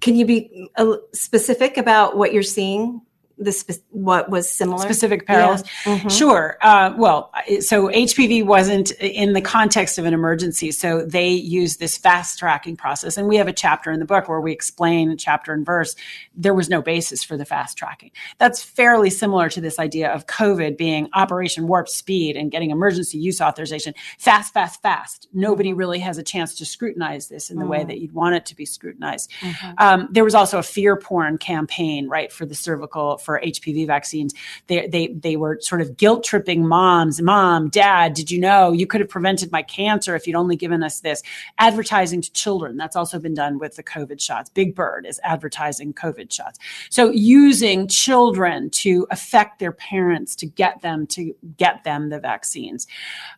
[0.00, 3.00] Can you be uh, specific about what you're seeing
[3.40, 5.64] the spe- what was similar specific perils.
[5.86, 5.98] Yeah.
[5.98, 6.10] Mhm.
[6.16, 6.58] Sure.
[6.60, 10.70] Uh, well, so HPV wasn't in the context of an emergency.
[10.72, 13.16] So they used this fast tracking process.
[13.16, 15.96] And we have a chapter in the book where we explain chapter and verse.
[16.36, 18.10] There was no basis for the fast tracking.
[18.38, 23.16] That's fairly similar to this idea of COVID being Operation Warp Speed and getting emergency
[23.18, 25.28] use authorization fast, fast, fast.
[25.32, 27.86] Nobody really has a chance to scrutinize this in the way Mhm.
[27.88, 29.30] that you'd want it to be scrutinized.
[29.40, 29.74] Mhm.
[29.78, 34.34] Um, there was also a fear porn campaign, right, for the cervical for HPV vaccines.
[34.66, 37.20] They they they were sort of guilt tripping moms.
[37.20, 40.82] Mom, dad, did you know you could have prevented my cancer if you'd only given
[40.82, 41.22] us this?
[41.58, 42.76] Advertising to children.
[42.76, 44.50] That's also been done with the COVID shots.
[44.50, 46.58] Big Bird is advertising COVID shots.
[46.88, 52.86] So using children to affect their parents to get them to get them the vaccines.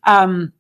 [0.04, 0.52] Um,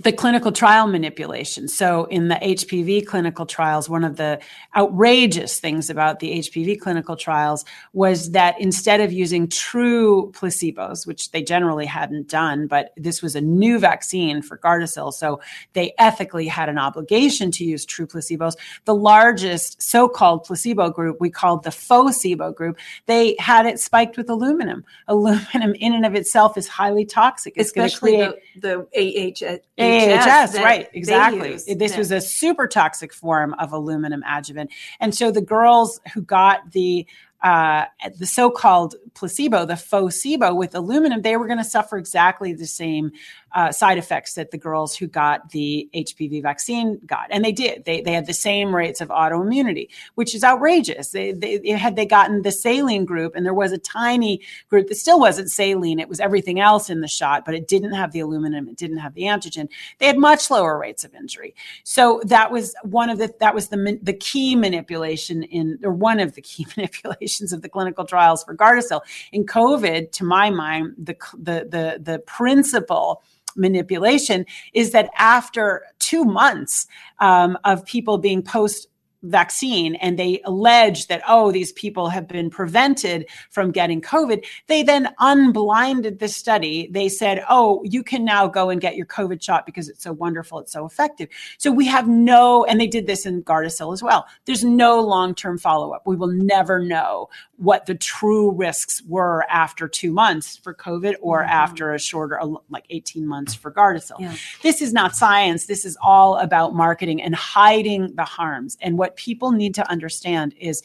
[0.00, 1.68] the clinical trial manipulation.
[1.68, 4.40] So, in the HPV clinical trials, one of the
[4.74, 11.30] outrageous things about the HPV clinical trials was that instead of using true placebos, which
[11.30, 15.40] they generally hadn't done, but this was a new vaccine for Gardasil, so
[15.74, 18.56] they ethically had an obligation to use true placebos.
[18.86, 24.16] The largest so called placebo group, we called the faux-SIBO group, they had it spiked
[24.16, 24.84] with aluminum.
[25.08, 27.54] Aluminum, in and of itself, is highly toxic.
[27.56, 29.58] It's especially the, the AH,
[29.92, 31.52] AHS, right, exactly.
[31.74, 31.98] This Yeah.
[31.98, 34.70] was a super toxic form of aluminum adjuvant.
[35.00, 37.06] And so the girls who got the
[37.42, 37.86] uh,
[38.18, 43.10] the so-called placebo, the SIBO with aluminum, they were going to suffer exactly the same
[43.54, 47.84] uh, side effects that the girls who got the HPV vaccine got, and they did.
[47.84, 51.10] They they had the same rates of autoimmunity, which is outrageous.
[51.10, 54.40] They, they had they gotten the saline group, and there was a tiny
[54.70, 55.98] group that still wasn't saline.
[55.98, 58.68] It was everything else in the shot, but it didn't have the aluminum.
[58.68, 59.68] It didn't have the antigen.
[59.98, 61.54] They had much lower rates of injury.
[61.84, 66.20] So that was one of the that was the the key manipulation in or one
[66.20, 69.00] of the key manipulations of the clinical trials for Gardasil
[69.32, 70.12] in COVID.
[70.12, 73.22] To my mind, the the the the principal
[73.56, 76.86] manipulation is that after two months
[77.20, 78.88] um, of people being post
[79.22, 84.82] vaccine and they allege that oh these people have been prevented from getting covid they
[84.82, 89.42] then unblinded the study they said oh you can now go and get your covid
[89.42, 91.28] shot because it's so wonderful it's so effective
[91.58, 95.56] so we have no and they did this in gardasil as well there's no long-term
[95.56, 101.14] follow-up we will never know what the true risks were after two months for covid
[101.20, 101.50] or mm-hmm.
[101.50, 102.40] after a shorter
[102.70, 104.34] like 18 months for gardasil Yeah.
[104.62, 105.66] this is not science.
[105.66, 108.76] This is all about marketing and hiding the harms.
[108.80, 110.82] And what people need to understand is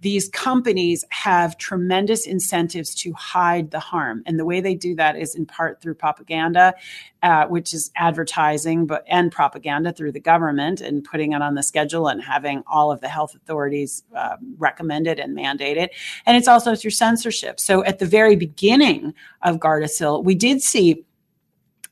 [0.00, 4.22] these companies have tremendous incentives to hide the harm.
[4.26, 6.74] And the way they do that is in part through propaganda,
[7.22, 11.62] uh, which is advertising, but and propaganda through the government and putting it on the
[11.62, 15.92] schedule and having all of the health authorities uh, recommend it and mandate it.
[16.26, 17.58] And it's also through censorship.
[17.58, 21.04] So at the very beginning of Gardasil, we did see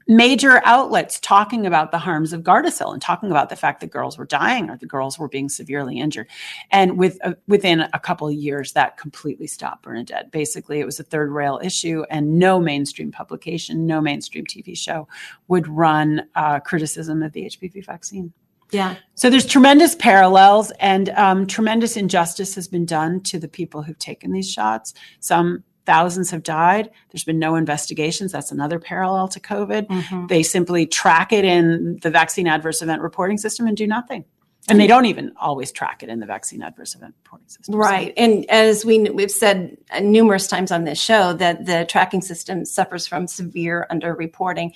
[0.06, 4.18] major outlets talking about the harms of Gardasil and talking about the fact that girls
[4.18, 6.28] were dying or the girls were being severely injured.
[6.70, 10.31] And with uh, within a couple of years, that completely stopped Bernadette.
[10.31, 15.09] Basically, it was a third rail issue, and no mainstream publication, no mainstream TV show
[15.48, 18.32] would run uh, criticism of the HPV vaccine.
[18.70, 18.97] Yeah.
[19.14, 23.98] So there's tremendous parallels and um, tremendous injustice has been done to the people who've
[23.98, 24.94] taken these shots.
[25.20, 26.90] Some thousands have died.
[27.11, 28.32] There's been no investigations.
[28.32, 29.86] That's another parallel to COVID.
[29.89, 30.28] Mhm.
[30.28, 34.24] They simply track it in the vaccine adverse event reporting system and do nothing.
[34.68, 37.72] And they don't even always track it in the vaccine adverse event reporting system.
[37.74, 38.14] So- Right.
[38.16, 43.06] And as we, we've said numerous times on this show, that the tracking system suffers
[43.06, 44.72] from severe underreporting.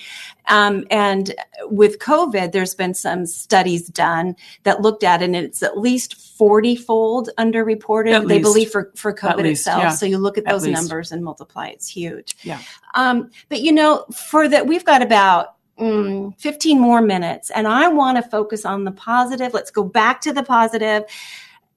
[0.48, 1.35] Um, and
[1.65, 6.15] with COVID, there's been some studies done that looked at it, and it's at least
[6.36, 8.43] 40 fold underreported, At they least.
[8.43, 9.82] believe, for, for COVID least, itself.
[9.82, 9.90] yeah.
[9.90, 10.81] So you look at At those least.
[10.82, 12.36] numbers and multiply, it's huge.
[12.43, 12.60] Yeah.
[12.94, 17.89] Um, but you know, for that, we've got about mm, 15 more minutes, and I
[17.89, 19.55] want to focus on the positive.
[19.55, 21.05] Let's go back to the positive.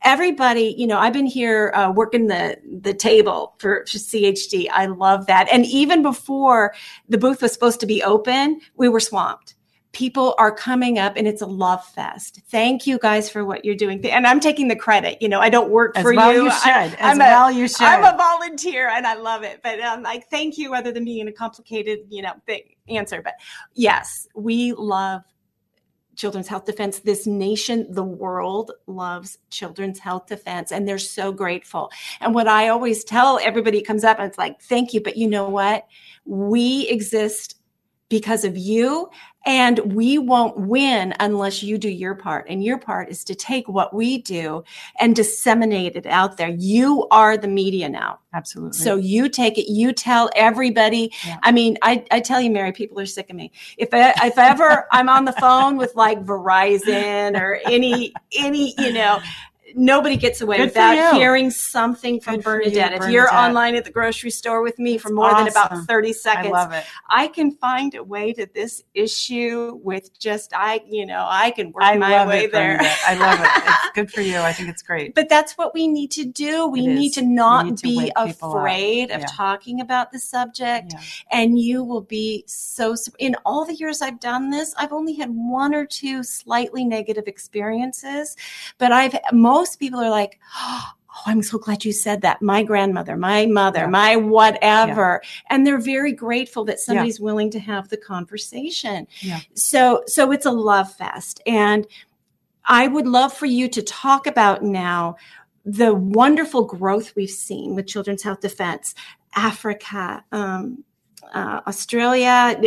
[0.04, 4.68] Everybody, you know, I've been here uh, working the the table for, for CHD.
[4.72, 6.74] I love that, and even before
[7.10, 9.56] the booth was supposed to be open, we were swamped.
[9.94, 12.40] People are coming up, and it's a love fest.
[12.50, 15.18] Thank you guys for what you're doing, and I'm taking the credit.
[15.22, 16.44] You know, I don't work As for well you.
[16.44, 17.00] you I- should.
[17.00, 17.82] As I'm a- well you should.
[17.82, 19.60] I'm a volunteer and I love it.
[19.62, 23.22] But um, like, thank you, other than being a complicated, you know, thing, answer.
[23.22, 23.34] But
[23.74, 25.24] yes, we love
[26.16, 27.00] children's health defense.
[27.00, 31.92] This nation, the world loves children's health defense, and they're so grateful.
[32.20, 35.02] And what I always tell everybody comes up, and it's like, thank you.
[35.02, 35.86] But you know what?
[36.26, 37.58] We exist
[38.12, 39.10] because of you.
[39.44, 42.46] And we won't win unless you do your part.
[42.48, 44.64] And your part is to take what we do
[45.00, 46.50] and disseminate it out there.
[46.50, 48.20] You are the media now.
[48.34, 48.78] Absolutely.
[48.78, 51.12] So you take it, you tell everybody.
[51.26, 51.38] Yeah.
[51.42, 53.52] I mean, I, I tell you, Mary, people are sick of me.
[53.78, 58.94] If I, if ever I'm on the phone with like Verizon or any any you
[58.94, 59.22] know,
[59.76, 62.94] nobody gets away Good without hearing something from Good for you, Bernadette.
[63.04, 65.86] if you're online at the grocery store with me for more than about awesome.
[65.86, 66.84] 30 I seconds, it.
[67.10, 71.72] I can find a way to this issue with just I, you know, I can
[71.72, 72.78] work I my way it, there.
[72.78, 73.00] Bernadette.
[73.08, 73.48] I love it.
[73.68, 74.38] It's good for you.
[74.40, 75.16] I think it's great.
[75.22, 76.68] But that's what we need to do.
[76.68, 78.58] We need to not need to be wake people up.
[78.58, 79.28] afraid of Yeah.
[79.30, 80.94] talking about the subject.
[80.94, 81.00] Yeah.
[81.32, 85.30] And you will be so, in all the years I've done this, I've only had
[85.32, 88.36] one or two slightly negative experiences.
[88.78, 90.84] But I've, most people are like, Oh,
[91.26, 92.42] I'm so glad you said that.
[92.42, 93.88] My grandmother, my mother, Yeah.
[93.88, 95.22] my whatever.
[95.50, 99.08] And they're very grateful that somebody's willing to have the conversation.
[99.20, 99.40] Yeah.
[99.54, 101.42] So, so it's a love fest.
[101.46, 101.86] And
[102.66, 105.18] I would love for you to talk about now
[105.66, 108.96] the wonderful growth we've seen with Children's Health Defense,
[109.36, 110.84] Africa, um,
[111.34, 112.60] uh, Australia.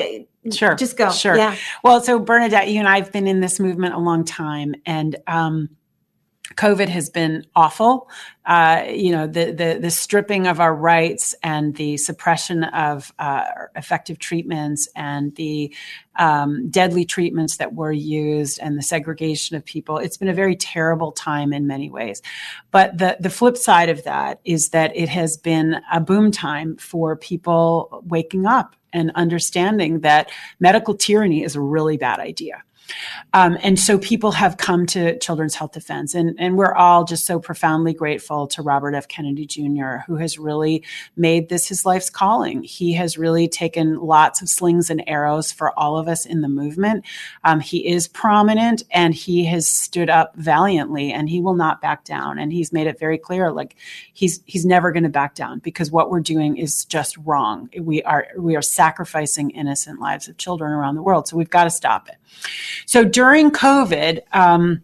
[0.52, 0.74] Sure.
[0.74, 1.10] Just go.
[1.10, 1.36] Sure.
[1.36, 1.56] Yeah.
[1.82, 5.16] Well, so Bernadette, you and I have been in this movement a long time, and
[5.26, 5.70] um,
[6.52, 8.08] COVID has been awful.
[8.44, 13.44] Uh, you know, the, the the stripping of our rights and the suppression of uh,
[13.74, 15.74] effective treatments and the
[16.16, 19.96] um, deadly treatments that were used and the segregation of people.
[19.96, 22.20] It's been a very terrible time in many ways.
[22.70, 26.76] But the the flip side of that is that it has been a boom time
[26.76, 30.30] for people waking up and understanding that
[30.60, 32.62] medical tyranny is a really bad idea.
[33.32, 37.26] Um, and so people have come to Children's Health Defense, and, and we're all just
[37.26, 39.08] so profoundly grateful to Robert F.
[39.08, 40.82] Kennedy Jr., who has really
[41.16, 42.62] made this his life's calling.
[42.62, 46.48] He has really taken lots of slings and arrows for all of us in the
[46.48, 47.04] movement.
[47.42, 52.04] Um, he is prominent and he has stood up valiantly and he will not back
[52.04, 52.38] down.
[52.38, 53.76] And he's made it very clear, like
[54.12, 57.68] he's he's never going to back down because what we're doing is just wrong.
[57.78, 61.28] We are we are sacrificing innocent lives of children around the world.
[61.28, 62.16] So we've got to stop it.
[62.86, 64.82] So during COVID, um,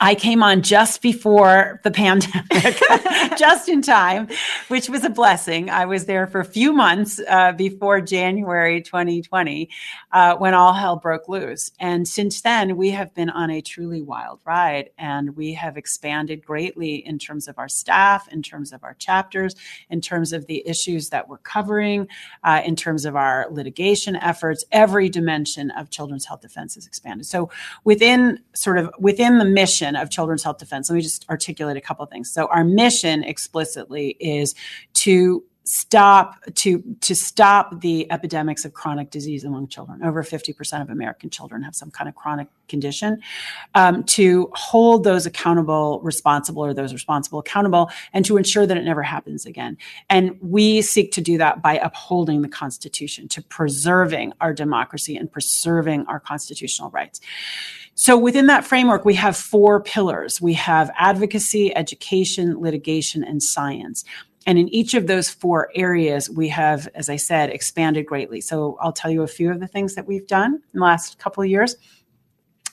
[0.00, 2.80] I came on just before the pandemic,
[3.38, 4.28] just in time,
[4.68, 5.70] which was a blessing.
[5.70, 9.68] I was there for a few months uh, before January 2020
[10.12, 11.70] uh, when all hell broke loose.
[11.78, 16.44] And since then, we have been on a truly wild ride and we have expanded
[16.44, 19.54] greatly in terms of our staff, in terms of our chapters,
[19.90, 22.08] in terms of the issues that we're covering,
[22.44, 24.64] uh, in terms of our litigation efforts.
[24.72, 27.26] Every dimension of children's health defense has expanded.
[27.26, 27.50] So
[27.84, 30.88] within sort of within the mission of children's health defense.
[30.88, 32.30] Let me just articulate a couple of things.
[32.30, 34.54] So our mission explicitly is
[34.94, 40.90] to stop to to stop the epidemics of chronic disease among children over 50% of
[40.90, 43.20] american children have some kind of chronic condition
[43.74, 48.84] um, to hold those accountable responsible or those responsible accountable and to ensure that it
[48.84, 49.76] never happens again
[50.10, 55.30] and we seek to do that by upholding the constitution to preserving our democracy and
[55.30, 57.20] preserving our constitutional rights
[57.94, 60.40] so within that framework, we have four pillars.
[60.40, 64.04] We have advocacy, education, litigation, and science.
[64.46, 68.40] And in each of those four areas, we have, as I said, expanded greatly.
[68.40, 71.18] So I'll tell you a few of the things that we've done in the last
[71.18, 71.76] couple of years.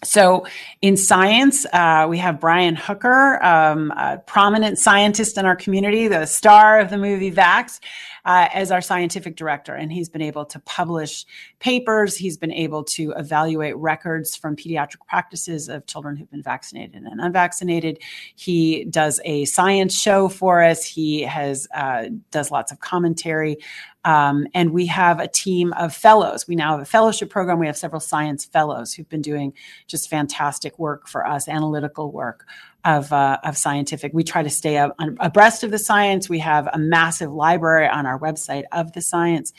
[0.02, 0.46] So,
[0.82, 6.26] in science, uh, we have Brian Hooker, um, a prominent scientist in our community, the
[6.26, 7.82] star of the movie Vaxxed,
[8.30, 9.74] uh, as our scientific director.
[9.74, 11.26] And he's been able to publish
[11.58, 12.16] papers.
[12.16, 17.20] He's been able to evaluate records from pediatric practices of children who've been vaccinated and
[17.20, 17.98] unvaccinated.
[18.36, 20.86] He does a science show for us.
[20.86, 23.58] He has uh, does lots of commentary.
[24.06, 26.48] Um, and we have a team of fellows.
[26.48, 27.58] We now have a fellowship program.
[27.58, 29.54] We have several science fellows who've been doing
[29.88, 32.46] just fantastic work for us, analytical work
[32.86, 34.14] of, uh, of scientific.
[34.14, 36.30] We try to stay up, abreast of the science.
[36.30, 39.54] We have a massive library on our website of the science.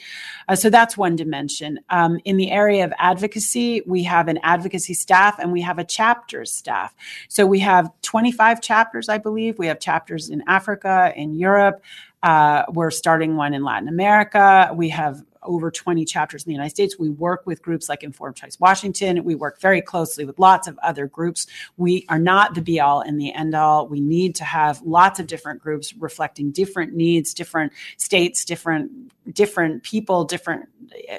[0.49, 1.81] Uh, so that's one dimension.
[1.91, 5.85] Um, in the area of advocacy, we have an advocacy staff and we have a
[5.85, 6.95] chapters staff.
[7.29, 9.59] So we have 25 chapters, I believe.
[9.59, 11.83] We have chapters in Africa, in Europe.
[12.23, 14.71] Uh, we're starting one in Latin America.
[14.75, 16.99] We have over 20 chapters in the United States.
[16.99, 19.25] We work with groups like Informed Choice Washington.
[19.25, 21.47] We work very closely with lots of other groups.
[21.77, 23.89] We are not the be all and the end all.
[23.89, 28.91] We need to have lots of different groups reflecting different needs, different states, different
[29.33, 30.69] different people, different
[31.11, 31.19] uh,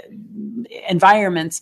[0.90, 1.62] environments.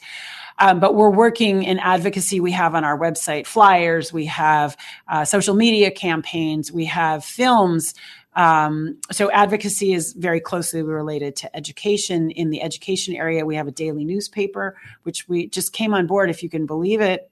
[0.57, 2.39] Um, but we're working in advocacy.
[2.39, 4.75] We have on our website flyers, we have
[5.07, 7.93] uh, social media campaigns, we have films,
[8.35, 12.31] Um, so advocacy is very closely related to education.
[12.31, 16.29] In the education area, we have a daily newspaper, which we just came on board,
[16.29, 17.29] if you can believe it.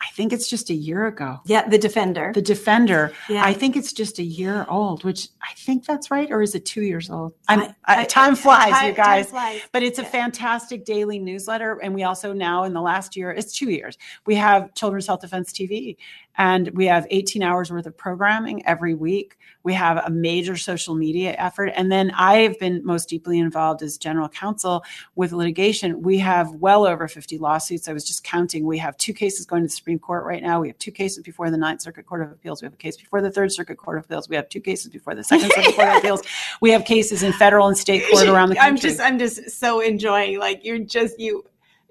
[0.00, 1.38] I think it's just a year ago.
[1.46, 2.32] Yeah, the defender.
[2.34, 3.12] The Defender.
[3.28, 3.44] Yeah.
[3.44, 6.64] I think it's just a year old, which I think that's right, or is it
[6.66, 7.34] two years old?
[7.46, 9.30] I'm, I- I, I- time flies, Time- you guys.
[9.30, 9.60] flies.
[9.70, 13.56] But it's a fantastic daily newsletter, and we also now in the last year, it's
[13.56, 13.96] two years,
[14.26, 15.96] we have Children's Health Defense TV,
[16.36, 19.36] and we have 18 hours worth of programming every week.
[19.62, 23.82] We have a major social media effort, and then I have been most deeply involved
[23.82, 24.84] as general counsel
[25.14, 26.02] with litigation.
[26.02, 27.88] We have well over 50 lawsuits.
[27.88, 28.64] I was just counting.
[28.64, 30.60] We have two cases going to the Supreme Court right now.
[30.60, 32.62] We have two cases before the Ninth Circuit Court of Appeals.
[32.62, 34.28] We have a case before the Third Circuit Court of Appeals.
[34.28, 36.22] We have two cases before the Second Circuit Court of Appeals.
[36.60, 38.70] We have cases in federal and state court around the country.
[38.70, 41.44] I'm just I'm just so enjoying like you're just you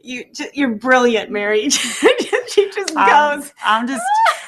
[0.03, 1.69] you you're brilliant, Mary.
[2.47, 3.53] she just Um, goes.
[3.63, 4.03] I'm just,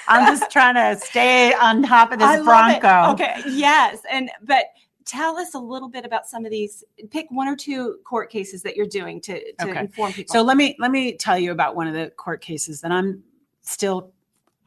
[0.07, 2.41] I'm just trying to stay on top of this I.
[2.43, 3.13] Bronco.
[3.13, 4.65] Okay, yes, and but
[5.05, 6.83] tell us a little bit about some of these.
[7.11, 9.79] Pick one or two court cases that you're doing to to Okay.
[9.79, 10.33] inform people.
[10.33, 13.23] So let me let me tell you about one of the court cases that I'm
[13.61, 14.11] still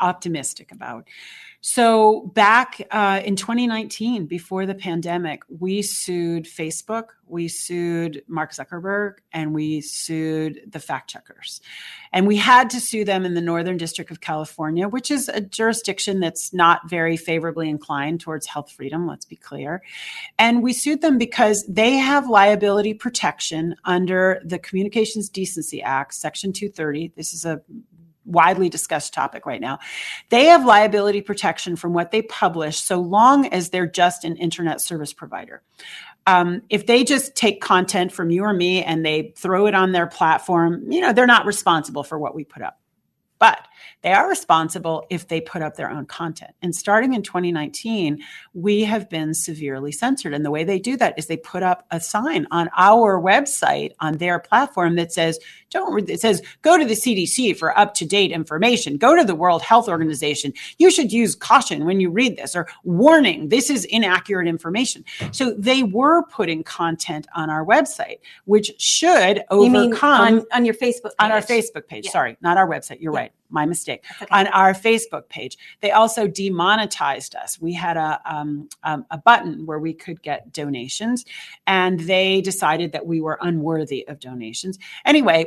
[0.00, 1.06] optimistic about.
[1.60, 9.14] So back uh, in 2019, before the pandemic, we sued Facebook, we sued Mark Zuckerberg,
[9.32, 11.60] and we sued the fact checkers.
[12.12, 15.40] And we had to sue them in the Northern District of California, which is a
[15.40, 19.82] jurisdiction that's not very favorably inclined towards health freedom, let's be clear.
[20.38, 26.52] And we sued them because they have liability protection under the Communications Decency Act, Section
[26.52, 27.12] 230.
[27.16, 27.60] This is a
[28.26, 29.78] widely discussed topic right now.
[30.28, 34.80] They have liability protection from what they publish so long as they're just an internet
[34.80, 35.62] service provider.
[36.26, 39.92] Um, if they just take content from you or me and they throw it on
[39.92, 42.80] their platform, you know, they're not responsible for what we put up.
[43.38, 43.68] But
[44.02, 46.52] they are responsible if they put up their own content.
[46.62, 48.18] And starting in 2019,
[48.54, 50.34] we have been severely censored.
[50.34, 53.92] And the way they do that is they put up a sign on our website
[54.00, 55.38] on their platform that says,
[55.70, 58.96] don't it says, go to the CDC for up to date information.
[58.96, 60.52] Go to the World Health Organization.
[60.78, 65.04] You should use caution when you read this or warning, this is inaccurate information.
[65.32, 70.64] So they were putting content on our website, which should you mean overcome on, on
[70.64, 71.40] your Facebook on our.
[71.46, 72.06] Facebook page.
[72.06, 72.10] Yeah.
[72.12, 73.00] Sorry, not our website.
[73.00, 73.20] You're Yeah.
[73.20, 73.32] right.
[73.48, 74.04] My mistake.
[74.22, 74.26] okay.
[74.30, 77.60] On our Facebook page, they also demonetized us.
[77.60, 81.24] We had a um, um, a button where we could get donations,
[81.66, 84.78] and they decided that we were unworthy of donations.
[85.04, 85.46] Anyway.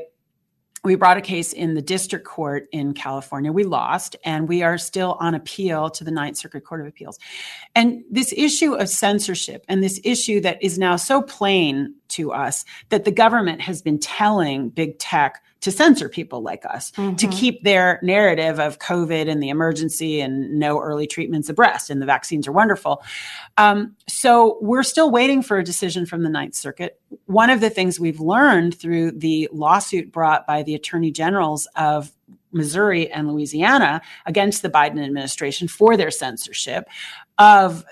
[0.82, 3.52] We brought a case in the district court in California.
[3.52, 7.20] We lost, and we are still on appeal to the Ninth Circuit Court of Appeals.
[7.76, 12.64] And this issue of censorship and this issue that is now so plain to us
[12.90, 17.32] that the government has been telling big tech to censor people like us to Mhm.
[17.32, 22.06] keep their narrative of COVID and the emergency and no early treatments abreast, and the
[22.06, 23.04] vaccines are wonderful.
[23.58, 27.00] Um, so we're still waiting for a decision from the Ninth Circuit.
[27.26, 32.12] One of the things we've learned through the lawsuit brought by the attorney generals of
[32.52, 36.88] Missouri and Louisiana against the Biden administration for their censorship
[37.38, 37.86] of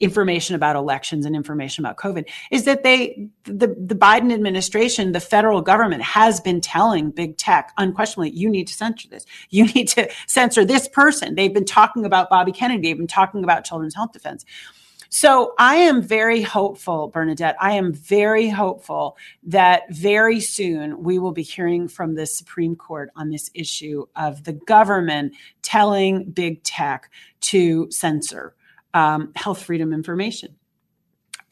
[0.00, 5.20] information about elections and information about COVID is that they, the, the Biden administration, the
[5.20, 9.26] federal government has been telling big tech unquestionably, you need to censor this.
[9.50, 11.34] You need to censor this person.
[11.34, 12.88] They've been talking about Bobby Kennedy.
[12.88, 14.44] They've been talking about children's health defense.
[15.12, 17.56] So I am very hopeful, Bernadette.
[17.60, 23.10] I am very hopeful that very soon we will be hearing from the Supreme Court
[23.16, 27.10] on this issue of the government telling big tech
[27.40, 28.54] to censor
[28.94, 30.56] um, health freedom information.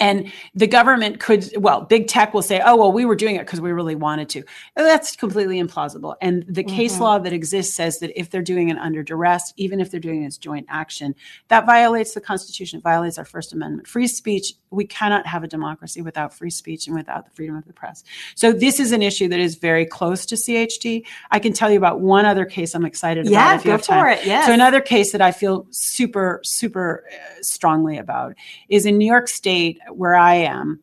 [0.01, 3.41] And the government could, well, big tech will say, oh, well, we were doing it
[3.41, 4.45] because we really wanted to.
[4.77, 6.15] That's completely implausible.
[6.20, 7.01] And the case Mhm.
[7.01, 10.23] law that exists says that if they're doing it under duress, even if they're doing
[10.23, 11.16] it as joint action,
[11.49, 13.89] that violates the Constitution, violates our First Amendment.
[13.89, 17.66] Free speech, we cannot have a democracy without free speech and without the freedom of
[17.66, 18.05] the press.
[18.37, 21.05] So this is an issue that is very close to CHD.
[21.31, 23.33] I can tell you about one other case I'm excited about.
[23.33, 24.05] Yeah, if you go have time.
[24.05, 24.25] for it.
[24.25, 24.47] Yes.
[24.47, 28.35] So another case that I feel super, super uh, strongly about
[28.69, 30.81] is in New York State, where I am.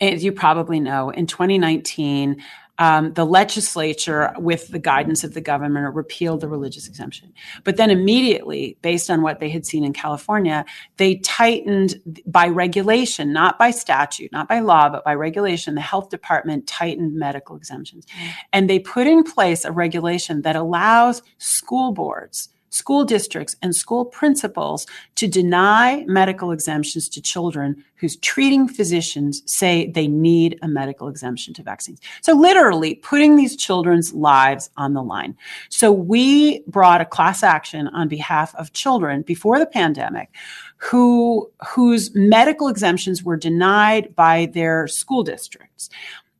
[0.00, 2.42] As you probably know, in 2019,
[2.78, 7.32] um, the legislature, with the guidance of the governor, repealed the religious exemption.
[7.64, 10.64] But then immediately, based on what they had seen in California,
[10.96, 15.74] they tightened by regulation, not by statute, not by law, but by regulation.
[15.74, 18.06] The health department tightened medical exemptions.
[18.52, 24.04] And they put in place a regulation that allows school boards, school districts, and school
[24.04, 24.86] principals
[25.16, 31.54] to deny medical exemptions to children whose treating physicians say they need a medical exemption
[31.54, 32.00] to vaccines.
[32.22, 35.36] So, literally, putting these children's lives on the line.
[35.68, 40.30] So, we brought a class action on behalf of children before the pandemic
[40.78, 45.88] who whose medical exemptions were denied by their school districts.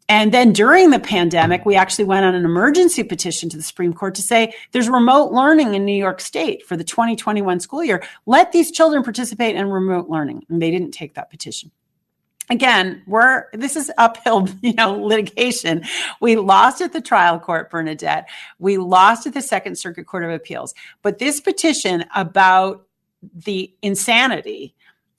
[0.08, 3.94] And then during the pandemic, we actually went on an emergency petition to the Supreme
[3.94, 8.02] Court to say there's remote learning in New York State for the 2021 school year.
[8.26, 10.44] Let these children participate in remote learning.
[10.48, 11.70] And they didn't take that petition
[12.50, 15.82] again we're this is uphill you know litigation
[16.20, 20.30] we lost at the trial court bernadette we lost at the second circuit court of
[20.30, 22.86] appeals but this petition about
[23.34, 24.74] the insanity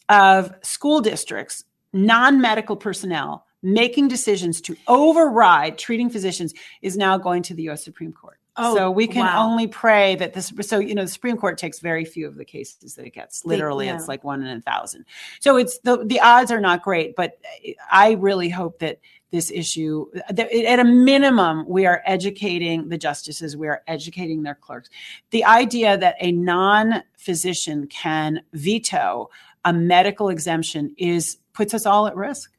[0.10, 7.54] of school districts non-medical personnel making decisions to override treating physicians is now going to
[7.54, 8.38] the US Supreme Court.
[8.56, 9.50] Oh, so we can wow.
[9.50, 12.46] only pray that this so you know the Supreme Court takes very few of the
[12.46, 13.44] cases that it gets.
[13.46, 13.96] Literally yeah.
[13.96, 15.06] it's like 1 in a thousand.
[15.40, 17.40] So it's the the odds are not great, but
[17.92, 19.00] I really hope that
[19.34, 24.54] this issue that at a minimum we are educating the justices we are educating their
[24.54, 24.92] clerks
[25.32, 29.28] the idea that a non-physician can veto
[29.66, 32.53] a medical exemption is puts us all at risk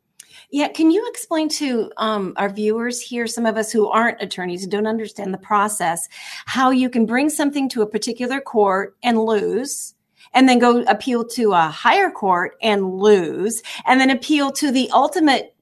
[0.51, 4.63] Yeah, can you explain to um, our viewers here, some of us who aren't attorneys
[4.63, 6.09] and don't understand the process,
[6.47, 9.95] how you can bring something to a particular court and lose,
[10.33, 14.91] and then go appeal to a higher court and lose, and then appeal to the
[14.93, 15.55] ultimate,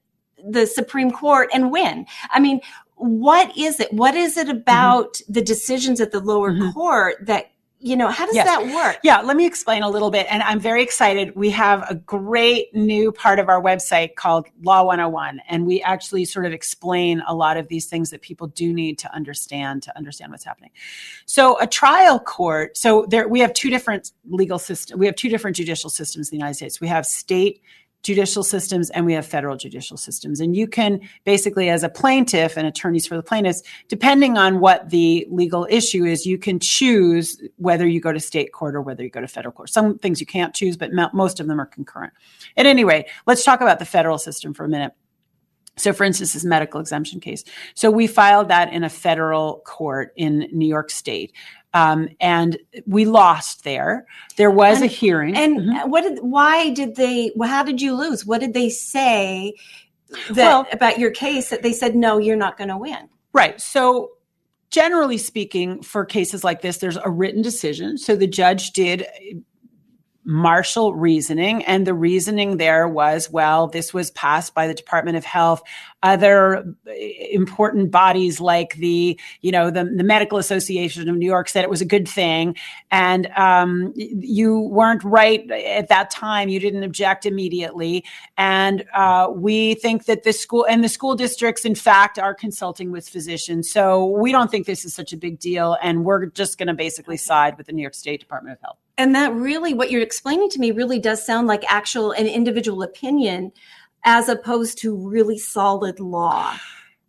[0.43, 2.05] the Supreme Court and win?
[2.31, 2.59] I mean,
[2.95, 3.91] what is it?
[3.93, 6.73] What is it about the decisions at the lower Mhm.
[6.73, 7.51] court that,
[7.83, 8.47] you know, how does Yes.
[8.47, 8.99] that work?
[9.03, 10.25] Yeah, let me explain a little bit.
[10.29, 11.35] And I'm very excited.
[11.35, 15.41] We have a great new part of our website called Law 101.
[15.49, 18.97] And we actually sort of explain a lot of these things that people do need
[18.99, 20.71] to understand to understand what's happening.
[21.25, 25.29] So a trial court, so there we have two different legal systems, we have two
[25.29, 26.79] different judicial systems in the United States.
[26.79, 27.61] We have state
[28.03, 30.39] judicial systems and we have federal judicial systems.
[30.39, 34.89] And you can basically, as a plaintiff and attorneys for the plaintiffs, depending on what
[34.89, 39.03] the legal issue is, you can choose whether you go to state court or whether
[39.03, 39.69] you go to federal court.
[39.69, 42.13] Some things you can't choose, but mo- most of them are concurrent.
[42.57, 44.93] At any rate, let's talk about the federal system for a minute.
[45.75, 47.43] So, for instance, this medical exemption case.
[47.73, 51.33] So, we filed that in a federal court in New York State.
[51.73, 54.05] Um, and we lost there.
[54.37, 55.35] There was a hearing.
[55.35, 55.87] And Mhm.
[55.87, 58.25] what did, why did they, well, how did you lose?
[58.25, 59.55] What did they say
[60.29, 63.09] that, Well- about your case that they said, no, you're not going to win?
[63.33, 63.59] Right.
[63.59, 64.11] So,
[64.69, 67.97] generally speaking, for cases like this, there's a written decision.
[67.97, 69.07] So, the judge did
[70.25, 75.25] marshal reasoning, and the reasoning there was well, this was passed by the Department of
[75.25, 75.61] Health.
[76.01, 76.91] Other uh,
[77.31, 81.69] important bodies like the, you know, the, the Medical Association of New York said it
[81.69, 82.57] was a good thing.
[82.91, 86.49] And um, you weren't right at that time.
[86.49, 88.03] You didn't object immediately.
[88.37, 92.91] And uh, we think that the school and the school districts, in fact, are consulting
[92.91, 93.71] with physicians.
[93.71, 95.77] So we don't think this is such a big deal.
[95.81, 98.82] And we're just going to basically side with the New York State Department of Health.
[98.97, 102.83] And that really, what you're explaining to me really does sound like actual an individual
[102.83, 103.51] opinion
[104.05, 106.55] as opposed to really solid law.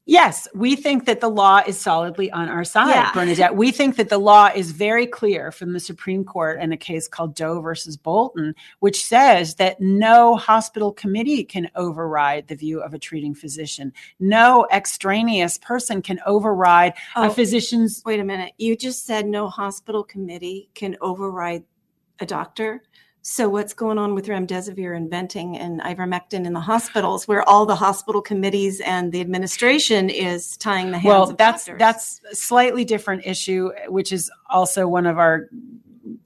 [0.07, 3.11] Yes, we think that the law is solidly on our side, Yeah.
[3.15, 3.57] Bernadette.
[3.57, 7.09] We think that the law is very clear from the Supreme Court in a case
[7.09, 12.93] called Doe versus Bolton, which says that no hospital committee can override the view of
[12.93, 13.95] a treating physician.
[14.21, 17.29] No extraneous person can override Oh.
[17.29, 18.03] a physician's.
[18.05, 18.53] Wait a minute.
[18.59, 21.65] You just said no hospital committee can override
[22.21, 22.83] a doctor.
[23.27, 27.65] So what's going on with remdesivir and venting and ivermectin in the hospitals, where all
[27.65, 31.79] the hospital committees and the administration is tying the hands Well, that's doctors?
[31.79, 35.49] that's a slightly different issue, which is also one of our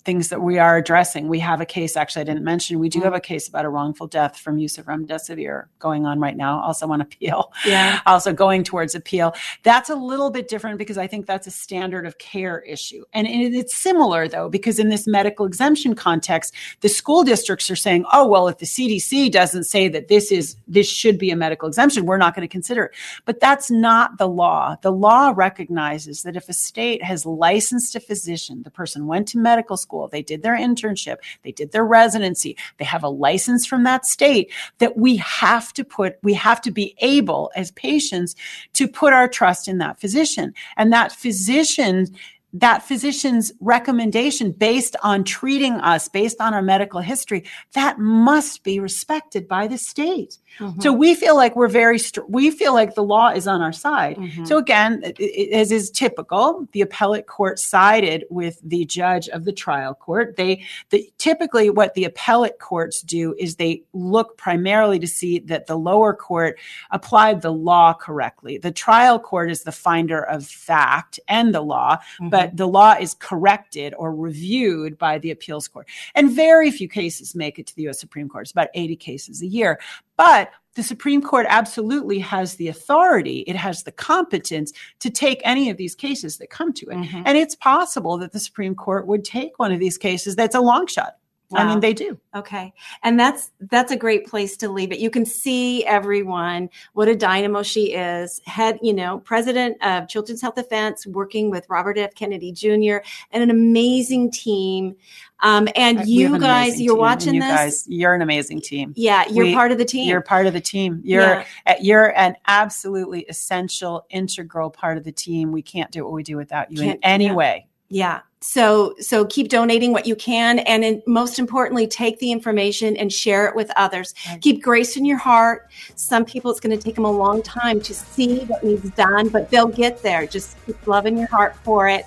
[0.05, 1.29] things that we are addressing.
[1.29, 3.07] We have a case, actually, I didn't mention, we do mm-hmm.
[3.07, 6.61] have a case about a wrongful death from use of remdesivir going on right now,
[6.61, 8.01] also on appeal, yeah.
[8.07, 9.35] also going towards appeal.
[9.63, 13.05] That's a little bit different because I think that's a standard of care issue.
[13.13, 18.05] And it's similar, though, because in this medical exemption context, the school districts are saying,
[18.13, 21.69] oh, well, if the CDC doesn't say that this is, this should be a medical
[21.69, 22.95] exemption, we're not going to consider it.
[23.25, 24.77] But that's not the law.
[24.83, 29.39] The law recognizes that if a state has licensed a physician, the person went to
[29.39, 33.85] medical school, they did their internship, they did their residency, they have a license from
[33.85, 38.35] that state, that we have to put, we have to be able as patients
[38.75, 40.55] to put our trust in that physician.
[40.77, 42.07] And that physician
[42.55, 48.81] that physician's recommendation based on treating us based on our medical history that must be
[48.81, 50.83] respected by the state Mhm.
[50.83, 53.73] So we feel like we're very, str- we feel like the law is on our
[53.73, 54.17] side.
[54.17, 54.47] Mhm.
[54.47, 59.45] So again, i- i- as is typical, the appellate court sided with the judge of
[59.45, 60.37] the trial court.
[60.37, 65.67] They, the, typically what the appellate courts do is they look primarily to see that
[65.67, 66.59] the lower court
[66.91, 68.59] applied the law correctly.
[68.59, 72.31] The trial court is the finder of fact and the law, Mhm.
[72.31, 75.87] but the law is corrected or reviewed by the appeals court.
[76.15, 78.43] And very few cases make it to the US Supreme Court.
[78.43, 79.79] It's about 80 cases a year.
[80.17, 80.38] But
[80.75, 85.77] the Supreme Court absolutely has the authority, it has the competence to take any of
[85.77, 86.97] these cases that come to it.
[86.97, 87.23] Mhm.
[87.27, 90.61] And it's possible that the Supreme Court would take one of these cases that's a
[90.61, 91.18] long shot.
[91.55, 92.19] I mean, they do.
[92.35, 92.75] Okay.
[93.03, 94.99] And that's that's a great place to leave it.
[94.99, 98.41] You can see everyone what a dynamo she is.
[98.45, 102.15] Head, you know, president of Children's Health Defense, working with Robert F.
[102.15, 102.99] Kennedy Jr.
[103.31, 104.95] and an amazing team.
[105.41, 107.51] Um, and We you an guys, you're team, watching you this.
[107.51, 108.93] Guys, you're an amazing team.
[108.97, 110.09] yeah, you're we- part of the team.
[110.09, 111.01] You're part of the team.
[111.05, 111.45] You're Yeah.
[111.67, 115.53] uh, you're an absolutely essential, integral part of the team.
[115.53, 117.35] We can't do what we do without you in Can't- any yeah.
[117.35, 117.67] way.
[117.89, 118.21] Yeah.
[118.41, 123.13] So so keep donating what you can, and in, most importantly, take the information and
[123.13, 124.15] share it with others.
[124.29, 124.41] Right.
[124.41, 125.71] Keep grace in your heart.
[125.97, 129.29] Some people, it's going to take them a long time to see what needs done,
[129.29, 130.27] but they'll get there.
[130.27, 132.07] Just keep love in your heart for it.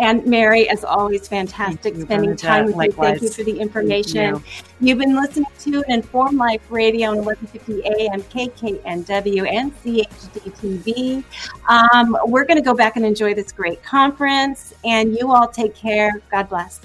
[0.00, 2.96] And Mary, as always, fantastic you, spending time with Bernadette.
[2.96, 3.02] you.
[3.02, 4.36] Thank you for the information.
[4.36, 4.42] you.
[4.80, 11.24] You've been listening to an Informed Life Radio on 1150 AM, KKNW, and CHD TV.
[11.68, 15.69] Um, we're going to go back and enjoy this great conference, and you all take
[15.70, 16.20] care.
[16.30, 16.80] God bless.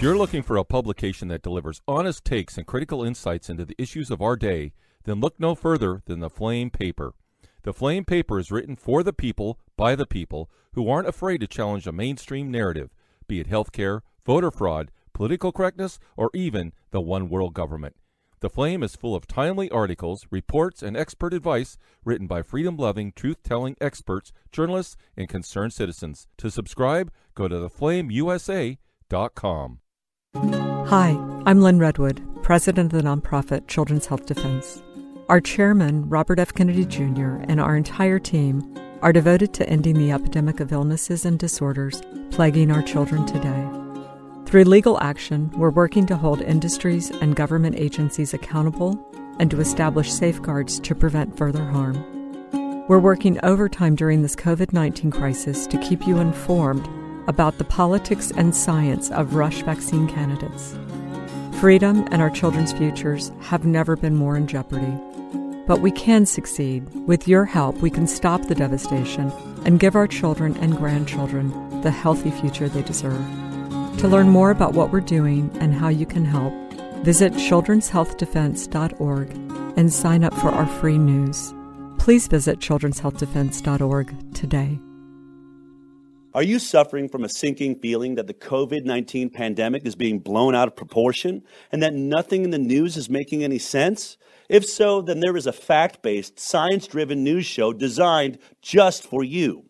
[0.00, 3.74] If you're looking for a publication that delivers honest takes and critical insights into the
[3.76, 4.72] issues of our day,
[5.04, 7.12] then look no further than the Flame Paper.
[7.64, 11.46] The Flame Paper is written for the people, by the people, who aren't afraid to
[11.46, 12.94] challenge a mainstream narrative,
[13.28, 17.94] be it healthcare, voter fraud, political correctness, or even the one world government.
[18.40, 21.76] The Flame is full of timely articles, reports, and expert advice
[22.06, 26.26] written by freedom loving, truth telling experts, journalists, and concerned citizens.
[26.38, 29.80] To subscribe, go to theflameusa.com.
[30.34, 34.82] Hi, I'm Lyn Redwood, president of the nonprofit Children's Health Defense.
[35.28, 36.54] Our chairman, Robert F.
[36.54, 41.38] Kennedy Jr., and our entire team are devoted to ending the epidemic of illnesses and
[41.38, 42.00] disorders
[42.30, 43.79] plaguing our children today.
[44.50, 48.98] Through legal action, we're working to hold industries and government agencies accountable
[49.38, 51.94] and to establish safeguards to prevent further harm.
[52.88, 56.84] We're working overtime during this COVID 19 crisis to keep you informed
[57.28, 60.76] about the politics and science of rush vaccine candidates.
[61.60, 64.98] Freedom and our children's futures have never been more in jeopardy.
[65.68, 66.88] But we can succeed.
[67.06, 69.30] With your help, we can stop the devastation
[69.64, 73.24] and give our children and grandchildren the healthy future they deserve.
[74.00, 76.54] To learn more about what we're doing and how you can help,
[77.04, 79.30] visit children'shealthdefense.org
[79.76, 81.52] and sign up for our free news.
[81.98, 84.80] Please visit children'shealthdefense.org today.
[86.32, 90.54] Are you suffering from a sinking feeling that the COVID 19 pandemic is being blown
[90.54, 94.16] out of proportion and that nothing in the news is making any sense?
[94.48, 99.22] If so, then there is a fact based, science driven news show designed just for
[99.22, 99.69] you.